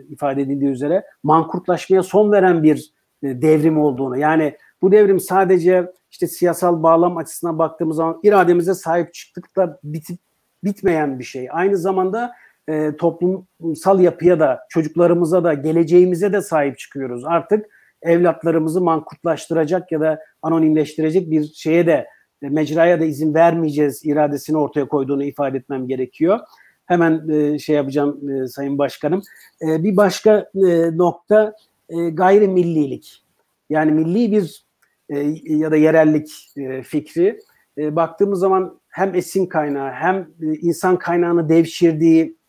ifade 0.09 0.41
edildiği 0.41 0.71
üzere 0.71 1.03
mankurtlaşmaya 1.23 2.03
son 2.03 2.31
veren 2.31 2.63
bir 2.63 2.93
e, 3.23 3.41
devrim 3.41 3.79
olduğunu 3.79 4.17
yani 4.17 4.57
bu 4.81 4.91
devrim 4.91 5.19
sadece 5.19 5.91
işte 6.11 6.27
siyasal 6.27 6.83
bağlam 6.83 7.17
açısından 7.17 7.59
baktığımız 7.59 7.97
zaman 7.97 8.19
irademize 8.23 8.73
sahip 8.73 9.13
çıktık 9.13 9.55
da 9.55 9.79
bitip 9.83 10.19
bitmeyen 10.63 11.19
bir 11.19 11.23
şey. 11.23 11.47
Aynı 11.51 11.77
zamanda 11.77 12.31
e, 12.71 12.97
toplumsal 12.97 13.99
yapıya 13.99 14.39
da 14.39 14.59
çocuklarımıza 14.69 15.43
da 15.43 15.53
geleceğimize 15.53 16.33
de 16.33 16.41
sahip 16.41 16.77
çıkıyoruz. 16.77 17.25
Artık 17.25 17.65
evlatlarımızı 18.01 18.81
mankutlaştıracak 18.81 19.91
ya 19.91 20.01
da 20.01 20.19
anonimleştirecek 20.41 21.31
bir 21.31 21.53
şeye 21.53 21.87
de 21.87 22.07
e, 22.43 22.49
mecraya 22.49 23.01
da 23.01 23.05
izin 23.05 23.33
vermeyeceğiz 23.33 24.05
iradesini 24.05 24.57
ortaya 24.57 24.87
koyduğunu 24.87 25.23
ifade 25.23 25.57
etmem 25.57 25.87
gerekiyor. 25.87 26.39
Hemen 26.85 27.29
e, 27.29 27.59
şey 27.59 27.75
yapacağım 27.75 28.29
e, 28.29 28.47
Sayın 28.47 28.77
Başkanım. 28.77 29.21
E, 29.61 29.83
bir 29.83 29.97
başka 29.97 30.49
e, 30.55 30.97
nokta 30.97 31.55
e, 31.89 32.09
gayrimillilik. 32.09 33.23
Yani 33.69 33.91
milli 33.91 34.31
bir 34.31 34.65
e, 35.09 35.19
ya 35.45 35.71
da 35.71 35.75
yerellik 35.75 36.51
e, 36.57 36.83
fikri. 36.83 37.39
E, 37.77 37.95
baktığımız 37.95 38.39
zaman 38.39 38.79
hem 38.89 39.15
esin 39.15 39.45
kaynağı 39.45 39.91
hem 39.91 40.15
e, 40.15 40.53
insan 40.61 40.99
kaynağını 40.99 41.49
devşirdiği 41.49 42.40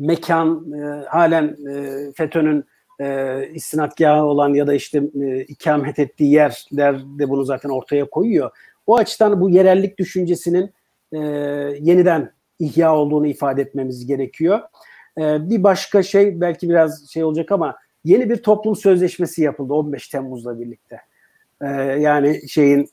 mekan 0.00 0.72
e, 0.72 1.06
halen 1.06 1.56
e, 1.70 1.96
FETÖ'nün 2.12 2.64
e, 3.00 3.48
istinadgahı 3.54 4.24
olan 4.24 4.54
ya 4.54 4.66
da 4.66 4.74
işte 4.74 5.02
e, 5.22 5.40
ikamet 5.40 5.98
ettiği 5.98 6.32
yerler 6.32 7.00
de 7.18 7.28
bunu 7.28 7.44
zaten 7.44 7.68
ortaya 7.68 8.10
koyuyor. 8.10 8.50
O 8.86 8.96
açıdan 8.96 9.40
bu 9.40 9.50
yerellik 9.50 9.98
düşüncesinin 9.98 10.70
e, 11.12 11.18
yeniden 11.80 12.32
ihya 12.58 12.96
olduğunu 12.96 13.26
ifade 13.26 13.62
etmemiz 13.62 14.06
gerekiyor. 14.06 14.60
E, 15.18 15.50
bir 15.50 15.62
başka 15.62 16.02
şey 16.02 16.40
belki 16.40 16.68
biraz 16.68 17.10
şey 17.10 17.24
olacak 17.24 17.52
ama 17.52 17.76
yeni 18.04 18.30
bir 18.30 18.36
toplum 18.36 18.76
sözleşmesi 18.76 19.42
yapıldı 19.42 19.74
15 19.74 20.08
Temmuz'la 20.08 20.60
birlikte. 20.60 21.00
E, 21.62 21.66
yani 21.80 22.48
şeyin 22.48 22.88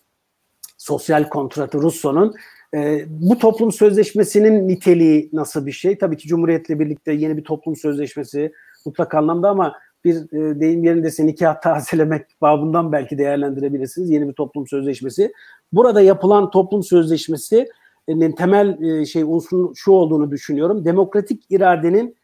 sosyal 0.78 1.30
kontratı 1.30 1.82
Russo'nun 1.82 2.36
e, 2.76 3.06
bu 3.10 3.38
toplum 3.38 3.72
sözleşmesinin 3.72 4.68
niteliği 4.68 5.30
nasıl 5.34 5.66
bir 5.66 5.72
şey? 5.72 5.98
Tabii 5.98 6.18
ki 6.18 6.28
Cumhuriyet'le 6.28 6.70
birlikte 6.70 7.12
yeni 7.12 7.38
bir 7.38 7.44
toplum 7.44 7.76
sözleşmesi 7.76 8.54
mutlak 8.86 9.16
anlamda 9.16 9.50
ama 9.50 9.74
bir 10.06 10.16
e, 10.16 10.60
deyim 10.60 10.84
yerindeyse 10.84 11.26
nikah 11.26 11.62
tazelemek 11.62 12.26
babından 12.42 12.92
belki 12.92 13.18
değerlendirebilirsiniz. 13.18 14.10
Yeni 14.10 14.28
bir 14.28 14.34
toplum 14.34 14.68
sözleşmesi. 14.68 15.34
Burada 15.74 16.02
yapılan 16.02 16.52
toplum 16.52 16.84
sözleşmesinin 16.84 18.32
temel 18.38 18.82
e, 18.82 19.06
şey 19.06 19.24
unsurun 19.24 19.74
şu 19.76 19.92
olduğunu 19.92 20.32
düşünüyorum. 20.32 20.86
Demokratik 20.86 21.44
iradenin 21.50 22.16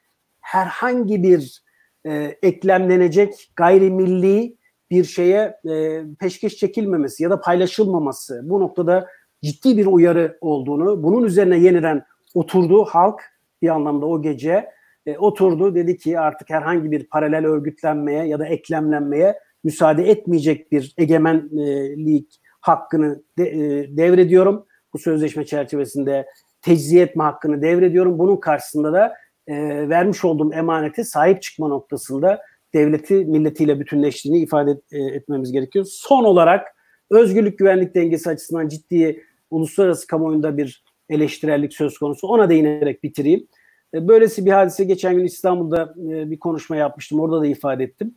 herhangi 0.41 1.23
bir 1.23 1.63
e, 2.05 2.37
eklemlenecek 2.41 3.51
gayrimilli 3.55 4.57
bir 4.91 5.03
şeye 5.03 5.59
e, 5.69 6.03
peşkeş 6.19 6.57
çekilmemesi 6.57 7.23
ya 7.23 7.29
da 7.29 7.41
paylaşılmaması. 7.41 8.41
Bu 8.43 8.59
noktada 8.59 9.07
ciddi 9.43 9.77
bir 9.77 9.85
uyarı 9.85 10.37
olduğunu, 10.41 11.03
bunun 11.03 11.23
üzerine 11.23 11.57
yeniden 11.57 12.03
oturdu 12.33 12.83
halk 12.83 13.21
bir 13.61 13.69
anlamda 13.69 14.05
o 14.05 14.21
gece 14.21 14.69
e, 15.05 15.17
oturdu 15.17 15.75
dedi 15.75 15.97
ki 15.97 16.19
artık 16.19 16.49
herhangi 16.49 16.91
bir 16.91 17.07
paralel 17.07 17.45
örgütlenmeye 17.45 18.25
ya 18.25 18.39
da 18.39 18.47
eklemlenmeye 18.47 19.39
müsaade 19.63 20.09
etmeyecek 20.09 20.71
bir 20.71 20.93
egemenlik 20.97 22.39
hakkını 22.61 23.23
de, 23.37 23.49
e, 23.49 23.97
devrediyorum. 23.97 24.65
Bu 24.93 24.99
sözleşme 24.99 25.45
çerçevesinde 25.45 26.25
tecziye 26.61 27.03
etme 27.03 27.23
hakkını 27.23 27.61
devrediyorum. 27.61 28.19
Bunun 28.19 28.37
karşısında 28.37 28.93
da 28.93 29.13
e, 29.47 29.55
vermiş 29.89 30.25
olduğum 30.25 30.53
emanete 30.53 31.03
sahip 31.03 31.41
çıkma 31.41 31.67
noktasında 31.67 32.41
devleti 32.73 33.13
milletiyle 33.13 33.79
bütünleştiğini 33.79 34.39
ifade 34.39 34.71
e, 34.91 34.99
etmemiz 35.03 35.51
gerekiyor. 35.51 35.85
Son 35.89 36.23
olarak 36.23 36.67
özgürlük 37.11 37.59
güvenlik 37.59 37.95
dengesi 37.95 38.29
açısından 38.29 38.67
ciddi 38.67 39.23
uluslararası 39.53 40.07
kamuoyunda 40.07 40.57
bir 40.57 40.83
eleştirellik 41.09 41.73
söz 41.73 41.97
konusu. 41.97 42.27
Ona 42.27 42.49
değinerek 42.49 43.03
bitireyim. 43.03 43.47
E, 43.93 44.07
böylesi 44.07 44.45
bir 44.45 44.51
hadise 44.51 44.83
geçen 44.83 45.15
gün 45.15 45.25
İstanbul'da 45.25 45.93
e, 45.97 46.31
bir 46.31 46.39
konuşma 46.39 46.75
yapmıştım. 46.75 47.19
Orada 47.19 47.41
da 47.41 47.47
ifade 47.47 47.83
ettim. 47.83 48.15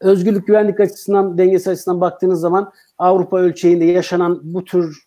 Özgürlük 0.00 0.46
güvenlik 0.46 0.80
açısından, 0.80 1.38
dengesi 1.38 1.70
açısından 1.70 2.00
baktığınız 2.00 2.40
zaman 2.40 2.72
Avrupa 2.98 3.38
ölçeğinde 3.38 3.84
yaşanan 3.84 4.40
bu 4.42 4.64
tür 4.64 5.06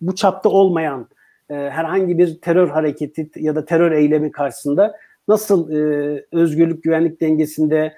bu 0.00 0.14
çapta 0.14 0.48
olmayan 0.48 1.08
e, 1.50 1.54
herhangi 1.54 2.18
bir 2.18 2.40
terör 2.40 2.68
hareketi 2.68 3.30
ya 3.36 3.54
da 3.54 3.64
terör 3.64 3.92
eylemi 3.92 4.32
karşısında 4.32 4.96
nasıl 5.28 5.70
özgürlük 6.32 6.82
güvenlik 6.82 7.20
dengesinde 7.20 7.94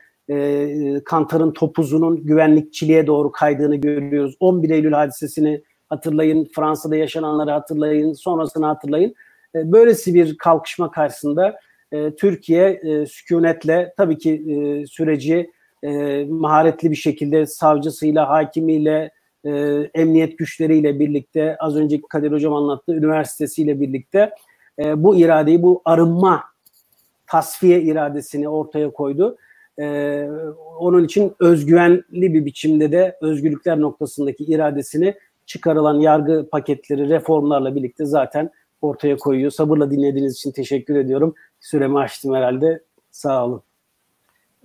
Kantar'ın 1.04 1.52
topuzunun 1.52 2.26
güvenlikçiliğe 2.26 3.06
doğru 3.06 3.32
kaydığını 3.32 3.76
görüyoruz. 3.76 4.36
11 4.40 4.70
Eylül 4.70 4.92
hadisesini 4.92 5.62
hatırlayın, 5.88 6.48
Fransa'da 6.54 6.96
yaşananları 6.96 7.50
hatırlayın, 7.50 8.12
sonrasını 8.12 8.66
hatırlayın. 8.66 9.14
E, 9.54 9.72
böylesi 9.72 10.14
bir 10.14 10.38
kalkışma 10.38 10.90
karşısında 10.90 11.60
e, 11.92 12.14
Türkiye 12.14 12.68
e, 12.70 13.06
sükunetle 13.06 13.94
tabii 13.96 14.18
ki 14.18 14.32
e, 14.32 14.86
süreci 14.86 15.50
maharetli 16.28 16.90
bir 16.90 16.96
şekilde 16.96 17.46
savcısıyla, 17.46 18.28
hakimiyle, 18.28 19.10
emniyet 19.94 20.38
güçleriyle 20.38 20.98
birlikte, 20.98 21.56
az 21.58 21.76
önceki 21.76 22.02
Kadir 22.08 22.32
Hocam 22.32 22.54
anlattı, 22.54 22.92
üniversitesiyle 22.92 23.80
birlikte 23.80 24.30
bu 24.78 25.16
iradeyi, 25.16 25.62
bu 25.62 25.82
arınma, 25.84 26.44
tasfiye 27.26 27.82
iradesini 27.82 28.48
ortaya 28.48 28.90
koydu. 28.90 29.36
E, 29.80 30.28
onun 30.78 31.04
için 31.04 31.32
özgüvenli 31.40 32.34
bir 32.34 32.44
biçimde 32.44 32.92
de 32.92 33.18
özgürlükler 33.20 33.80
noktasındaki 33.80 34.44
iradesini 34.44 35.14
çıkarılan 35.48 36.00
yargı 36.00 36.48
paketleri, 36.52 37.08
reformlarla 37.08 37.74
birlikte 37.74 38.04
zaten 38.04 38.50
ortaya 38.82 39.16
koyuyor. 39.16 39.50
Sabırla 39.50 39.90
dinlediğiniz 39.90 40.34
için 40.36 40.52
teşekkür 40.52 40.96
ediyorum. 40.96 41.34
Süremi 41.60 41.98
açtım 41.98 42.34
herhalde. 42.34 42.82
Sağ 43.10 43.46
olun. 43.46 43.62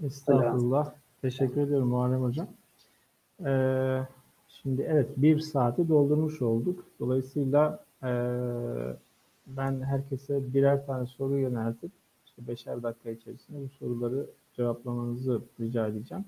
Estağfurullah. 0.06 0.94
Teşekkür 1.22 1.62
ediyorum 1.62 1.88
Muharrem 1.88 2.24
Hocam. 2.24 2.48
Ee, 3.46 4.00
şimdi 4.48 4.82
evet 4.82 5.10
bir 5.18 5.40
saati 5.40 5.90
doldurmuş 5.90 6.42
olduk. 6.42 6.86
Dolayısıyla 7.00 7.84
e, 8.04 8.12
ben 9.48 9.82
herkese 9.82 10.54
birer 10.54 10.86
tane 10.86 11.06
soru 11.06 11.38
yöneltip 11.38 11.92
işte 12.26 12.48
beşer 12.48 12.84
dakika 12.84 13.10
içerisinde 13.10 13.58
bu 13.64 13.70
soruları 13.70 14.26
cevaplamanızı 14.54 15.42
rica 15.60 15.88
edeceğim. 15.88 16.26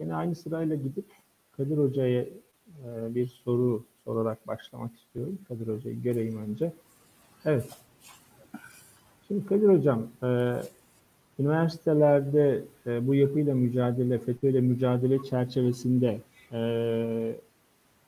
Yine 0.00 0.14
aynı 0.14 0.34
sırayla 0.34 0.76
gidip 0.76 1.06
Kadir 1.52 1.78
Hoca'ya 1.78 2.24
e, 2.84 3.14
bir 3.14 3.26
soru 3.26 3.84
sorarak 4.04 4.46
başlamak 4.46 4.90
istiyorum. 4.96 5.38
Kadir 5.48 5.68
Hoca'yı 5.68 6.02
göreyim 6.02 6.38
önce. 6.38 6.72
Evet. 7.44 7.68
Şimdi 9.28 9.46
Kadir 9.46 9.68
Hocam, 9.68 10.06
e, 10.22 10.28
üniversitelerde 11.38 12.62
e, 12.86 13.06
bu 13.06 13.14
yapıyla 13.14 13.54
mücadele, 13.54 14.18
FETÖ'yle 14.18 14.60
mücadele 14.60 15.22
çerçevesinde 15.22 16.20
e, 16.52 16.60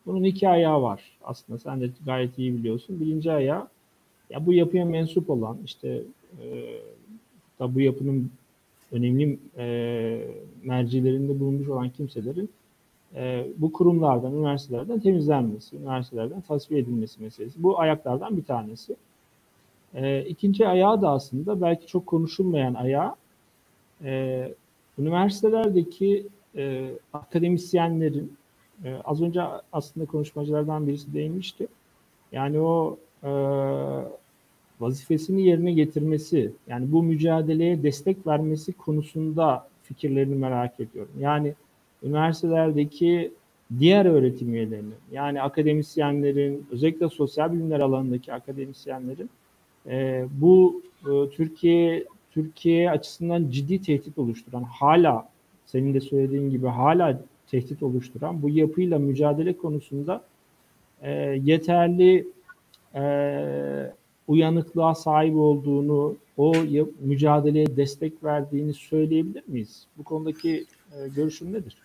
bunun 0.06 0.24
iki 0.24 0.48
ayağı 0.48 0.82
var 0.82 1.18
aslında. 1.24 1.58
Sen 1.58 1.80
de 1.80 1.90
gayet 2.06 2.38
iyi 2.38 2.58
biliyorsun. 2.58 3.00
Birinci 3.00 3.32
ayağı, 3.32 3.68
ya 4.30 4.46
bu 4.46 4.52
yapıya 4.52 4.84
mensup 4.84 5.30
olan, 5.30 5.58
işte 5.64 6.02
da 7.61 7.74
bu 7.74 7.80
yapının 7.80 8.30
önemli 8.92 9.38
e, 9.58 10.28
mercilerinde 10.64 11.40
bulunmuş 11.40 11.68
olan 11.68 11.90
kimselerin 11.90 12.50
e, 13.14 13.46
bu 13.56 13.72
kurumlardan, 13.72 14.32
üniversitelerden 14.32 15.00
temizlenmesi, 15.00 15.76
üniversitelerden 15.76 16.40
tasfiye 16.40 16.80
edilmesi 16.80 17.22
meselesi. 17.22 17.62
Bu 17.62 17.80
ayaklardan 17.80 18.36
bir 18.36 18.44
tanesi. 18.44 18.96
E, 19.94 20.24
ikinci 20.24 20.68
ayağı 20.68 21.02
da 21.02 21.11
aslında 21.11 21.61
belki 21.61 21.86
çok 21.86 22.06
konuşulmayan 22.06 22.74
ayağı 22.74 23.14
e, 24.04 24.54
üniversitelerdeki 24.98 26.26
e, 26.56 26.90
akademisyenlerin 27.12 28.36
e, 28.84 28.94
az 29.04 29.22
önce 29.22 29.42
aslında 29.72 30.06
konuşmacılardan 30.06 30.86
birisi 30.86 31.14
değinmişti. 31.14 31.66
Yani 32.32 32.61
o 32.61 32.98
e, 33.22 33.30
vazifesini 34.80 35.42
yerine 35.46 35.72
getirmesi, 35.72 36.52
yani 36.68 36.92
bu 36.92 37.02
mücadeleye 37.02 37.82
destek 37.82 38.26
vermesi 38.26 38.72
konusunda 38.72 39.68
fikirlerini 39.82 40.34
merak 40.34 40.80
ediyorum. 40.80 41.12
Yani 41.18 41.54
üniversitelerdeki 42.03 43.32
diğer 43.78 44.07
öğretim 44.07 44.55
üyelerinin, 44.55 44.94
yani 45.12 45.42
akademisyenlerin, 45.42 46.66
özellikle 46.70 47.09
sosyal 47.09 47.53
bilimler 47.53 47.80
alanındaki 47.80 48.32
akademisyenlerin 48.32 49.30
e, 49.86 50.26
bu 50.40 50.82
e, 51.03 51.30
Türkiye 51.30 52.05
Türkiye 52.30 52.90
açısından 52.90 53.51
ciddi 53.51 53.82
tehdit 53.82 54.18
oluşturan, 54.18 54.62
hala 54.62 55.28
senin 55.66 55.94
de 55.94 56.01
söylediğin 56.01 56.51
gibi 56.51 56.66
hala 56.66 57.20
tehdit 57.46 57.82
oluşturan 57.82 58.42
bu 58.42 58.48
yapıyla 58.48 58.98
mücadele 58.98 59.57
konusunda 59.57 60.24
e, 61.03 61.11
yeterli 61.44 62.28
e, 62.94 63.92
uyanıklığa 64.28 64.94
sahip 64.94 65.36
olduğunu, 65.36 66.16
o 66.36 66.53
mücadeleye 67.01 67.76
destek 67.76 68.24
verdiğini 68.24 68.74
söyleyebilir 68.74 69.42
miyiz? 69.46 69.86
Bu 69.98 70.05
konudaki 70.05 70.66
e, 70.92 71.09
görüşün 71.09 71.53
nedir? 71.53 71.76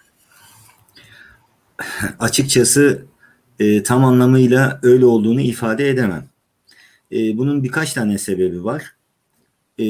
Açıkçası 2.20 3.06
e, 3.60 3.84
tam 3.84 4.06
anlamıyla 4.06 4.80
öyle 4.84 5.06
olduğunu 5.06 5.42
ifade 5.42 5.90
edemem. 5.90 6.30
E, 7.12 7.38
bunun 7.38 7.64
birkaç 7.64 7.94
tane 7.94 8.18
sebebi 8.18 8.64
var. 8.64 8.96
E, 9.80 9.86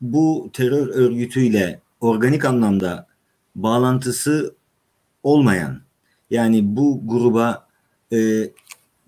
bu 0.00 0.50
terör 0.52 0.88
örgütüyle 0.88 1.80
organik 2.00 2.44
anlamda 2.44 3.06
bağlantısı 3.54 4.54
olmayan, 5.22 5.80
yani 6.30 6.76
bu 6.76 7.00
gruba 7.04 7.68
e, 8.12 8.50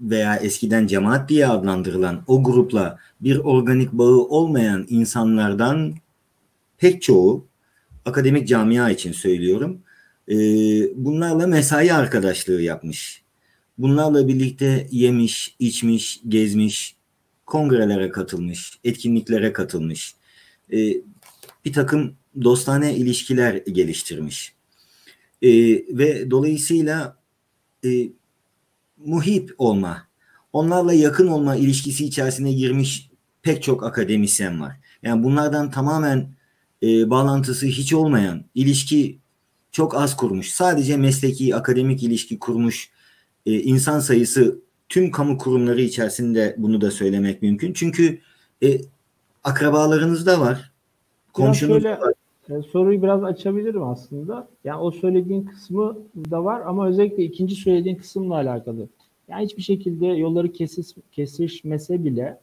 veya 0.01 0.37
eskiden 0.37 0.87
cemaat 0.87 1.29
diye 1.29 1.47
adlandırılan 1.47 2.23
o 2.27 2.45
grupla 2.45 2.99
bir 3.21 3.39
organik 3.39 3.93
bağı 3.93 4.19
olmayan 4.19 4.87
insanlardan 4.89 5.95
pek 6.79 7.03
çoğu 7.03 7.47
akademik 8.05 8.49
camia 8.49 8.91
için 8.91 9.13
söylüyorum. 9.13 9.81
E, 10.29 10.37
bunlarla 11.05 11.47
mesai 11.47 11.93
arkadaşlığı 11.93 12.63
yapmış. 12.63 13.23
Bunlarla 13.79 14.29
birlikte 14.29 14.87
yemiş, 14.91 15.57
içmiş, 15.59 16.21
gezmiş, 16.29 16.97
kongrelere 17.47 18.11
katılmış, 18.11 18.79
etkinliklere 18.85 19.53
katılmış. 19.53 20.15
E, 20.73 20.77
bir 21.65 21.73
takım 21.73 22.15
dostane 22.45 22.97
ilişkiler 22.97 23.55
geliştirmiş. 23.55 24.55
E, 25.43 25.51
ve 25.99 26.31
dolayısıyla 26.31 27.17
e, 27.85 28.09
muhip 28.97 29.55
olma, 29.59 30.09
onlarla 30.53 30.93
yakın 30.93 31.27
olma 31.27 31.57
ilişkisi 31.57 32.05
içerisine 32.05 32.53
girmiş 32.53 33.11
pek 33.43 33.63
çok 33.63 33.85
akademisyen 33.85 34.61
var. 34.61 34.77
Yani 35.03 35.25
bunlardan 35.25 35.71
tamamen 35.71 36.29
e, 36.83 37.11
bağlantısı 37.11 37.67
hiç 37.67 37.93
olmayan, 37.93 38.45
ilişki 38.55 39.19
çok 39.77 39.95
az 39.95 40.17
kurmuş, 40.17 40.51
sadece 40.51 40.97
mesleki, 40.97 41.57
akademik 41.57 42.03
ilişki 42.03 42.39
kurmuş 42.39 42.91
e, 43.47 43.53
insan 43.53 44.01
sayısı 44.01 44.61
tüm 44.89 45.11
kamu 45.11 45.39
kurumları 45.39 45.81
içerisinde 45.81 46.55
bunu 46.59 46.81
da 46.81 46.91
söylemek 46.91 47.43
mümkün. 47.43 47.73
Çünkü 47.73 48.19
e, 48.63 48.81
akrabalarınız 49.45 50.27
da 50.27 50.41
var, 50.41 50.73
komşunuz 51.33 51.85
da 51.85 51.91
var. 51.91 52.13
E, 52.51 52.63
soruyu 52.63 53.03
biraz 53.03 53.25
açabilirim 53.25 53.83
aslında. 53.83 54.49
Yani 54.65 54.81
o 54.81 54.91
söylediğin 54.91 55.43
kısmı 55.45 55.99
da 56.31 56.45
var 56.45 56.61
ama 56.67 56.89
özellikle 56.89 57.23
ikinci 57.25 57.55
söylediğin 57.55 57.97
kısımla 57.97 58.35
alakalı. 58.35 58.89
Yani 59.29 59.45
hiçbir 59.45 59.63
şekilde 59.63 60.07
yolları 60.07 60.53
kesis, 60.53 60.95
kesişmese 61.13 62.05
bile 62.05 62.41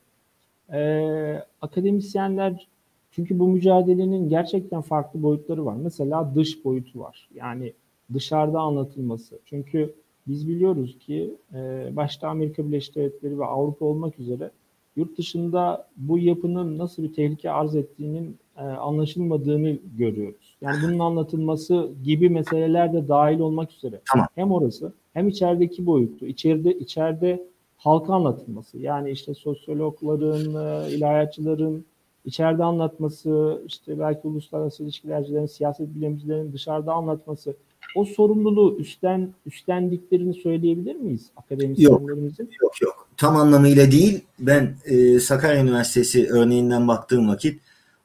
e, 0.73 1.43
akademisyenler 1.61 2.67
çünkü 3.15 3.39
bu 3.39 3.47
mücadelenin 3.47 4.29
gerçekten 4.29 4.81
farklı 4.81 5.23
boyutları 5.23 5.65
var. 5.65 5.75
Mesela 5.75 6.35
dış 6.35 6.65
boyutu 6.65 6.99
var. 6.99 7.29
Yani 7.35 7.73
dışarıda 8.13 8.59
anlatılması. 8.59 9.39
Çünkü 9.45 9.93
biz 10.27 10.47
biliyoruz 10.47 10.97
ki 10.99 11.35
e, 11.53 11.89
başta 11.91 12.27
Amerika 12.27 12.67
Birleşik 12.67 12.95
Devletleri 12.95 13.39
ve 13.39 13.45
Avrupa 13.45 13.85
olmak 13.85 14.19
üzere 14.19 14.51
yurt 14.95 15.17
dışında 15.17 15.87
bu 15.97 16.19
yapının 16.19 16.77
nasıl 16.77 17.03
bir 17.03 17.13
tehlike 17.13 17.51
arz 17.51 17.75
ettiğinin 17.75 18.37
e, 18.57 18.61
anlaşılmadığını 18.61 19.77
görüyoruz. 19.97 20.57
Yani 20.61 20.77
bunun 20.83 20.99
anlatılması 20.99 21.89
gibi 22.03 22.29
meseleler 22.29 22.93
de 22.93 23.07
dahil 23.07 23.39
olmak 23.39 23.71
üzere. 23.71 24.01
Tamam. 24.11 24.27
Hem 24.35 24.51
orası 24.51 24.93
hem 25.13 25.27
içerideki 25.27 25.85
boyutu, 25.85 26.25
içeride 26.25 26.73
içeride 26.73 27.47
halka 27.77 28.13
anlatılması. 28.13 28.79
Yani 28.79 29.11
işte 29.11 29.33
sosyologların, 29.33 30.45
e, 30.45 30.91
ilahiyatçıların, 30.95 31.85
içeride 32.25 32.63
anlatması, 32.63 33.61
işte 33.67 33.99
belki 33.99 34.27
uluslararası 34.27 34.83
ilişkilercilerin, 34.83 35.45
siyaset 35.45 35.95
bilimcilerin 35.95 36.53
dışarıda 36.53 36.93
anlatması, 36.93 37.55
o 37.95 38.05
sorumluluğu 38.05 38.77
üstlen 38.77 39.33
üstlendiklerini 39.45 40.33
söyleyebilir 40.33 40.95
miyiz 40.95 41.31
akademisyenlerimizin? 41.35 42.43
Yok, 42.43 42.61
yok, 42.61 42.81
yok. 42.81 43.07
Tam 43.17 43.35
anlamıyla 43.35 43.91
değil. 43.91 44.21
Ben 44.39 44.75
e, 44.85 45.19
Sakarya 45.19 45.63
Üniversitesi 45.63 46.27
örneğinden 46.31 46.87
baktığım 46.87 47.29
vakit 47.29 47.61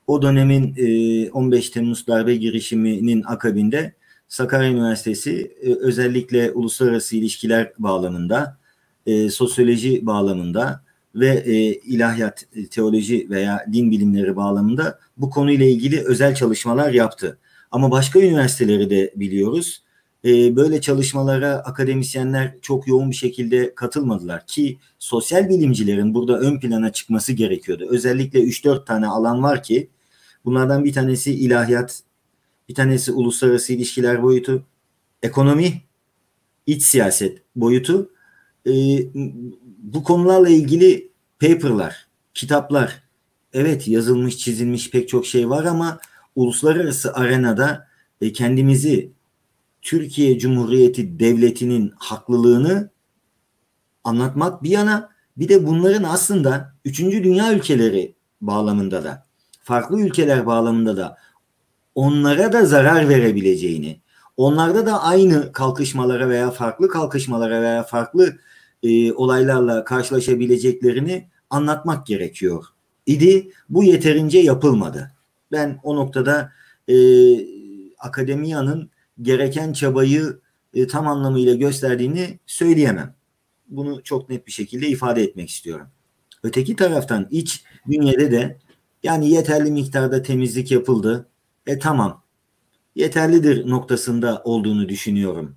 o 0.06 0.22
dönemin 0.22 0.74
e, 0.76 1.30
15 1.30 1.70
Temmuz 1.70 2.06
darbe 2.06 2.36
girişiminin 2.36 3.22
akabinde 3.26 3.92
Sakarya 4.28 4.70
Üniversitesi 4.70 5.56
e, 5.62 5.74
özellikle 5.74 6.52
uluslararası 6.52 7.16
ilişkiler 7.16 7.72
bağlamında, 7.78 8.56
e, 9.06 9.30
sosyoloji 9.30 10.06
bağlamında 10.06 10.82
ve 11.20 11.42
e, 11.46 11.54
ilahiyat, 11.72 12.46
e, 12.54 12.66
teoloji 12.66 13.30
veya 13.30 13.66
din 13.72 13.90
bilimleri 13.90 14.36
bağlamında 14.36 14.98
bu 15.16 15.30
konuyla 15.30 15.66
ilgili 15.66 16.04
özel 16.04 16.34
çalışmalar 16.34 16.92
yaptı. 16.92 17.38
Ama 17.70 17.90
başka 17.90 18.20
üniversiteleri 18.20 18.90
de 18.90 19.12
biliyoruz. 19.16 19.82
E, 20.24 20.56
böyle 20.56 20.80
çalışmalara 20.80 21.52
akademisyenler 21.54 22.54
çok 22.62 22.88
yoğun 22.88 23.10
bir 23.10 23.16
şekilde 23.16 23.74
katılmadılar 23.74 24.46
ki 24.46 24.78
sosyal 24.98 25.48
bilimcilerin 25.48 26.14
burada 26.14 26.38
ön 26.38 26.60
plana 26.60 26.92
çıkması 26.92 27.32
gerekiyordu. 27.32 27.86
Özellikle 27.90 28.40
3-4 28.40 28.84
tane 28.84 29.06
alan 29.06 29.42
var 29.42 29.62
ki 29.62 29.90
bunlardan 30.44 30.84
bir 30.84 30.92
tanesi 30.92 31.34
ilahiyat, 31.34 32.00
bir 32.68 32.74
tanesi 32.74 33.12
uluslararası 33.12 33.72
ilişkiler 33.72 34.22
boyutu, 34.22 34.62
ekonomi, 35.22 35.82
iç 36.66 36.82
siyaset 36.82 37.42
boyutu. 37.56 38.10
E, 38.66 38.72
bu 39.78 40.04
konularla 40.04 40.48
ilgili 40.48 41.07
paperlar, 41.40 42.08
kitaplar, 42.34 43.02
evet 43.52 43.88
yazılmış, 43.88 44.38
çizilmiş 44.38 44.90
pek 44.90 45.08
çok 45.08 45.26
şey 45.26 45.50
var 45.50 45.64
ama 45.64 45.98
uluslararası 46.36 47.14
arenada 47.14 47.88
e, 48.20 48.32
kendimizi 48.32 49.12
Türkiye 49.82 50.38
Cumhuriyeti 50.38 51.18
Devleti'nin 51.20 51.92
haklılığını 51.96 52.90
anlatmak 54.04 54.62
bir 54.62 54.70
yana 54.70 55.10
bir 55.36 55.48
de 55.48 55.66
bunların 55.66 56.02
aslında 56.02 56.74
üçüncü 56.84 57.24
dünya 57.24 57.52
ülkeleri 57.52 58.14
bağlamında 58.40 59.04
da 59.04 59.26
farklı 59.62 60.00
ülkeler 60.00 60.46
bağlamında 60.46 60.96
da 60.96 61.16
onlara 61.94 62.52
da 62.52 62.66
zarar 62.66 63.08
verebileceğini, 63.08 64.00
onlarda 64.36 64.86
da 64.86 65.02
aynı 65.02 65.52
kalkışmalara 65.52 66.28
veya 66.28 66.50
farklı 66.50 66.88
kalkışmalara 66.88 67.62
veya 67.62 67.82
farklı 67.82 68.38
e, 68.82 69.12
olaylarla 69.12 69.84
karşılaşabileceklerini 69.84 71.28
anlatmak 71.50 72.06
gerekiyor 72.06 72.64
idi. 73.06 73.50
Bu 73.68 73.84
yeterince 73.84 74.38
yapılmadı. 74.38 75.12
Ben 75.52 75.80
o 75.82 75.96
noktada 75.96 76.52
e, 76.88 76.94
akademiyanın 77.98 78.90
gereken 79.22 79.72
çabayı 79.72 80.40
e, 80.74 80.86
tam 80.86 81.08
anlamıyla 81.08 81.54
gösterdiğini 81.54 82.38
söyleyemem. 82.46 83.14
Bunu 83.68 84.02
çok 84.02 84.28
net 84.30 84.46
bir 84.46 84.52
şekilde 84.52 84.88
ifade 84.88 85.22
etmek 85.22 85.50
istiyorum. 85.50 85.86
Öteki 86.42 86.76
taraftan 86.76 87.28
iç 87.30 87.64
bünyede 87.86 88.30
de 88.30 88.58
yani 89.02 89.30
yeterli 89.30 89.70
miktarda 89.70 90.22
temizlik 90.22 90.70
yapıldı. 90.70 91.28
E 91.66 91.78
tamam. 91.78 92.22
Yeterlidir 92.94 93.70
noktasında 93.70 94.42
olduğunu 94.44 94.88
düşünüyorum. 94.88 95.56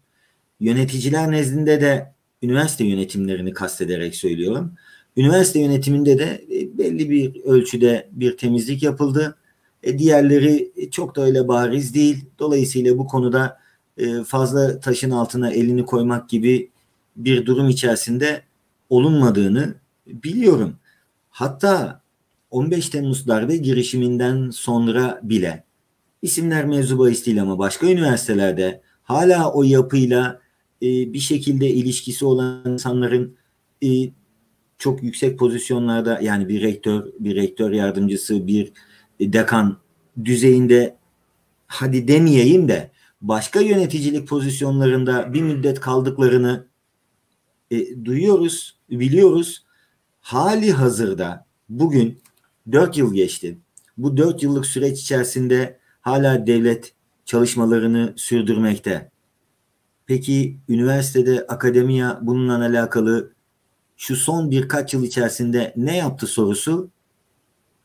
Yöneticiler 0.59 1.31
nezdinde 1.31 1.81
de 1.81 2.10
üniversite 2.41 2.83
yönetimlerini 2.83 3.53
kastederek 3.53 4.15
söylüyorum. 4.15 4.73
Üniversite 5.17 5.59
yönetiminde 5.59 6.19
de 6.19 6.45
e, 6.51 6.77
belli 6.77 7.09
bir 7.09 7.43
ölçüde 7.43 8.09
bir 8.11 8.37
temizlik 8.37 8.83
yapıldı. 8.83 9.37
E, 9.83 9.99
diğerleri 9.99 10.71
çok 10.91 11.15
da 11.15 11.21
öyle 11.21 11.47
bariz 11.47 11.93
değil. 11.93 12.25
Dolayısıyla 12.39 12.97
bu 12.97 13.07
konuda 13.07 13.57
e, 13.97 14.23
fazla 14.23 14.79
taşın 14.79 15.11
altına 15.11 15.51
elini 15.51 15.85
koymak 15.85 16.29
gibi 16.29 16.69
bir 17.15 17.45
durum 17.45 17.69
içerisinde 17.69 18.41
olunmadığını 18.89 19.75
biliyorum. 20.07 20.75
Hatta 21.29 22.01
15 22.51 22.89
Temmuz 22.89 23.27
darbe 23.27 23.57
girişiminden 23.57 24.49
sonra 24.49 25.19
bile 25.23 25.63
isimler 26.21 26.65
mevzu 26.65 26.99
bahis 26.99 27.25
değil 27.25 27.41
ama 27.41 27.59
başka 27.59 27.87
üniversitelerde 27.87 28.81
hala 29.03 29.51
o 29.51 29.63
yapıyla 29.63 30.40
e, 30.81 31.13
bir 31.13 31.19
şekilde 31.19 31.69
ilişkisi 31.69 32.25
olan 32.25 32.61
insanların 32.65 33.35
e, 33.83 33.87
çok 34.77 35.03
yüksek 35.03 35.39
pozisyonlarda 35.39 36.19
yani 36.21 36.49
bir 36.49 36.61
rektör, 36.61 37.05
bir 37.19 37.35
rektör 37.35 37.71
yardımcısı, 37.71 38.47
bir 38.47 38.71
dekan 39.19 39.77
düzeyinde 40.25 40.95
hadi 41.67 42.07
demeyeyim 42.07 42.67
de 42.67 42.91
başka 43.21 43.59
yöneticilik 43.59 44.27
pozisyonlarında 44.27 45.33
bir 45.33 45.41
müddet 45.41 45.79
kaldıklarını 45.79 46.65
e, 47.71 48.05
duyuyoruz, 48.05 48.77
biliyoruz. 48.89 49.65
Hali 50.21 50.71
hazırda 50.71 51.45
bugün 51.69 52.19
4 52.71 52.97
yıl 52.97 53.13
geçti. 53.13 53.57
Bu 53.97 54.17
4 54.17 54.43
yıllık 54.43 54.65
süreç 54.65 55.01
içerisinde 55.01 55.79
hala 56.01 56.47
devlet 56.47 56.93
çalışmalarını 57.25 58.13
sürdürmekte. 58.15 59.10
Peki 60.11 60.57
üniversitede 60.69 61.45
akademiya 61.47 62.19
bununla 62.21 62.57
alakalı 62.57 63.33
şu 63.97 64.15
son 64.15 64.51
birkaç 64.51 64.93
yıl 64.93 65.03
içerisinde 65.03 65.73
ne 65.77 65.97
yaptı 65.97 66.27
sorusu 66.27 66.89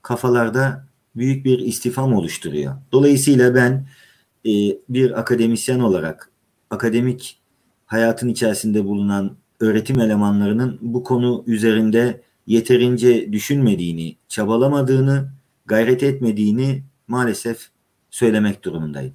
kafalarda 0.02 0.86
büyük 1.16 1.44
bir 1.44 1.58
istifam 1.58 2.14
oluşturuyor. 2.14 2.74
Dolayısıyla 2.92 3.54
ben 3.54 3.88
e, 4.46 4.50
bir 4.88 5.20
akademisyen 5.20 5.80
olarak 5.80 6.30
akademik 6.70 7.40
hayatın 7.86 8.28
içerisinde 8.28 8.84
bulunan 8.84 9.36
öğretim 9.60 10.00
elemanlarının 10.00 10.78
bu 10.82 11.04
konu 11.04 11.44
üzerinde 11.46 12.22
yeterince 12.46 13.32
düşünmediğini, 13.32 14.16
çabalamadığını, 14.28 15.30
gayret 15.66 16.02
etmediğini 16.02 16.82
maalesef 17.08 17.68
söylemek 18.10 18.64
durumundayım. 18.64 19.14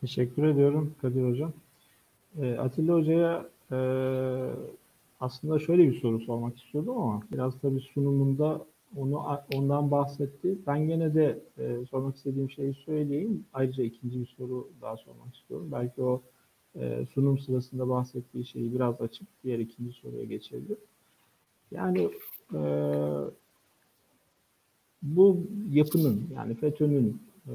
Teşekkür 0.00 0.42
ediyorum 0.42 0.94
Kadir 1.02 1.30
Hocam. 1.30 1.52
E, 2.42 2.54
Atilla 2.54 2.94
Hoca'ya 2.94 3.48
e, 3.72 3.78
aslında 5.20 5.58
şöyle 5.58 5.88
bir 5.88 6.00
soru 6.00 6.20
sormak 6.20 6.58
istiyordum 6.58 6.98
ama 6.98 7.22
biraz 7.32 7.60
tabii 7.62 7.80
sunumunda 7.80 8.64
onu 8.96 9.40
ondan 9.54 9.90
bahsetti. 9.90 10.58
Ben 10.66 10.86
gene 10.86 11.14
de 11.14 11.38
e, 11.58 11.86
sormak 11.90 12.16
istediğim 12.16 12.50
şeyi 12.50 12.74
söyleyeyim. 12.74 13.44
Ayrıca 13.52 13.84
ikinci 13.84 14.20
bir 14.20 14.34
soru 14.36 14.68
daha 14.82 14.96
sormak 14.96 15.34
istiyorum. 15.34 15.68
Belki 15.72 16.02
o 16.02 16.22
e, 16.80 17.06
sunum 17.14 17.38
sırasında 17.38 17.88
bahsettiği 17.88 18.46
şeyi 18.46 18.74
biraz 18.74 19.00
açıp 19.00 19.26
diğer 19.44 19.58
ikinci 19.58 19.92
soruya 19.92 20.24
geçebilir. 20.24 20.78
Yani 21.70 22.10
e, 22.54 22.60
bu 25.02 25.42
yapının 25.70 26.28
yani 26.34 26.54
FETÖ'nün 26.54 27.22
e, 27.46 27.54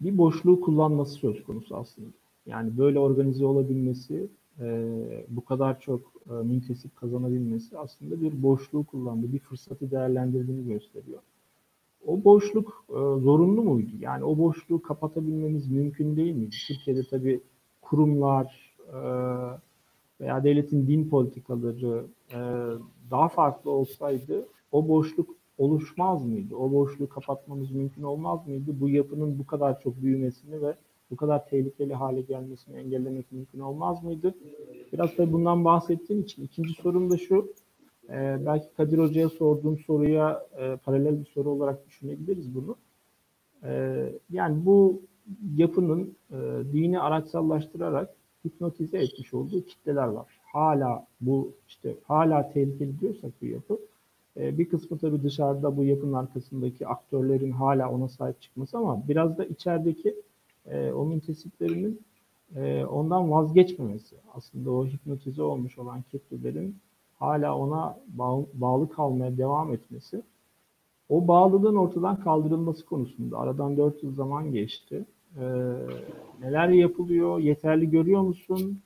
bir 0.00 0.18
boşluğu 0.18 0.60
kullanması 0.60 1.12
söz 1.12 1.44
konusu 1.44 1.76
aslında. 1.76 2.08
Yani 2.46 2.78
böyle 2.78 2.98
organize 2.98 3.46
olabilmesi, 3.46 4.28
e, 4.60 5.26
bu 5.28 5.44
kadar 5.44 5.80
çok 5.80 6.00
e, 6.30 6.32
müntesip 6.32 6.96
kazanabilmesi 6.96 7.78
aslında 7.78 8.20
bir 8.20 8.42
boşluğu 8.42 8.84
kullandı, 8.84 9.32
bir 9.32 9.38
fırsatı 9.38 9.90
değerlendirdiğini 9.90 10.66
gösteriyor. 10.66 11.20
O 12.06 12.24
boşluk 12.24 12.84
e, 12.88 12.92
zorunlu 13.20 13.62
muydu? 13.62 13.90
Yani 14.00 14.24
o 14.24 14.38
boşluğu 14.38 14.82
kapatabilmemiz 14.82 15.70
mümkün 15.70 16.16
değil 16.16 16.34
miydi? 16.34 16.56
Türkiye'de 16.66 17.02
tabii 17.10 17.40
kurumlar 17.82 18.76
e, 18.88 18.98
veya 20.20 20.44
devletin 20.44 20.86
din 20.86 21.08
politikaları 21.08 22.04
e, 22.30 22.38
daha 23.10 23.28
farklı 23.28 23.70
olsaydı 23.70 24.48
o 24.72 24.88
boşluk 24.88 25.39
oluşmaz 25.60 26.26
mıydı? 26.26 26.56
O 26.56 26.72
boşluğu 26.72 27.08
kapatmamız 27.08 27.70
mümkün 27.70 28.02
olmaz 28.02 28.46
mıydı? 28.46 28.80
Bu 28.80 28.88
yapının 28.88 29.38
bu 29.38 29.46
kadar 29.46 29.80
çok 29.80 30.02
büyümesini 30.02 30.62
ve 30.62 30.74
bu 31.10 31.16
kadar 31.16 31.46
tehlikeli 31.46 31.94
hale 31.94 32.20
gelmesini 32.20 32.76
engellemek 32.76 33.32
mümkün 33.32 33.60
olmaz 33.60 34.02
mıydı? 34.04 34.34
Biraz 34.92 35.18
da 35.18 35.32
bundan 35.32 35.64
bahsettiğim 35.64 36.22
için 36.22 36.44
ikinci 36.44 36.72
sorum 36.72 37.10
da 37.10 37.18
şu. 37.18 37.52
E, 38.08 38.38
belki 38.46 38.66
Kadir 38.76 38.98
Hoca'ya 38.98 39.28
sorduğum 39.28 39.78
soruya 39.78 40.46
e, 40.58 40.76
paralel 40.76 41.20
bir 41.20 41.26
soru 41.26 41.50
olarak 41.50 41.86
düşünebiliriz 41.86 42.54
bunu. 42.54 42.76
E, 43.64 44.02
yani 44.30 44.66
bu 44.66 45.02
yapının 45.56 46.14
e, 46.30 46.36
dini 46.72 47.00
araçsallaştırarak 47.00 48.14
hipnotize 48.46 48.98
etmiş 48.98 49.34
olduğu 49.34 49.64
kitleler 49.64 50.06
var. 50.06 50.26
Hala 50.52 51.06
bu 51.20 51.52
işte 51.68 51.94
hala 52.04 52.52
tehlikeli 52.52 53.00
diyorsak 53.00 53.32
bu 53.42 53.46
yapı 53.46 53.78
e, 54.36 54.58
bir 54.58 54.68
kısmı 54.68 54.98
tabii 54.98 55.22
dışarıda 55.22 55.76
bu 55.76 55.84
yapının 55.84 56.12
arkasındaki 56.12 56.86
aktörlerin 56.86 57.50
hala 57.50 57.90
ona 57.90 58.08
sahip 58.08 58.40
çıkması 58.40 58.78
ama 58.78 59.08
biraz 59.08 59.38
da 59.38 59.44
içerideki 59.44 60.14
e, 60.66 60.92
o 60.92 61.06
müntesiplerinin 61.06 62.00
e, 62.56 62.84
ondan 62.84 63.30
vazgeçmemesi. 63.30 64.16
Aslında 64.34 64.70
o 64.70 64.86
hipnotize 64.86 65.42
olmuş 65.42 65.78
olan 65.78 66.02
kitlelerin 66.02 66.76
hala 67.18 67.56
ona 67.58 67.98
bağ, 68.08 68.44
bağlı 68.54 68.88
kalmaya 68.88 69.38
devam 69.38 69.72
etmesi 69.72 70.22
o 71.10 71.28
bağlılığın 71.28 71.76
ortadan 71.76 72.20
kaldırılması 72.20 72.86
konusunda 72.86 73.38
aradan 73.38 73.76
4 73.76 74.02
yıl 74.02 74.14
zaman 74.14 74.52
geçti. 74.52 75.04
Ee, 75.38 75.42
neler 76.40 76.68
yapılıyor? 76.68 77.38
Yeterli 77.38 77.90
görüyor 77.90 78.20
musun? 78.20 78.78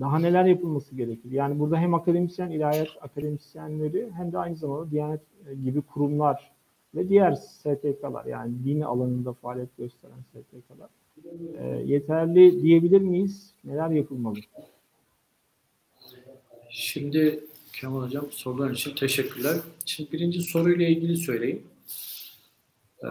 Daha 0.00 0.18
neler 0.18 0.44
yapılması 0.44 0.94
gerekir? 0.94 1.30
Yani 1.30 1.58
burada 1.58 1.78
hem 1.78 1.94
akademisyen, 1.94 2.50
ilahiyat 2.50 2.88
akademisyenleri 3.00 4.10
hem 4.16 4.32
de 4.32 4.38
aynı 4.38 4.56
zamanda 4.56 4.90
Diyanet 4.90 5.20
gibi 5.64 5.82
kurumlar 5.82 6.50
ve 6.94 7.08
diğer 7.08 7.34
STK'lar 7.34 8.24
yani 8.24 8.64
dini 8.64 8.86
alanında 8.86 9.32
faaliyet 9.32 9.76
gösteren 9.76 10.18
STK'lar 10.30 10.88
e, 11.58 11.82
yeterli 11.86 12.62
diyebilir 12.62 13.00
miyiz? 13.00 13.50
Neler 13.64 13.90
yapılmalı? 13.90 14.38
Şimdi 16.70 17.44
Kemal 17.72 18.02
Hocam 18.02 18.26
sorular 18.30 18.70
için 18.70 18.94
teşekkürler. 18.94 19.56
Şimdi 19.84 20.12
birinci 20.12 20.42
soruyla 20.42 20.88
ilgili 20.88 21.16
söyleyeyim. 21.16 21.62
Ee, 23.04 23.08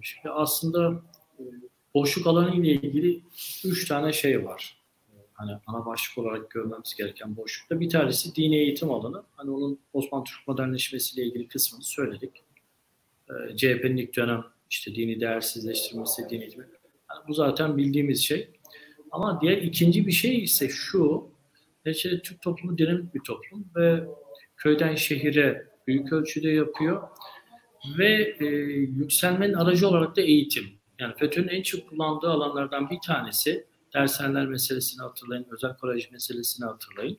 şimdi 0.00 0.30
aslında 0.30 1.02
e, 1.38 1.42
boşluk 1.94 2.26
alanı 2.26 2.54
ile 2.54 2.72
ilgili 2.72 3.20
üç 3.64 3.88
tane 3.88 4.12
şey 4.12 4.44
var. 4.44 4.77
Hani 5.38 5.52
ana 5.66 5.86
başlık 5.86 6.18
olarak 6.18 6.50
görmemiz 6.50 6.94
gereken 6.94 7.36
boşlukta. 7.36 7.80
Bir 7.80 7.90
tanesi 7.90 8.34
dini 8.34 8.56
eğitim 8.56 8.90
alanı. 8.90 9.22
Hani 9.36 9.50
onun 9.50 9.78
Osmanlı 9.92 10.24
Türk 10.24 10.48
modernleşmesiyle 10.48 11.28
ilgili 11.28 11.48
kısmını 11.48 11.82
söyledik. 11.82 12.44
Ee, 13.30 13.56
CHP'nin 13.56 13.96
ilk 13.96 14.16
dönem 14.16 14.44
işte 14.70 14.94
dini 14.94 15.20
değersizleştirmesi, 15.20 16.30
dini 16.30 16.42
eğitimi. 16.42 16.66
Yani 17.10 17.28
bu 17.28 17.34
zaten 17.34 17.76
bildiğimiz 17.76 18.20
şey. 18.24 18.50
Ama 19.10 19.40
diğer 19.40 19.56
ikinci 19.56 20.06
bir 20.06 20.12
şey 20.12 20.42
ise 20.42 20.68
şu, 20.68 21.30
Neticede 21.86 22.22
Türk 22.22 22.42
toplumu 22.42 22.78
dinamik 22.78 23.14
bir 23.14 23.20
toplum 23.20 23.70
ve 23.76 24.04
köyden 24.56 24.94
şehire 24.94 25.66
büyük 25.86 26.12
ölçüde 26.12 26.50
yapıyor 26.50 27.08
ve 27.98 28.36
e, 28.40 28.46
yükselmenin 28.74 29.54
aracı 29.54 29.88
olarak 29.88 30.16
da 30.16 30.20
eğitim. 30.20 30.64
Yani 30.98 31.14
FETÖ'nün 31.18 31.48
en 31.48 31.62
çok 31.62 31.88
kullandığı 31.88 32.28
alanlardan 32.28 32.90
bir 32.90 32.98
tanesi 33.06 33.66
dershaneler 33.94 34.46
meselesini 34.46 35.02
hatırlayın, 35.02 35.46
özel 35.50 35.76
kolej 35.76 36.10
meselesini 36.10 36.66
hatırlayın. 36.66 37.18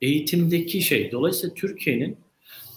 Eğitimdeki 0.00 0.82
şey. 0.82 1.12
Dolayısıyla 1.12 1.54
Türkiye'nin 1.54 2.18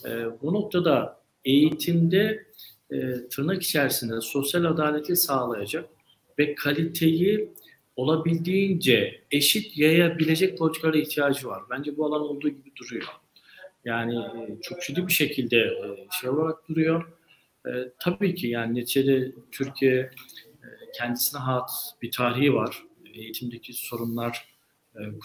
e, 0.06 0.26
bu 0.42 0.54
noktada 0.54 1.22
eğitimde 1.46 2.46
e, 2.92 3.28
tırnak 3.30 3.64
içerisinde 3.64 4.22
sosyal 4.22 4.64
adaleti 4.64 5.16
sağlayacak 5.16 5.90
ve 6.40 6.56
kaliteyi 6.56 7.50
olabildiğince 7.96 9.22
eşit 9.32 9.78
yayabilecek 9.78 10.58
politikalara 10.58 10.98
ihtiyacı 10.98 11.48
var. 11.48 11.64
Bence 11.70 11.98
bu 11.98 12.06
alan 12.06 12.22
olduğu 12.22 12.50
gibi 12.50 12.72
duruyor. 12.76 13.08
Yani 13.86 14.16
e, 14.16 14.62
çok 14.62 14.82
ciddi 14.82 15.08
bir 15.08 15.14
şekilde 15.14 15.58
e, 15.58 16.08
şey 16.22 16.30
olarak 16.30 16.70
duruyor. 16.70 17.12
E, 17.68 17.72
tabii 18.00 18.36
ki 18.36 18.48
yani 18.48 18.76
neticede 18.76 19.32
Türkiye 19.52 20.12
kendisine 20.98 21.40
hat 21.40 21.72
bir 22.02 22.12
tarihi 22.12 22.54
var. 22.54 22.84
Eğitimdeki 23.16 23.74
sorunlar 23.74 24.56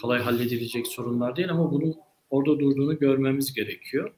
kolay 0.01 0.19
halledilecek 0.19 0.87
sorunlar 0.87 1.35
değil 1.35 1.49
ama 1.49 1.71
bunun 1.71 1.95
orada 2.29 2.59
durduğunu 2.59 2.99
görmemiz 2.99 3.53
gerekiyor. 3.53 4.13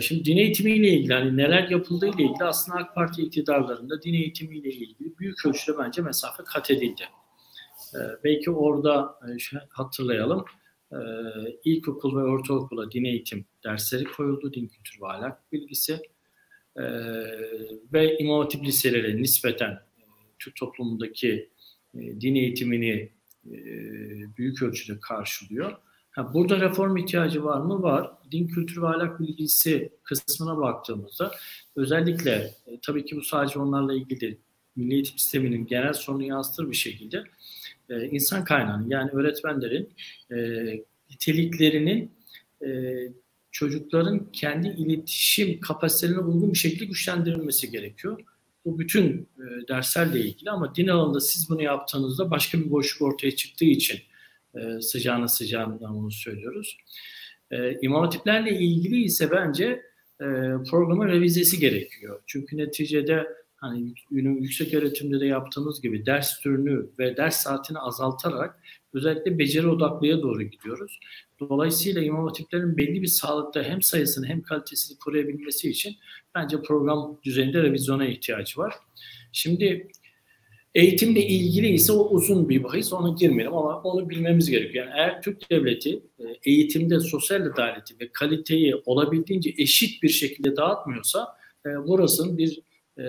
Şimdi 0.00 0.24
din 0.24 0.36
eğitimiyle 0.36 0.88
ilgili 0.88 1.12
hani 1.12 1.36
neler 1.36 1.68
yapıldığı 1.68 2.06
ile 2.06 2.22
ilgili 2.22 2.44
aslında 2.44 2.78
AK 2.78 2.94
Parti 2.94 3.22
iktidarlarında 3.22 4.02
din 4.02 4.14
eğitimiyle 4.14 4.68
ilgili 4.68 5.18
büyük 5.18 5.46
ölçüde 5.46 5.78
bence 5.78 6.02
mesafe 6.02 6.42
kat 6.44 6.70
edildi. 6.70 7.02
Belki 8.24 8.50
orada 8.50 9.18
hatırlayalım 9.70 10.44
ilkokul 11.64 12.16
ve 12.16 12.22
ortaokula 12.22 12.90
din 12.90 13.04
eğitim 13.04 13.46
dersleri 13.64 14.04
koyuldu, 14.04 14.52
din 14.52 14.68
kültürü 14.68 15.02
ve 15.02 15.06
ahlak 15.06 15.52
bilgisi 15.52 16.00
ve 17.92 18.18
İmam 18.18 18.40
Hatip 18.40 18.64
liselere 18.64 19.22
nispeten 19.22 19.80
Türk 20.38 20.56
toplumundaki 20.56 21.50
din 21.94 22.34
eğitimini 22.34 23.12
büyük 24.36 24.62
ölçüde 24.62 25.00
karşılıyor. 25.00 25.76
Burada 26.34 26.60
reform 26.60 26.96
ihtiyacı 26.96 27.44
var 27.44 27.60
mı? 27.60 27.82
Var. 27.82 28.10
Din 28.32 28.46
kültürü 28.46 28.82
ve 28.82 28.86
ahlak 28.86 29.20
bilgisi 29.20 29.92
kısmına 30.02 30.58
baktığımızda 30.58 31.30
özellikle 31.76 32.32
e, 32.66 32.80
tabii 32.82 33.04
ki 33.04 33.16
bu 33.16 33.22
sadece 33.22 33.58
onlarla 33.58 33.94
ilgili 33.94 34.38
Milli 34.76 34.94
Eğitim 34.94 35.18
Sistemi'nin 35.18 35.66
genel 35.66 35.92
sorunu 35.92 36.22
yansıtır 36.22 36.70
bir 36.70 36.76
şekilde 36.76 37.24
e, 37.90 38.06
insan 38.06 38.44
kaynağının 38.44 38.90
yani 38.90 39.10
öğretmenlerin 39.10 39.88
e, 40.30 40.36
niteliklerinin 41.10 42.10
e, 42.66 42.68
çocukların 43.50 44.32
kendi 44.32 44.68
iletişim 44.68 45.60
kapasitelerine 45.60 46.20
uygun 46.20 46.52
bir 46.52 46.58
şekilde 46.58 46.84
güçlendirilmesi 46.84 47.70
gerekiyor. 47.70 48.20
Bu 48.64 48.78
bütün 48.78 49.28
e, 49.38 49.68
derslerle 49.68 50.20
ilgili 50.20 50.50
ama 50.50 50.74
din 50.74 50.88
alanında 50.88 51.20
siz 51.20 51.50
bunu 51.50 51.62
yaptığınızda 51.62 52.30
başka 52.30 52.58
bir 52.58 52.70
boşluk 52.70 53.02
ortaya 53.02 53.36
çıktığı 53.36 53.64
için 53.64 53.98
e, 54.54 54.80
sıcağına 54.80 55.28
sıcağından 55.28 55.94
bunu 55.94 56.10
söylüyoruz. 56.10 56.78
E, 57.50 57.78
İmam 57.82 58.02
hatiplerle 58.02 58.58
ilgili 58.58 59.02
ise 59.02 59.30
bence 59.30 59.64
e, 60.20 60.26
programın 60.70 61.08
revizesi 61.08 61.58
gerekiyor. 61.58 62.22
Çünkü 62.26 62.56
neticede 62.56 63.26
hani 63.56 63.94
yüksek 64.10 64.74
öğretimde 64.74 65.20
de 65.20 65.26
yaptığımız 65.26 65.82
gibi 65.82 66.06
ders 66.06 66.40
türünü 66.40 66.86
ve 66.98 67.16
ders 67.16 67.36
saatini 67.36 67.78
azaltarak 67.78 68.60
özellikle 68.94 69.38
beceri 69.38 69.68
odaklıya 69.68 70.22
doğru 70.22 70.42
gidiyoruz. 70.42 70.98
Dolayısıyla 71.40 72.02
imam 72.02 72.26
hatiplerin 72.26 72.76
belli 72.76 73.02
bir 73.02 73.06
sağlıkta 73.06 73.62
hem 73.62 73.82
sayısını 73.82 74.26
hem 74.26 74.42
kalitesini 74.42 74.98
koruyabilmesi 74.98 75.70
için 75.70 75.96
bence 76.34 76.62
program 76.62 77.20
düzeyinde 77.24 77.62
revizyona 77.62 78.06
ihtiyacı 78.06 78.60
var. 78.60 78.74
Şimdi 79.32 79.88
Eğitimle 80.74 81.26
ilgili 81.26 81.68
ise 81.68 81.92
o 81.92 82.08
uzun 82.08 82.48
bir 82.48 82.64
bahis 82.64 82.92
ona 82.92 83.16
girmeyelim 83.18 83.54
ama 83.54 83.82
onu 83.82 84.10
bilmemiz 84.10 84.50
gerekiyor. 84.50 84.86
Yani 84.86 84.94
eğer 84.96 85.22
Türk 85.22 85.50
devleti 85.50 86.02
e, 86.18 86.24
eğitimde 86.44 87.00
sosyal 87.00 87.46
adaleti 87.46 87.94
ve 88.00 88.08
kaliteyi 88.12 88.74
olabildiğince 88.86 89.54
eşit 89.58 90.02
bir 90.02 90.08
şekilde 90.08 90.56
dağıtmıyorsa 90.56 91.36
e, 91.66 91.68
burasının 91.68 92.38
bir 92.38 92.60
e, 92.98 93.04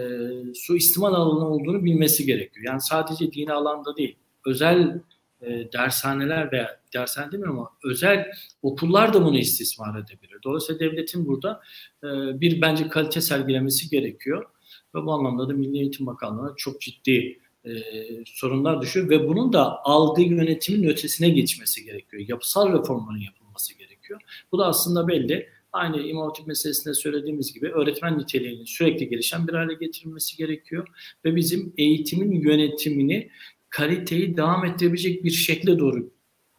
suistimal 0.53 1.13
alanı 1.13 1.49
olduğunu 1.49 1.85
bilmesi 1.85 2.25
gerekiyor. 2.25 2.65
Yani 2.65 2.81
sadece 2.81 3.31
dini 3.31 3.53
alanda 3.53 3.97
değil, 3.97 4.15
özel 4.45 5.01
e, 5.45 5.71
dershaneler 5.73 6.51
veya 6.51 6.79
dershane 6.93 7.31
demiyorum 7.31 7.59
ama 7.59 7.69
özel 7.83 8.31
okullar 8.61 9.13
da 9.13 9.25
bunu 9.25 9.37
istismar 9.37 9.99
edebilir. 9.99 10.37
Dolayısıyla 10.43 10.79
devletin 10.79 11.27
burada 11.27 11.61
e, 12.03 12.07
bir 12.41 12.61
bence 12.61 12.87
kalite 12.87 13.21
sergilemesi 13.21 13.89
gerekiyor. 13.89 14.45
Ve 14.95 15.05
bu 15.05 15.11
anlamda 15.11 15.49
da 15.49 15.53
Milli 15.53 15.77
Eğitim 15.77 16.05
Bakanlığı'na 16.05 16.53
çok 16.57 16.81
ciddi 16.81 17.39
e, 17.65 17.71
sorunlar 18.25 18.81
düşüyor 18.81 19.09
ve 19.09 19.27
bunun 19.27 19.53
da 19.53 19.85
algı 19.85 20.21
yönetimin 20.21 20.87
ötesine 20.87 21.29
geçmesi 21.29 21.83
gerekiyor. 21.83 22.23
Yapısal 22.27 22.79
reformların 22.79 23.19
yapılması 23.19 23.77
gerekiyor. 23.77 24.21
Bu 24.51 24.59
da 24.59 24.65
aslında 24.65 25.07
belli. 25.07 25.49
Aynı 25.73 26.01
İmam 26.01 26.27
Hatip 26.27 26.47
meselesinde 26.47 26.93
söylediğimiz 26.93 27.53
gibi 27.53 27.71
öğretmen 27.71 28.19
niteliğinin 28.19 28.65
sürekli 28.65 29.09
gelişen 29.09 29.47
bir 29.47 29.53
hale 29.53 29.73
getirilmesi 29.73 30.37
gerekiyor. 30.37 30.87
Ve 31.25 31.35
bizim 31.35 31.73
eğitimin 31.77 32.41
yönetimini 32.41 33.29
kaliteyi 33.75 34.37
devam 34.37 34.65
ettirebilecek 34.65 35.23
bir 35.23 35.31
şekle 35.31 35.79
doğru 35.79 36.09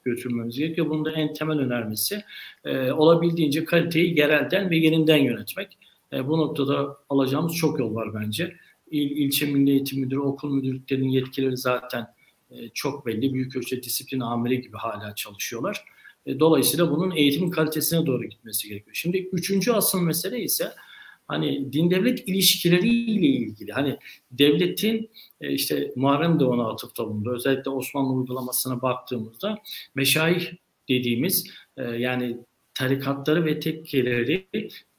götürmemiz 0.04 0.58
gerekiyor. 0.58 0.90
Bunun 0.90 1.04
da 1.04 1.12
en 1.12 1.32
temel 1.32 1.58
önermesi 1.58 2.24
e, 2.64 2.92
olabildiğince 2.92 3.64
kaliteyi 3.64 4.18
yerelden 4.18 4.70
ve 4.70 4.76
yerinden 4.76 5.16
yönetmek. 5.16 5.78
E, 6.12 6.26
bu 6.28 6.38
noktada 6.38 6.96
alacağımız 7.08 7.54
çok 7.54 7.78
yol 7.78 7.94
var 7.94 8.14
bence 8.14 8.56
il, 8.90 9.10
ilçe 9.10 9.46
milli 9.46 9.70
eğitim 9.70 10.00
müdürü, 10.00 10.20
okul 10.20 10.54
müdürlüklerinin 10.54 11.08
yetkileri 11.08 11.56
zaten 11.56 12.06
e, 12.50 12.68
çok 12.68 13.06
belli. 13.06 13.34
Büyük 13.34 13.56
ölçüde 13.56 13.82
disiplin 13.82 14.20
amiri 14.20 14.60
gibi 14.60 14.76
hala 14.76 15.14
çalışıyorlar. 15.14 15.84
E, 16.26 16.40
dolayısıyla 16.40 16.90
bunun 16.90 17.10
eğitimin 17.16 17.50
kalitesine 17.50 18.06
doğru 18.06 18.24
gitmesi 18.24 18.68
gerekiyor. 18.68 18.94
Şimdi 18.94 19.28
üçüncü 19.32 19.72
asıl 19.72 20.00
mesele 20.00 20.40
ise 20.40 20.72
hani 21.28 21.72
din 21.72 21.90
devlet 21.90 22.28
ilişkileriyle 22.28 23.26
ilgili. 23.26 23.72
Hani 23.72 23.98
devletin 24.30 25.10
e, 25.40 25.52
işte 25.52 25.92
Muharrem 25.96 26.40
de 26.40 26.44
ona 26.44 26.68
atıfta 26.68 27.06
bulundu. 27.06 27.34
Özellikle 27.34 27.70
Osmanlı 27.70 28.12
uygulamasına 28.12 28.82
baktığımızda 28.82 29.58
meşayih 29.94 30.52
dediğimiz 30.88 31.50
e, 31.76 31.82
yani 31.82 32.36
tarikatları 32.74 33.44
ve 33.44 33.60
tekkeleri 33.60 34.48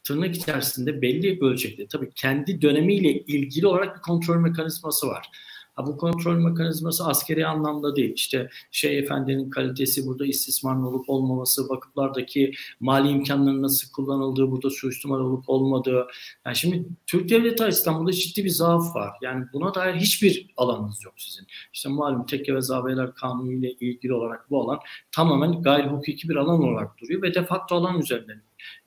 tırnak 0.04 0.36
içerisinde 0.36 1.02
belli 1.02 1.40
ölçekte 1.41 1.88
tabii 1.88 2.10
kendi 2.16 2.62
dönemiyle 2.62 3.12
ilgili 3.12 3.68
olarak 3.68 3.95
bir 3.95 4.02
kontrol 4.02 4.38
mekanizması 4.38 5.08
var. 5.08 5.30
Ha, 5.78 5.88
bu 5.88 5.98
kontrol 5.98 6.36
mekanizması 6.36 7.08
askeri 7.08 7.48
anlamda 7.48 7.95
değil. 7.95 8.14
İşte 8.16 8.49
şey 8.72 8.99
efendinin 8.99 9.49
kalitesi 9.49 10.08
burada 10.08 10.26
istismarın 10.26 10.84
olup 10.84 11.10
olmaması, 11.10 11.70
vakıflardaki 11.70 12.52
mali 12.80 13.10
imkanların 13.10 13.62
nasıl 13.62 13.91
kullanıldığı, 13.91 14.52
burada 14.52 14.70
suistimal 14.70 15.20
olup 15.20 15.49
olmadığı. 15.49 16.08
Yani 16.45 16.56
şimdi 16.56 16.86
Türk 17.08 17.30
devleti 17.30 17.64
burada 17.88 18.12
ciddi 18.12 18.44
bir 18.45 18.49
zaaf 18.49 18.95
var. 18.95 19.14
Yani 19.22 19.45
buna 19.54 19.74
dair 19.74 19.95
hiçbir 19.95 20.54
alanınız 20.58 21.06
yok 21.06 21.14
sizin. 21.18 21.48
İşte 21.74 21.90
malum 21.90 22.26
tekke 22.26 22.56
ve 22.56 22.62
zaviyeler 22.62 23.14
kanunu 23.14 23.54
ile 23.54 23.72
ilgili 23.72 24.14
olarak 24.14 24.49
bu 24.49 24.62
alan 24.62 24.80
tamamen 25.12 25.62
gayri 25.62 25.88
hukuki 25.88 26.30
bir 26.30 26.36
alan 26.36 26.64
olarak 26.64 26.98
duruyor 26.98 27.22
ve 27.22 27.34
de 27.34 27.45
facto 27.45 27.76
alan 27.76 27.99
üzerinden 27.99 28.41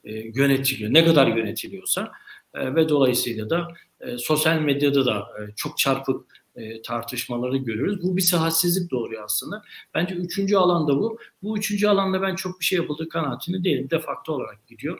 e, 0.04 0.12
yönetiliyor. 0.12 0.94
Ne 0.94 1.04
kadar 1.04 1.26
yönetiliyorsa 1.26 2.12
e, 2.54 2.74
ve 2.74 2.88
dolayısıyla 2.88 3.50
da 3.50 3.68
e, 4.00 4.18
sosyal 4.18 4.60
medyada 4.60 5.06
da 5.06 5.18
e, 5.18 5.54
çok 5.56 5.78
çarpık 5.78 6.40
e, 6.60 6.82
tartışmaları 6.82 7.56
görüyoruz. 7.56 8.02
Bu 8.02 8.16
bir 8.16 8.22
sıhhatsizlik 8.22 8.90
doğuruyor 8.90 9.24
aslında. 9.24 9.62
Bence 9.94 10.14
üçüncü 10.14 10.56
alanda 10.56 10.96
bu. 10.96 11.18
Bu 11.42 11.58
üçüncü 11.58 11.86
alanda 11.86 12.22
ben 12.22 12.34
çok 12.34 12.60
bir 12.60 12.64
şey 12.64 12.78
yapıldığı 12.78 13.08
kanaatini 13.08 13.64
değilim. 13.64 13.90
De 13.90 13.98
facto 13.98 14.32
olarak 14.32 14.66
gidiyor. 14.66 14.98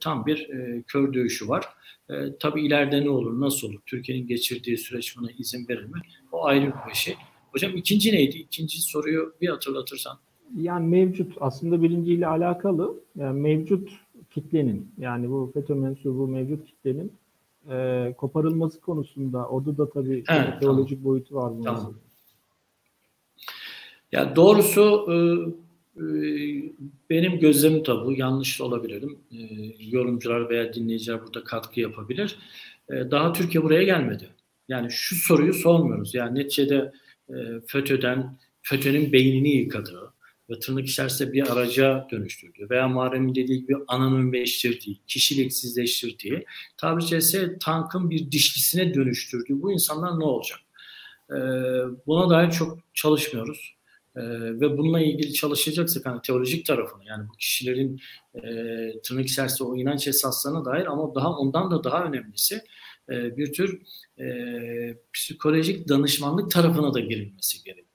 Tam 0.00 0.26
bir 0.26 0.48
e, 0.48 0.82
kör 0.82 1.14
dövüşü 1.14 1.48
var. 1.48 1.64
E, 2.10 2.14
tabii 2.40 2.66
ileride 2.66 3.04
ne 3.04 3.10
olur, 3.10 3.40
nasıl 3.40 3.68
olur? 3.68 3.80
Türkiye'nin 3.86 4.26
geçirdiği 4.26 4.78
süreç 4.78 5.16
buna 5.16 5.30
izin 5.38 5.68
verir 5.68 5.84
mi? 5.84 6.00
O 6.32 6.44
ayrı 6.44 6.72
bir 6.88 6.94
şey. 6.94 7.14
Hocam 7.52 7.76
ikinci 7.76 8.12
neydi? 8.12 8.36
İkinci 8.36 8.82
soruyu 8.82 9.34
bir 9.40 9.48
hatırlatırsan. 9.48 10.18
Yani 10.56 10.88
mevcut 10.88 11.32
aslında 11.40 11.82
birinciyle 11.82 12.26
alakalı 12.26 13.00
yani 13.16 13.40
mevcut 13.40 13.90
kitlenin 14.30 14.92
yani 14.98 15.30
bu 15.30 15.50
FETÖ 15.54 15.74
mensubu 15.74 16.28
mevcut 16.28 16.66
kitlenin 16.66 17.12
e, 17.70 18.14
koparılması 18.18 18.80
konusunda 18.80 19.48
orada 19.48 19.78
da 19.78 19.90
tabii 19.90 20.24
Evet, 20.28 20.60
teolojik 20.60 20.98
tamam. 20.98 21.04
boyutu 21.04 21.34
var 21.34 21.52
bunun. 21.52 21.64
Tamam. 21.64 21.94
Ya 24.12 24.36
doğrusu 24.36 25.06
e, 25.08 25.14
e, 26.00 26.04
benim 27.10 27.38
gözlemim 27.40 27.82
tabii 27.82 28.20
yanlış 28.20 28.60
olabilirim. 28.60 29.18
E, 29.32 29.38
yorumcular 29.78 30.48
veya 30.50 30.74
dinleyiciler 30.74 31.22
burada 31.22 31.44
katkı 31.44 31.80
yapabilir. 31.80 32.38
E, 32.88 33.10
daha 33.10 33.32
Türkiye 33.32 33.64
buraya 33.64 33.82
gelmedi. 33.82 34.28
Yani 34.68 34.90
şu 34.90 35.16
soruyu 35.16 35.52
sormuyoruz. 35.54 36.14
Yani 36.14 36.38
neticede 36.38 36.92
e, 37.28 37.34
FETÖ'den 37.66 38.38
FETÖ'nün 38.62 39.12
beynini 39.12 39.48
yıkadığı, 39.48 40.12
ve 40.50 40.58
tırnak 40.58 40.86
içerisinde 40.88 41.32
bir 41.32 41.52
araca 41.52 42.08
dönüştürdüğü 42.10 42.70
veya 42.70 42.88
Muharrem'in 42.88 43.34
dediği 43.34 43.60
gibi 43.60 43.76
anonimleştirdiği, 43.88 45.00
kişiliksizleştirdiği, 45.06 46.44
tabiri 46.76 47.06
caizse 47.06 47.58
tankın 47.58 48.10
bir 48.10 48.32
dişlisine 48.32 48.94
dönüştürdüğü 48.94 49.62
bu 49.62 49.72
insanlar 49.72 50.20
ne 50.20 50.24
olacak? 50.24 50.58
Ee, 51.30 51.34
buna 52.06 52.30
dair 52.30 52.50
çok 52.50 52.78
çalışmıyoruz. 52.94 53.74
Ee, 54.16 54.20
ve 54.60 54.78
bununla 54.78 55.00
ilgili 55.00 55.32
çalışacaksak 55.32 56.06
hani 56.06 56.22
teolojik 56.22 56.66
tarafını 56.66 57.04
yani 57.04 57.28
bu 57.28 57.32
kişilerin 57.32 58.00
e, 58.34 58.40
tırnak 59.02 59.26
içerisinde 59.26 59.68
o 59.68 59.76
inanç 59.76 60.08
esaslarına 60.08 60.64
dair 60.64 60.86
ama 60.86 61.14
daha 61.14 61.36
ondan 61.36 61.70
da 61.70 61.84
daha 61.84 62.04
önemlisi 62.04 62.62
e, 63.10 63.36
bir 63.36 63.52
tür 63.52 63.82
e, 64.20 64.26
psikolojik 65.12 65.88
danışmanlık 65.88 66.50
tarafına 66.50 66.94
da 66.94 67.00
girilmesi 67.00 67.64
gerekiyor. 67.64 67.89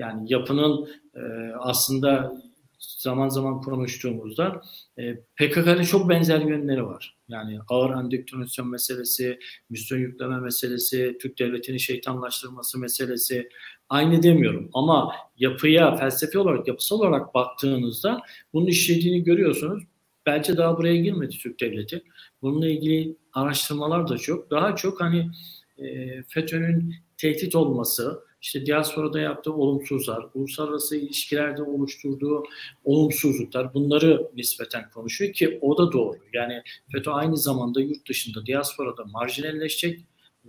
Yani 0.00 0.32
yapının 0.32 0.88
e, 1.14 1.20
aslında 1.58 2.42
zaman 2.78 3.28
zaman 3.28 3.60
konuştuğumuzda 3.60 4.62
e, 4.98 5.14
PKK'nın 5.16 5.82
çok 5.82 6.08
benzer 6.08 6.40
yönleri 6.40 6.86
var. 6.86 7.16
Yani 7.28 7.58
ağır 7.68 7.90
endoktrinisyon 7.90 8.68
meselesi, 8.68 9.38
misyon 9.70 9.98
yükleme 9.98 10.40
meselesi, 10.40 11.18
Türk 11.20 11.38
devletini 11.38 11.80
şeytanlaştırması 11.80 12.78
meselesi 12.78 13.48
aynı 13.88 14.22
demiyorum. 14.22 14.70
Ama 14.74 15.12
yapıya 15.36 15.96
felsefi 15.96 16.38
olarak, 16.38 16.68
yapısal 16.68 16.98
olarak 17.00 17.34
baktığınızda 17.34 18.20
bunun 18.52 18.66
işlediğini 18.66 19.24
görüyorsunuz. 19.24 19.82
Belki 20.26 20.56
daha 20.56 20.78
buraya 20.78 20.96
girmedi 20.96 21.38
Türk 21.38 21.60
devleti. 21.60 22.02
Bununla 22.42 22.68
ilgili 22.68 23.16
araştırmalar 23.32 24.08
da 24.08 24.18
çok. 24.18 24.50
Daha 24.50 24.76
çok 24.76 25.00
hani 25.00 25.30
e, 25.78 26.22
FETÖ'nün 26.22 26.94
tehdit 27.16 27.54
olması, 27.54 28.20
işte 28.42 28.66
diasporada 28.66 29.20
yaptığı 29.20 29.52
olumsuzlar, 29.52 30.26
uluslararası 30.34 30.96
ilişkilerde 30.96 31.62
oluşturduğu 31.62 32.44
olumsuzluklar 32.84 33.74
bunları 33.74 34.30
nispeten 34.34 34.90
konuşuyor 34.90 35.32
ki 35.32 35.58
o 35.60 35.78
da 35.78 35.92
doğru. 35.92 36.18
Yani 36.32 36.62
FETÖ 36.92 37.10
aynı 37.10 37.36
zamanda 37.36 37.80
yurt 37.80 38.08
dışında 38.08 38.46
diasporada 38.46 39.04
marjinalleşecek 39.04 40.00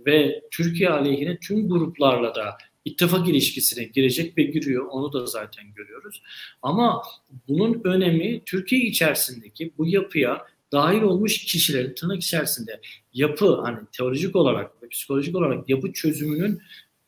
ve 0.06 0.42
Türkiye 0.50 0.90
aleyhine 0.90 1.38
tüm 1.38 1.68
gruplarla 1.68 2.34
da 2.34 2.56
ittifak 2.84 3.28
ilişkisine 3.28 3.84
girecek 3.84 4.38
ve 4.38 4.42
giriyor. 4.42 4.86
Onu 4.90 5.12
da 5.12 5.26
zaten 5.26 5.64
görüyoruz. 5.74 6.22
Ama 6.62 7.02
bunun 7.48 7.80
önemi 7.84 8.42
Türkiye 8.44 8.82
içerisindeki 8.82 9.72
bu 9.78 9.86
yapıya 9.86 10.46
dahil 10.72 11.02
olmuş 11.02 11.44
kişilerin 11.44 11.94
tırnak 11.94 12.22
içerisinde 12.22 12.80
yapı 13.12 13.60
hani 13.60 13.78
teolojik 13.92 14.36
olarak 14.36 14.82
ve 14.82 14.88
psikolojik 14.88 15.36
olarak 15.36 15.68
yapı 15.68 15.92
çözümünün 15.92 16.62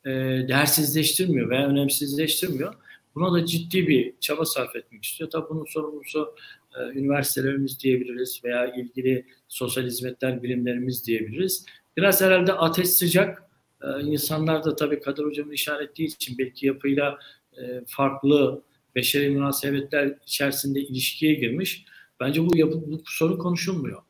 e, 0.05 0.09
değersizleştirmiyor 0.47 1.49
veya 1.49 1.67
önemsizleştirmiyor. 1.67 2.73
Buna 3.15 3.33
da 3.33 3.45
ciddi 3.45 3.87
bir 3.87 4.13
çaba 4.19 4.45
sarf 4.45 4.75
etmek 4.75 5.03
istiyor. 5.03 5.29
Tabii 5.29 5.49
bunun 5.49 5.65
sorumlusu 5.65 6.35
e, 6.75 6.99
üniversitelerimiz 6.99 7.79
diyebiliriz 7.79 8.41
veya 8.43 8.75
ilgili 8.75 9.25
sosyal 9.47 9.85
hizmetler 9.85 10.43
birimlerimiz 10.43 11.07
diyebiliriz. 11.07 11.65
Biraz 11.97 12.21
herhalde 12.21 12.53
ateş 12.53 12.89
sıcak. 12.89 13.43
E, 13.83 14.01
insanlar 14.01 14.63
da 14.63 14.75
tabii 14.75 14.99
Kadir 14.99 15.23
Hocam'ın 15.23 15.51
işarettiği 15.51 16.07
için 16.07 16.37
belki 16.37 16.67
yapıyla 16.67 17.19
e, 17.57 17.81
farklı 17.87 18.63
beşeri 18.95 19.29
münasebetler 19.29 20.17
içerisinde 20.25 20.79
ilişkiye 20.79 21.33
girmiş. 21.33 21.85
Bence 22.19 22.45
bu 22.45 22.57
yapı 22.57 22.91
bu 22.91 23.01
sorun 23.05 23.37
konuşulmuyor. 23.37 24.01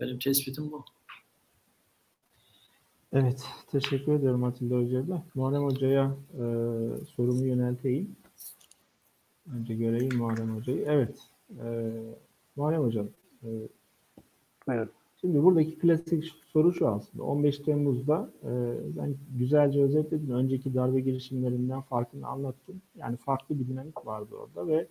Benim 0.00 0.18
tespitim 0.18 0.72
bu. 0.72 0.84
Evet, 3.12 3.44
teşekkür 3.70 4.12
ederim 4.12 4.44
Atilla 4.44 4.78
Hoca'ya. 4.78 5.22
Muharrem 5.34 5.62
Hoca'ya 5.62 6.16
e, 6.34 6.44
sorumu 7.16 7.46
yönelteyim. 7.46 8.16
Önce 9.54 9.74
göreyim 9.74 10.16
Muharrem 10.16 10.56
Hoca'yı. 10.56 10.84
Evet, 10.86 11.18
e, 11.62 11.92
Muharrem 12.56 12.82
Hocam. 12.82 13.06
E, 13.42 13.48
evet. 14.68 14.88
Şimdi 15.20 15.42
buradaki 15.42 15.78
klasik 15.78 16.24
soru 16.46 16.72
şu 16.72 16.88
aslında. 16.88 17.24
15 17.24 17.58
Temmuz'da 17.58 18.30
e, 18.44 18.50
ben 18.96 19.14
güzelce 19.38 19.82
özetledim. 19.82 20.30
Önceki 20.30 20.74
darbe 20.74 21.00
girişimlerinden 21.00 21.80
farkını 21.80 22.26
anlattım. 22.26 22.82
Yani 22.96 23.16
farklı 23.16 23.60
bir 23.60 23.68
dinamik 23.68 24.06
vardı 24.06 24.34
orada 24.34 24.68
ve 24.68 24.86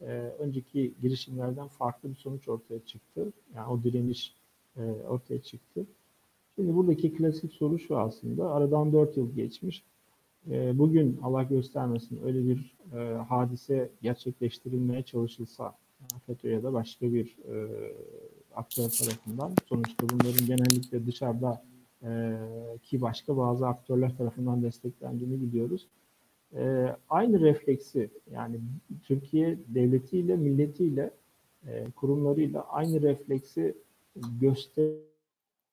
e, 0.00 0.06
önceki 0.38 0.94
girişimlerden 1.02 1.68
farklı 1.68 2.10
bir 2.10 2.16
sonuç 2.16 2.48
ortaya 2.48 2.80
çıktı. 2.80 3.32
Yani 3.54 3.68
o 3.68 3.82
direniş 3.82 4.34
e, 4.76 4.82
ortaya 5.08 5.42
çıktı. 5.42 5.86
Şimdi 6.56 6.74
buradaki 6.74 7.12
klasik 7.12 7.52
soru 7.52 7.78
şu 7.78 7.98
aslında. 7.98 8.52
Aradan 8.52 8.92
4 8.92 9.16
yıl 9.16 9.34
geçmiş. 9.34 9.84
E, 10.50 10.78
bugün 10.78 11.18
Allah 11.22 11.42
göstermesin 11.42 12.20
öyle 12.24 12.46
bir 12.46 12.74
e, 12.94 13.14
hadise 13.14 13.90
gerçekleştirilmeye 14.02 15.02
çalışılsa 15.02 15.74
FETÖ 16.26 16.48
ya 16.48 16.62
da 16.62 16.72
başka 16.72 17.12
bir 17.12 17.36
e, 17.48 17.68
aktör 18.54 18.88
tarafından 18.88 19.52
sonuçta 19.68 20.08
bunların 20.08 20.46
genellikle 20.46 21.06
dışarıda 21.06 21.62
e, 22.02 22.38
ki 22.82 23.00
başka 23.00 23.36
bazı 23.36 23.66
aktörler 23.66 24.16
tarafından 24.16 24.62
desteklendiğini 24.62 25.42
biliyoruz. 25.42 25.88
Aynı 27.08 27.40
refleksi 27.40 28.10
yani 28.32 28.60
Türkiye 29.02 29.58
devletiyle, 29.68 30.36
milletiyle, 30.36 31.10
kurumlarıyla 31.96 32.62
aynı 32.62 33.02
refleksi 33.02 33.74
göster 34.40 34.94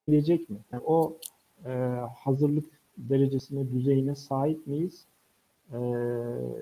gelecek 0.07 0.49
mi? 0.49 0.57
Yani 0.71 0.83
o 0.85 1.17
e, 1.65 1.69
hazırlık 2.19 2.65
derecesine, 2.97 3.71
düzeyine 3.71 4.15
sahip 4.15 4.67
miyiz? 4.67 5.05
E, 5.73 5.79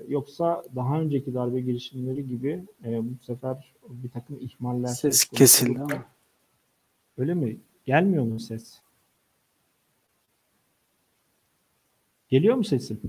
yoksa 0.08 0.64
daha 0.76 1.00
önceki 1.00 1.34
darbe 1.34 1.60
girişimleri 1.60 2.28
gibi 2.28 2.64
e, 2.84 3.04
bu 3.04 3.24
sefer 3.24 3.74
bir 3.88 4.10
takım 4.10 4.38
ihmaller... 4.40 4.88
Ses 4.88 5.24
kesildi 5.24 5.80
ama. 5.80 6.04
Öyle 7.18 7.34
mi? 7.34 7.56
Gelmiyor 7.86 8.24
mu 8.24 8.40
ses? 8.40 8.80
Geliyor 12.28 12.56
mu 12.56 12.64
sesim? 12.64 13.00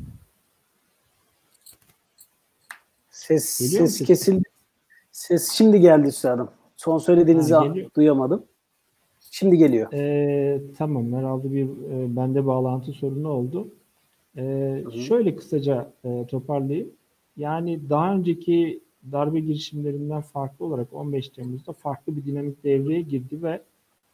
Ses, 3.10 3.60
Geliyor 3.60 3.88
ses 3.88 4.08
kesildi. 4.08 4.44
Ses 5.12 5.52
şimdi 5.52 5.80
geldi 5.80 6.08
üstadım. 6.08 6.52
Son 6.78 6.98
söylediğinizi 6.98 7.54
ha, 7.54 7.74
duyamadım. 7.96 8.46
Şimdi 9.34 9.58
geliyor. 9.58 9.94
Ee, 9.94 10.62
tamam 10.78 11.14
herhalde 11.14 11.52
bir 11.54 11.64
e, 11.64 12.16
bende 12.16 12.46
bağlantı 12.46 12.92
sorunu 12.92 13.30
oldu. 13.30 13.68
Ee, 14.38 14.84
şöyle 15.08 15.36
kısaca 15.36 15.94
e, 16.06 16.26
toparlayayım. 16.28 16.92
Yani 17.38 17.90
daha 17.90 18.16
önceki 18.16 18.82
darbe 19.12 19.40
girişimlerinden 19.40 20.22
farklı 20.22 20.66
olarak 20.66 20.94
15 20.94 21.30
Temmuz'da 21.30 21.74
farklı 21.74 22.18
bir 22.18 22.26
dinamik 22.26 22.64
devreye 22.64 23.02
girdi 23.02 23.44
ve 23.44 23.62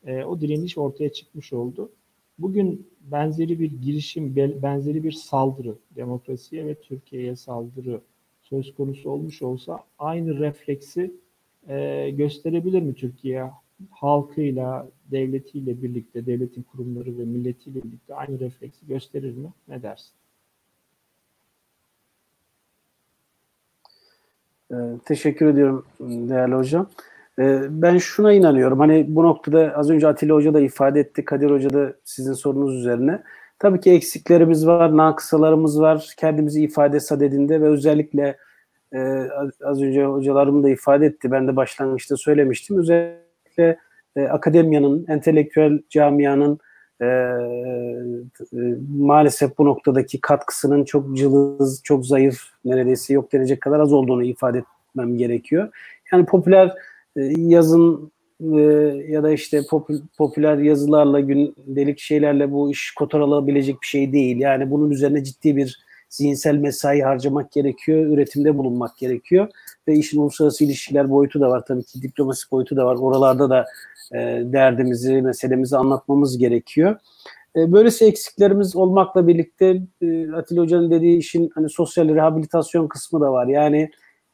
e, 0.05 0.23
o 0.23 0.41
direniş 0.41 0.77
ortaya 0.77 1.13
çıkmış 1.13 1.53
oldu. 1.53 1.91
Bugün 2.39 2.87
benzeri 3.01 3.59
bir 3.59 3.71
girişim, 3.71 4.35
benzeri 4.35 5.03
bir 5.03 5.11
saldırı, 5.11 5.75
demokrasiye 5.95 6.65
ve 6.65 6.75
Türkiye'ye 6.75 7.35
saldırı 7.35 8.01
söz 8.41 8.75
konusu 8.75 9.09
olmuş 9.09 9.41
olsa 9.41 9.79
aynı 9.99 10.39
refleksi 10.39 11.11
e, 11.67 12.09
gösterebilir 12.09 12.81
mi 12.81 12.93
Türkiye? 12.95 13.43
Halkıyla, 13.91 14.87
devletiyle 15.11 15.81
birlikte, 15.81 16.25
devletin 16.25 16.63
kurumları 16.63 17.17
ve 17.17 17.25
milletiyle 17.25 17.83
birlikte 17.83 18.15
aynı 18.15 18.39
refleksi 18.39 18.87
gösterir 18.87 19.37
mi? 19.37 19.53
Ne 19.67 19.83
dersin? 19.83 20.11
Ee, 24.71 24.75
teşekkür 25.05 25.45
ediyorum 25.47 25.85
değerli 25.99 26.55
hocam. 26.55 26.89
Ee, 27.39 27.61
ben 27.69 27.97
şuna 27.97 28.33
inanıyorum. 28.33 28.79
Hani 28.79 29.05
bu 29.09 29.23
noktada 29.23 29.73
az 29.75 29.89
önce 29.89 30.07
Atilla 30.07 30.35
Hoca 30.35 30.53
da 30.53 30.59
ifade 30.59 30.99
etti, 30.99 31.25
Kadir 31.25 31.51
Hoca 31.51 31.69
da 31.69 31.93
sizin 32.03 32.33
sorunuz 32.33 32.75
üzerine. 32.75 33.23
Tabii 33.59 33.79
ki 33.79 33.91
eksiklerimiz 33.91 34.67
var, 34.67 34.97
nakısalarımız 34.97 35.81
var 35.81 36.13
kendimizi 36.17 36.63
ifade 36.63 36.99
sadedinde 36.99 37.61
ve 37.61 37.67
özellikle 37.67 38.37
e, 38.93 38.99
az 39.63 39.81
önce 39.81 40.05
hocalarım 40.05 40.63
da 40.63 40.69
ifade 40.69 41.05
etti. 41.05 41.31
Ben 41.31 41.47
de 41.47 41.55
başlangıçta 41.55 42.17
söylemiştim. 42.17 42.77
Özellikle 42.77 43.26
e, 43.59 44.21
akademyanın, 44.21 45.05
entelektüel 45.07 45.79
camianın 45.89 46.59
e, 47.01 47.05
e, 47.05 47.09
maalesef 48.99 49.57
bu 49.57 49.65
noktadaki 49.65 50.21
katkısının 50.21 50.83
çok 50.83 51.17
cılız, 51.17 51.81
çok 51.83 52.05
zayıf, 52.05 52.41
neredeyse 52.65 53.13
yok 53.13 53.33
denecek 53.33 53.61
kadar 53.61 53.79
az 53.79 53.93
olduğunu 53.93 54.23
ifade 54.23 54.63
etmem 54.89 55.17
gerekiyor. 55.17 55.69
Yani 56.11 56.25
popüler 56.25 56.73
e, 57.17 57.21
yazın 57.37 58.11
e, 58.41 58.61
ya 59.07 59.23
da 59.23 59.31
işte 59.31 59.61
popü, 59.69 60.01
popüler 60.17 60.57
yazılarla, 60.57 61.19
gündelik 61.19 61.99
şeylerle 61.99 62.51
bu 62.51 62.71
iş 62.71 62.91
kotarılabilecek 62.91 63.81
bir 63.81 63.87
şey 63.87 64.13
değil. 64.13 64.39
Yani 64.39 64.71
bunun 64.71 64.91
üzerine 64.91 65.23
ciddi 65.23 65.55
bir 65.55 65.86
zihinsel 66.09 66.55
mesai 66.55 67.01
harcamak 67.01 67.51
gerekiyor, 67.51 68.05
üretimde 68.05 68.57
bulunmak 68.57 68.97
gerekiyor 68.97 69.47
ve 69.87 69.95
işin 69.95 70.21
uluslararası 70.21 70.63
ilişkiler 70.63 71.11
boyutu 71.11 71.41
da 71.41 71.49
var 71.49 71.65
tabii 71.67 71.83
ki 71.83 72.01
diplomasi 72.01 72.51
boyutu 72.51 72.75
da 72.75 72.85
var. 72.85 72.95
Oralarda 72.95 73.49
da 73.49 73.65
e, 74.13 74.17
derdimizi, 74.45 75.21
meselemizi 75.21 75.77
anlatmamız 75.77 76.37
gerekiyor. 76.37 76.95
E, 77.55 77.71
böylesi 77.71 78.05
eksiklerimiz 78.05 78.75
olmakla 78.75 79.27
birlikte 79.27 79.81
e, 80.01 80.31
Atilla 80.31 80.61
Hoca'nın 80.61 80.91
dediği 80.91 81.17
işin 81.17 81.49
hani 81.55 81.69
sosyal 81.69 82.15
rehabilitasyon 82.15 82.87
kısmı 82.87 83.21
da 83.21 83.31
var. 83.31 83.47
Yani 83.47 83.91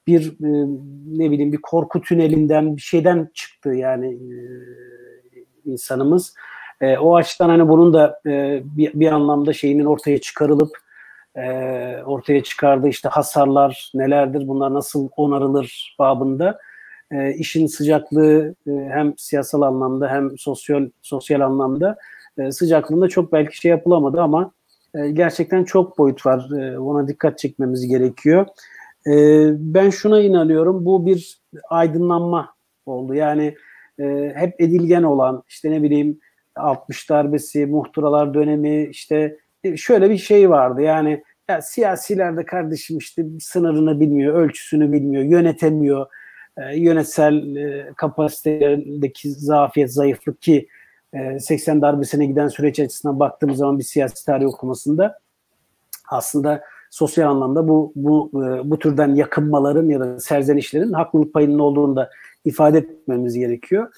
bir 0.08 0.28
e, 0.28 0.68
ne 1.18 1.32
bileyim 1.32 1.52
bir 1.52 1.62
korku 1.62 2.02
tünelinden 2.02 2.76
bir 2.76 2.82
şeyden 2.82 3.30
çıktı 3.34 3.70
yani 3.70 4.14
e, 4.14 4.36
insanımız. 5.66 6.34
E, 6.82 6.98
o 6.98 7.16
açıdan 7.16 7.50
hani 7.50 7.70
bunun 7.70 7.94
da 7.94 8.20
e, 8.26 8.62
bir, 8.66 8.94
bir 8.94 9.12
anlamda 9.12 9.54
şeyinin 9.54 9.86
ortaya 9.86 10.22
çıkarılıp 10.22 10.83
e, 11.38 11.48
ortaya 12.06 12.44
çıkardığı 12.44 12.88
işte 12.88 13.10
hasarlar 13.10 13.92
nelerdir, 13.94 14.48
bunlar 14.48 14.74
nasıl 14.74 15.10
onarılır 15.18 15.96
babında 16.00 16.60
e, 17.12 17.34
işin 17.34 17.68
sıcaklığı 17.68 18.56
e, 18.68 18.72
hem 18.72 19.14
siyasal 19.18 19.62
anlamda 19.62 20.10
hem 20.10 20.38
sosyal 20.38 20.90
sosyal 21.02 21.42
anlamda 21.42 21.98
e, 22.38 22.52
sıcaklığında 22.52 23.08
çok 23.10 23.32
belki 23.32 23.58
şey 23.58 23.72
yapılamadı 23.72 24.22
ama 24.22 24.52
e, 24.96 25.10
gerçekten 25.10 25.64
çok 25.64 25.98
boyut 25.98 26.26
var. 26.26 26.52
E, 26.60 26.80
ona 26.80 27.08
dikkat 27.08 27.38
çekmemiz 27.38 27.88
gerekiyor. 27.88 28.46
E, 29.08 29.14
ben 29.58 29.90
şuna 29.90 30.22
inanıyorum. 30.22 30.86
Bu 30.86 31.06
bir 31.06 31.42
aydınlanma 31.70 32.56
oldu. 32.86 33.14
Yani 33.14 33.56
e, 34.00 34.34
hep 34.36 34.62
edilgen 34.62 35.04
olan 35.04 35.44
işte 35.50 35.72
ne 35.72 35.84
bileyim 35.84 36.20
60 36.56 37.10
darbesi, 37.10 37.66
muhtıralar 37.66 38.34
dönemi 38.34 38.86
işte 38.86 39.38
şöyle 39.76 40.10
bir 40.10 40.18
şey 40.18 40.50
vardı. 40.50 40.82
Yani 40.82 41.24
ya 41.50 41.62
siyasiler 41.62 42.38
de 42.38 42.46
kardeşim 42.46 42.98
işte 42.98 43.26
sınırını 43.40 44.00
bilmiyor, 44.00 44.36
ölçüsünü 44.36 44.92
bilmiyor, 44.92 45.24
yönetemiyor 45.24 46.08
e, 46.58 46.78
yönetsel 46.78 47.56
e, 47.56 47.94
kapasitedeki 47.96 49.32
zafiyet, 49.32 49.94
zayıflık 49.94 50.42
ki 50.42 50.68
e, 51.14 51.40
80 51.40 51.82
darbesine 51.82 52.26
giden 52.26 52.48
süreç 52.48 52.80
açısından 52.80 53.20
baktığımız 53.20 53.58
zaman 53.58 53.80
bir 53.80 53.84
siyasi 53.84 54.26
tarih 54.26 54.46
okumasında 54.46 55.20
aslında 56.10 56.62
sosyal 56.90 57.30
anlamda 57.30 57.68
bu 57.68 57.94
bu 57.96 58.32
e, 58.34 58.70
bu 58.70 58.80
türden 58.80 59.16
yakınmaların 59.16 59.90
ya 59.90 60.00
da 60.00 60.20
serzenişlerin 60.20 60.94
haklılık 60.94 61.34
payının 61.34 61.60
olduğunu 61.60 61.96
da 61.96 62.10
ifade 62.46 62.78
etmemiz 62.78 63.34
gerekiyor. 63.34 63.94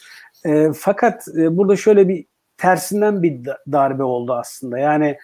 E, 0.45 0.71
fakat 0.75 1.27
e, 1.37 1.57
burada 1.57 1.75
şöyle 1.75 2.07
bir 2.07 2.25
tersinden 2.57 3.23
bir 3.23 3.45
darbe 3.71 4.03
oldu 4.03 4.33
aslında. 4.33 4.77
Yani 4.77 5.17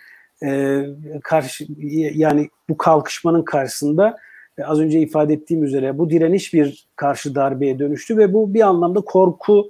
e, 0.43 0.83
karşı 1.23 1.65
yani 2.13 2.49
bu 2.69 2.77
kalkışmanın 2.77 3.43
karşısında 3.43 4.17
az 4.63 4.79
önce 4.79 4.99
ifade 4.99 5.33
ettiğim 5.33 5.63
üzere 5.63 5.97
bu 5.97 6.09
direniş 6.09 6.53
bir 6.53 6.87
karşı 6.95 7.35
darbeye 7.35 7.79
dönüştü 7.79 8.17
ve 8.17 8.33
bu 8.33 8.53
bir 8.53 8.61
anlamda 8.61 9.01
korku 9.01 9.69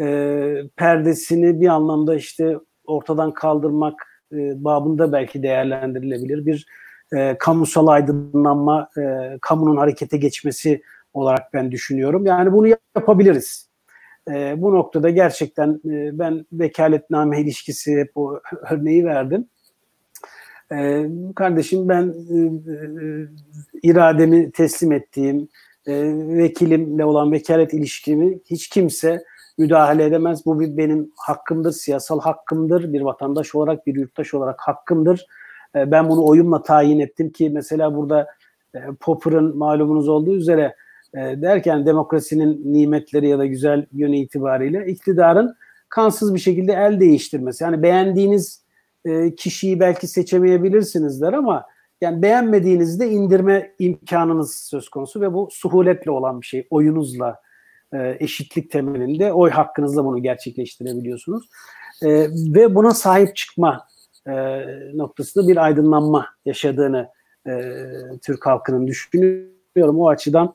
e, 0.00 0.56
perdesini 0.76 1.60
bir 1.60 1.68
anlamda 1.68 2.16
işte 2.16 2.56
ortadan 2.86 3.34
kaldırmak 3.34 3.94
e, 4.32 4.64
babında 4.64 5.12
belki 5.12 5.42
değerlendirilebilir. 5.42 6.46
Bir 6.46 6.66
e, 7.12 7.38
kamusal 7.38 7.86
aydınlanma, 7.86 8.88
e, 8.98 9.38
kamunun 9.40 9.76
harekete 9.76 10.16
geçmesi 10.16 10.82
olarak 11.14 11.52
ben 11.52 11.72
düşünüyorum. 11.72 12.26
Yani 12.26 12.52
bunu 12.52 12.68
yapabiliriz. 12.96 13.70
E, 14.30 14.54
bu 14.62 14.74
noktada 14.74 15.10
gerçekten 15.10 15.80
e, 15.84 16.18
ben 16.18 16.46
vekaletname 16.52 17.40
ilişkisi 17.40 17.96
hep 17.96 18.10
o 18.14 18.40
örneği 18.70 19.04
verdim. 19.04 19.48
E, 20.72 21.06
kardeşim 21.36 21.88
ben 21.88 22.14
e, 22.30 22.36
e, 22.38 23.26
irademi 23.82 24.50
teslim 24.50 24.92
ettiğim, 24.92 25.48
e, 25.86 25.94
vekilimle 26.14 27.04
olan 27.04 27.32
vekalet 27.32 27.74
ilişkimi 27.74 28.38
hiç 28.44 28.68
kimse 28.68 29.24
müdahale 29.58 30.04
edemez. 30.04 30.46
Bu 30.46 30.60
bir 30.60 30.76
benim 30.76 31.10
hakkımdır, 31.16 31.72
siyasal 31.72 32.20
hakkımdır. 32.20 32.92
Bir 32.92 33.00
vatandaş 33.00 33.54
olarak, 33.54 33.86
bir 33.86 33.94
yurttaş 33.94 34.34
olarak 34.34 34.60
hakkımdır. 34.60 35.26
E, 35.74 35.90
ben 35.90 36.08
bunu 36.08 36.26
oyumla 36.26 36.62
tayin 36.62 37.00
ettim 37.00 37.30
ki 37.30 37.50
mesela 37.50 37.96
burada 37.96 38.26
e, 38.74 38.78
Popper'ın 39.00 39.56
malumunuz 39.56 40.08
olduğu 40.08 40.36
üzere 40.36 40.74
e, 41.14 41.18
derken 41.18 41.86
demokrasinin 41.86 42.72
nimetleri 42.72 43.28
ya 43.28 43.38
da 43.38 43.46
güzel 43.46 43.86
yönü 43.92 44.16
itibariyle 44.16 44.86
iktidarın 44.86 45.54
kansız 45.88 46.34
bir 46.34 46.40
şekilde 46.40 46.72
el 46.72 47.00
değiştirmesi. 47.00 47.64
Yani 47.64 47.82
beğendiğiniz 47.82 48.65
e, 49.06 49.34
kişiyi 49.34 49.80
belki 49.80 50.06
seçemeyebilirsinizler 50.06 51.32
ama 51.32 51.64
yani 52.00 52.22
beğenmediğinizde 52.22 53.10
indirme 53.10 53.74
imkanınız 53.78 54.54
söz 54.70 54.88
konusu 54.88 55.20
ve 55.20 55.32
bu 55.32 55.48
suhuletle 55.50 56.10
olan 56.10 56.40
bir 56.40 56.46
şey. 56.46 56.66
Oyunuzla 56.70 57.40
e, 57.92 58.16
eşitlik 58.20 58.70
temelinde 58.70 59.32
oy 59.32 59.50
hakkınızla 59.50 60.04
bunu 60.04 60.22
gerçekleştirebiliyorsunuz. 60.22 61.48
E, 62.02 62.08
ve 62.30 62.74
buna 62.74 62.90
sahip 62.90 63.36
çıkma 63.36 63.86
noktasında 64.94 65.48
bir 65.48 65.56
aydınlanma 65.56 66.26
yaşadığını 66.44 67.08
Türk 68.22 68.46
halkının 68.46 68.86
düşünüyorum. 68.86 70.00
O 70.00 70.08
açıdan 70.08 70.54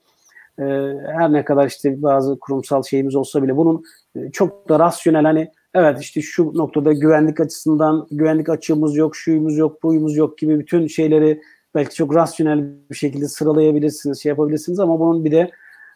her 1.08 1.34
ne 1.34 1.46
kadar 1.46 1.68
işte 1.68 2.02
bazı 2.02 2.40
kurumsal 2.40 2.84
şeyimiz 2.84 3.16
olsa 3.16 3.44
bile 3.44 3.58
bunun 3.58 3.84
çok 4.32 4.70
da 4.70 4.80
rasyonel 4.80 5.24
hani 5.24 5.52
evet 5.74 6.02
işte 6.02 6.22
şu 6.22 6.52
noktada 6.56 6.94
güvenlik 6.94 7.40
açısından 7.40 8.08
güvenlik 8.12 8.50
açığımız 8.50 8.96
yok, 8.96 9.16
şuyumuz 9.16 9.58
yok, 9.58 9.84
buyumuz 9.84 10.16
yok 10.16 10.38
gibi 10.38 10.60
bütün 10.60 10.88
şeyleri 10.88 11.42
belki 11.76 11.96
çok 11.96 12.16
rasyonel 12.16 12.66
bir 12.90 12.96
şekilde 12.96 13.28
sıralayabilirsiniz, 13.28 14.22
şey 14.24 14.30
yapabilirsiniz 14.30 14.80
ama 14.80 15.00
bunun 15.00 15.26
bir 15.26 15.32
de 15.32 15.52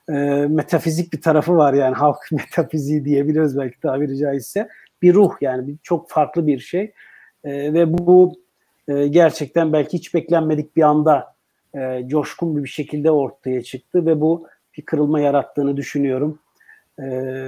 e, 0.09 0.13
metafizik 0.47 1.13
bir 1.13 1.21
tarafı 1.21 1.55
var 1.55 1.73
yani. 1.73 1.95
Halk 1.95 2.17
metafiziği 2.31 3.05
diyebiliriz 3.05 3.57
belki 3.57 3.79
tabiri 3.79 4.17
caizse. 4.17 4.69
Bir 5.01 5.13
ruh 5.13 5.33
yani 5.41 5.67
bir, 5.67 5.77
çok 5.83 6.09
farklı 6.09 6.47
bir 6.47 6.59
şey. 6.59 6.93
E, 7.43 7.73
ve 7.73 7.97
bu 7.97 8.33
e, 8.87 9.07
gerçekten 9.07 9.73
belki 9.73 9.97
hiç 9.97 10.13
beklenmedik 10.13 10.75
bir 10.75 10.81
anda 10.81 11.35
e, 11.75 12.07
coşkun 12.07 12.63
bir 12.63 12.69
şekilde 12.69 13.11
ortaya 13.11 13.63
çıktı 13.63 14.05
ve 14.05 14.21
bu 14.21 14.47
bir 14.77 14.85
kırılma 14.85 15.19
yarattığını 15.19 15.77
düşünüyorum 15.77 16.39
e, 16.99 17.03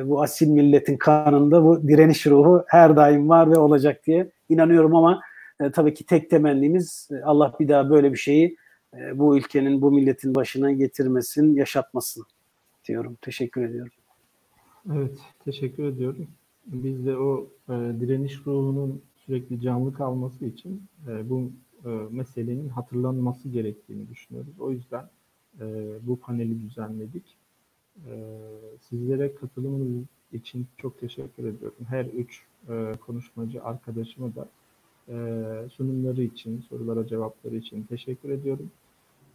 bu 0.05 0.21
asil 0.21 0.47
milletin 0.47 0.97
kanında 0.97 1.65
bu 1.65 1.87
direniş 1.87 2.27
ruhu 2.27 2.63
her 2.67 2.95
daim 2.95 3.29
var 3.29 3.51
ve 3.51 3.57
olacak 3.57 4.05
diye 4.05 4.31
inanıyorum 4.49 4.95
ama 4.95 5.21
e, 5.59 5.71
tabii 5.71 5.93
ki 5.93 6.05
tek 6.05 6.29
temennimiz 6.29 7.09
e, 7.11 7.23
Allah 7.23 7.53
bir 7.59 7.67
daha 7.67 7.89
böyle 7.89 8.11
bir 8.11 8.17
şeyi 8.17 8.57
e, 8.97 9.19
bu 9.19 9.37
ülkenin, 9.37 9.81
bu 9.81 9.91
milletin 9.91 10.35
başına 10.35 10.71
getirmesin, 10.71 11.55
yaşatmasın 11.55 12.25
diyorum. 12.87 13.17
Teşekkür 13.21 13.63
ediyorum. 13.63 13.93
Evet, 14.93 15.17
teşekkür 15.45 15.83
ediyorum. 15.83 16.27
Biz 16.65 17.05
de 17.05 17.17
o 17.17 17.47
e, 17.69 17.73
direniş 17.73 18.47
ruhunun 18.47 19.01
sürekli 19.25 19.61
canlı 19.61 19.93
kalması 19.93 20.45
için 20.45 20.83
e, 21.07 21.29
bu 21.29 21.51
e, 21.85 21.89
meselenin 22.11 22.69
hatırlanması 22.69 23.49
gerektiğini 23.49 24.09
düşünüyoruz. 24.09 24.59
O 24.59 24.71
yüzden 24.71 25.09
e, 25.61 25.65
bu 26.01 26.19
paneli 26.19 26.61
düzenledik. 26.61 27.36
Ee, 28.09 28.37
sizlere 28.89 29.35
katılımınız 29.35 30.03
için 30.33 30.67
çok 30.77 30.99
teşekkür 30.99 31.43
ediyorum. 31.43 31.77
Her 31.89 32.05
üç 32.05 32.41
e, 32.69 32.93
konuşmacı 33.05 33.63
arkadaşıma 33.63 34.27
da 34.35 34.47
e, 35.09 35.15
sunumları 35.69 36.21
için, 36.23 36.65
sorulara 36.69 37.07
cevapları 37.07 37.55
için 37.55 37.83
teşekkür 37.83 38.29
ediyorum. 38.29 38.71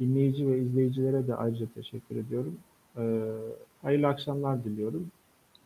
Dinleyici 0.01 0.49
ve 0.49 0.59
izleyicilere 0.59 1.27
de 1.29 1.35
ayrıca 1.35 1.67
teşekkür 1.75 2.17
ediyorum. 2.17 2.57
E, 2.97 3.03
hayırlı 3.83 4.07
akşamlar 4.07 4.65
diliyorum. 4.65 5.07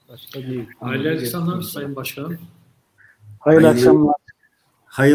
Başka 0.09 0.40
bir 0.40 0.66
Hayırlı 0.81 1.10
akşamlar. 1.10 1.60
Sayın 1.60 1.97
Başkanım. 1.97 2.39
Hayırlı 3.40 3.66
Hayırlı- 3.66 3.68
akşamlar. 3.68 4.14
Hayırlı 4.86 5.14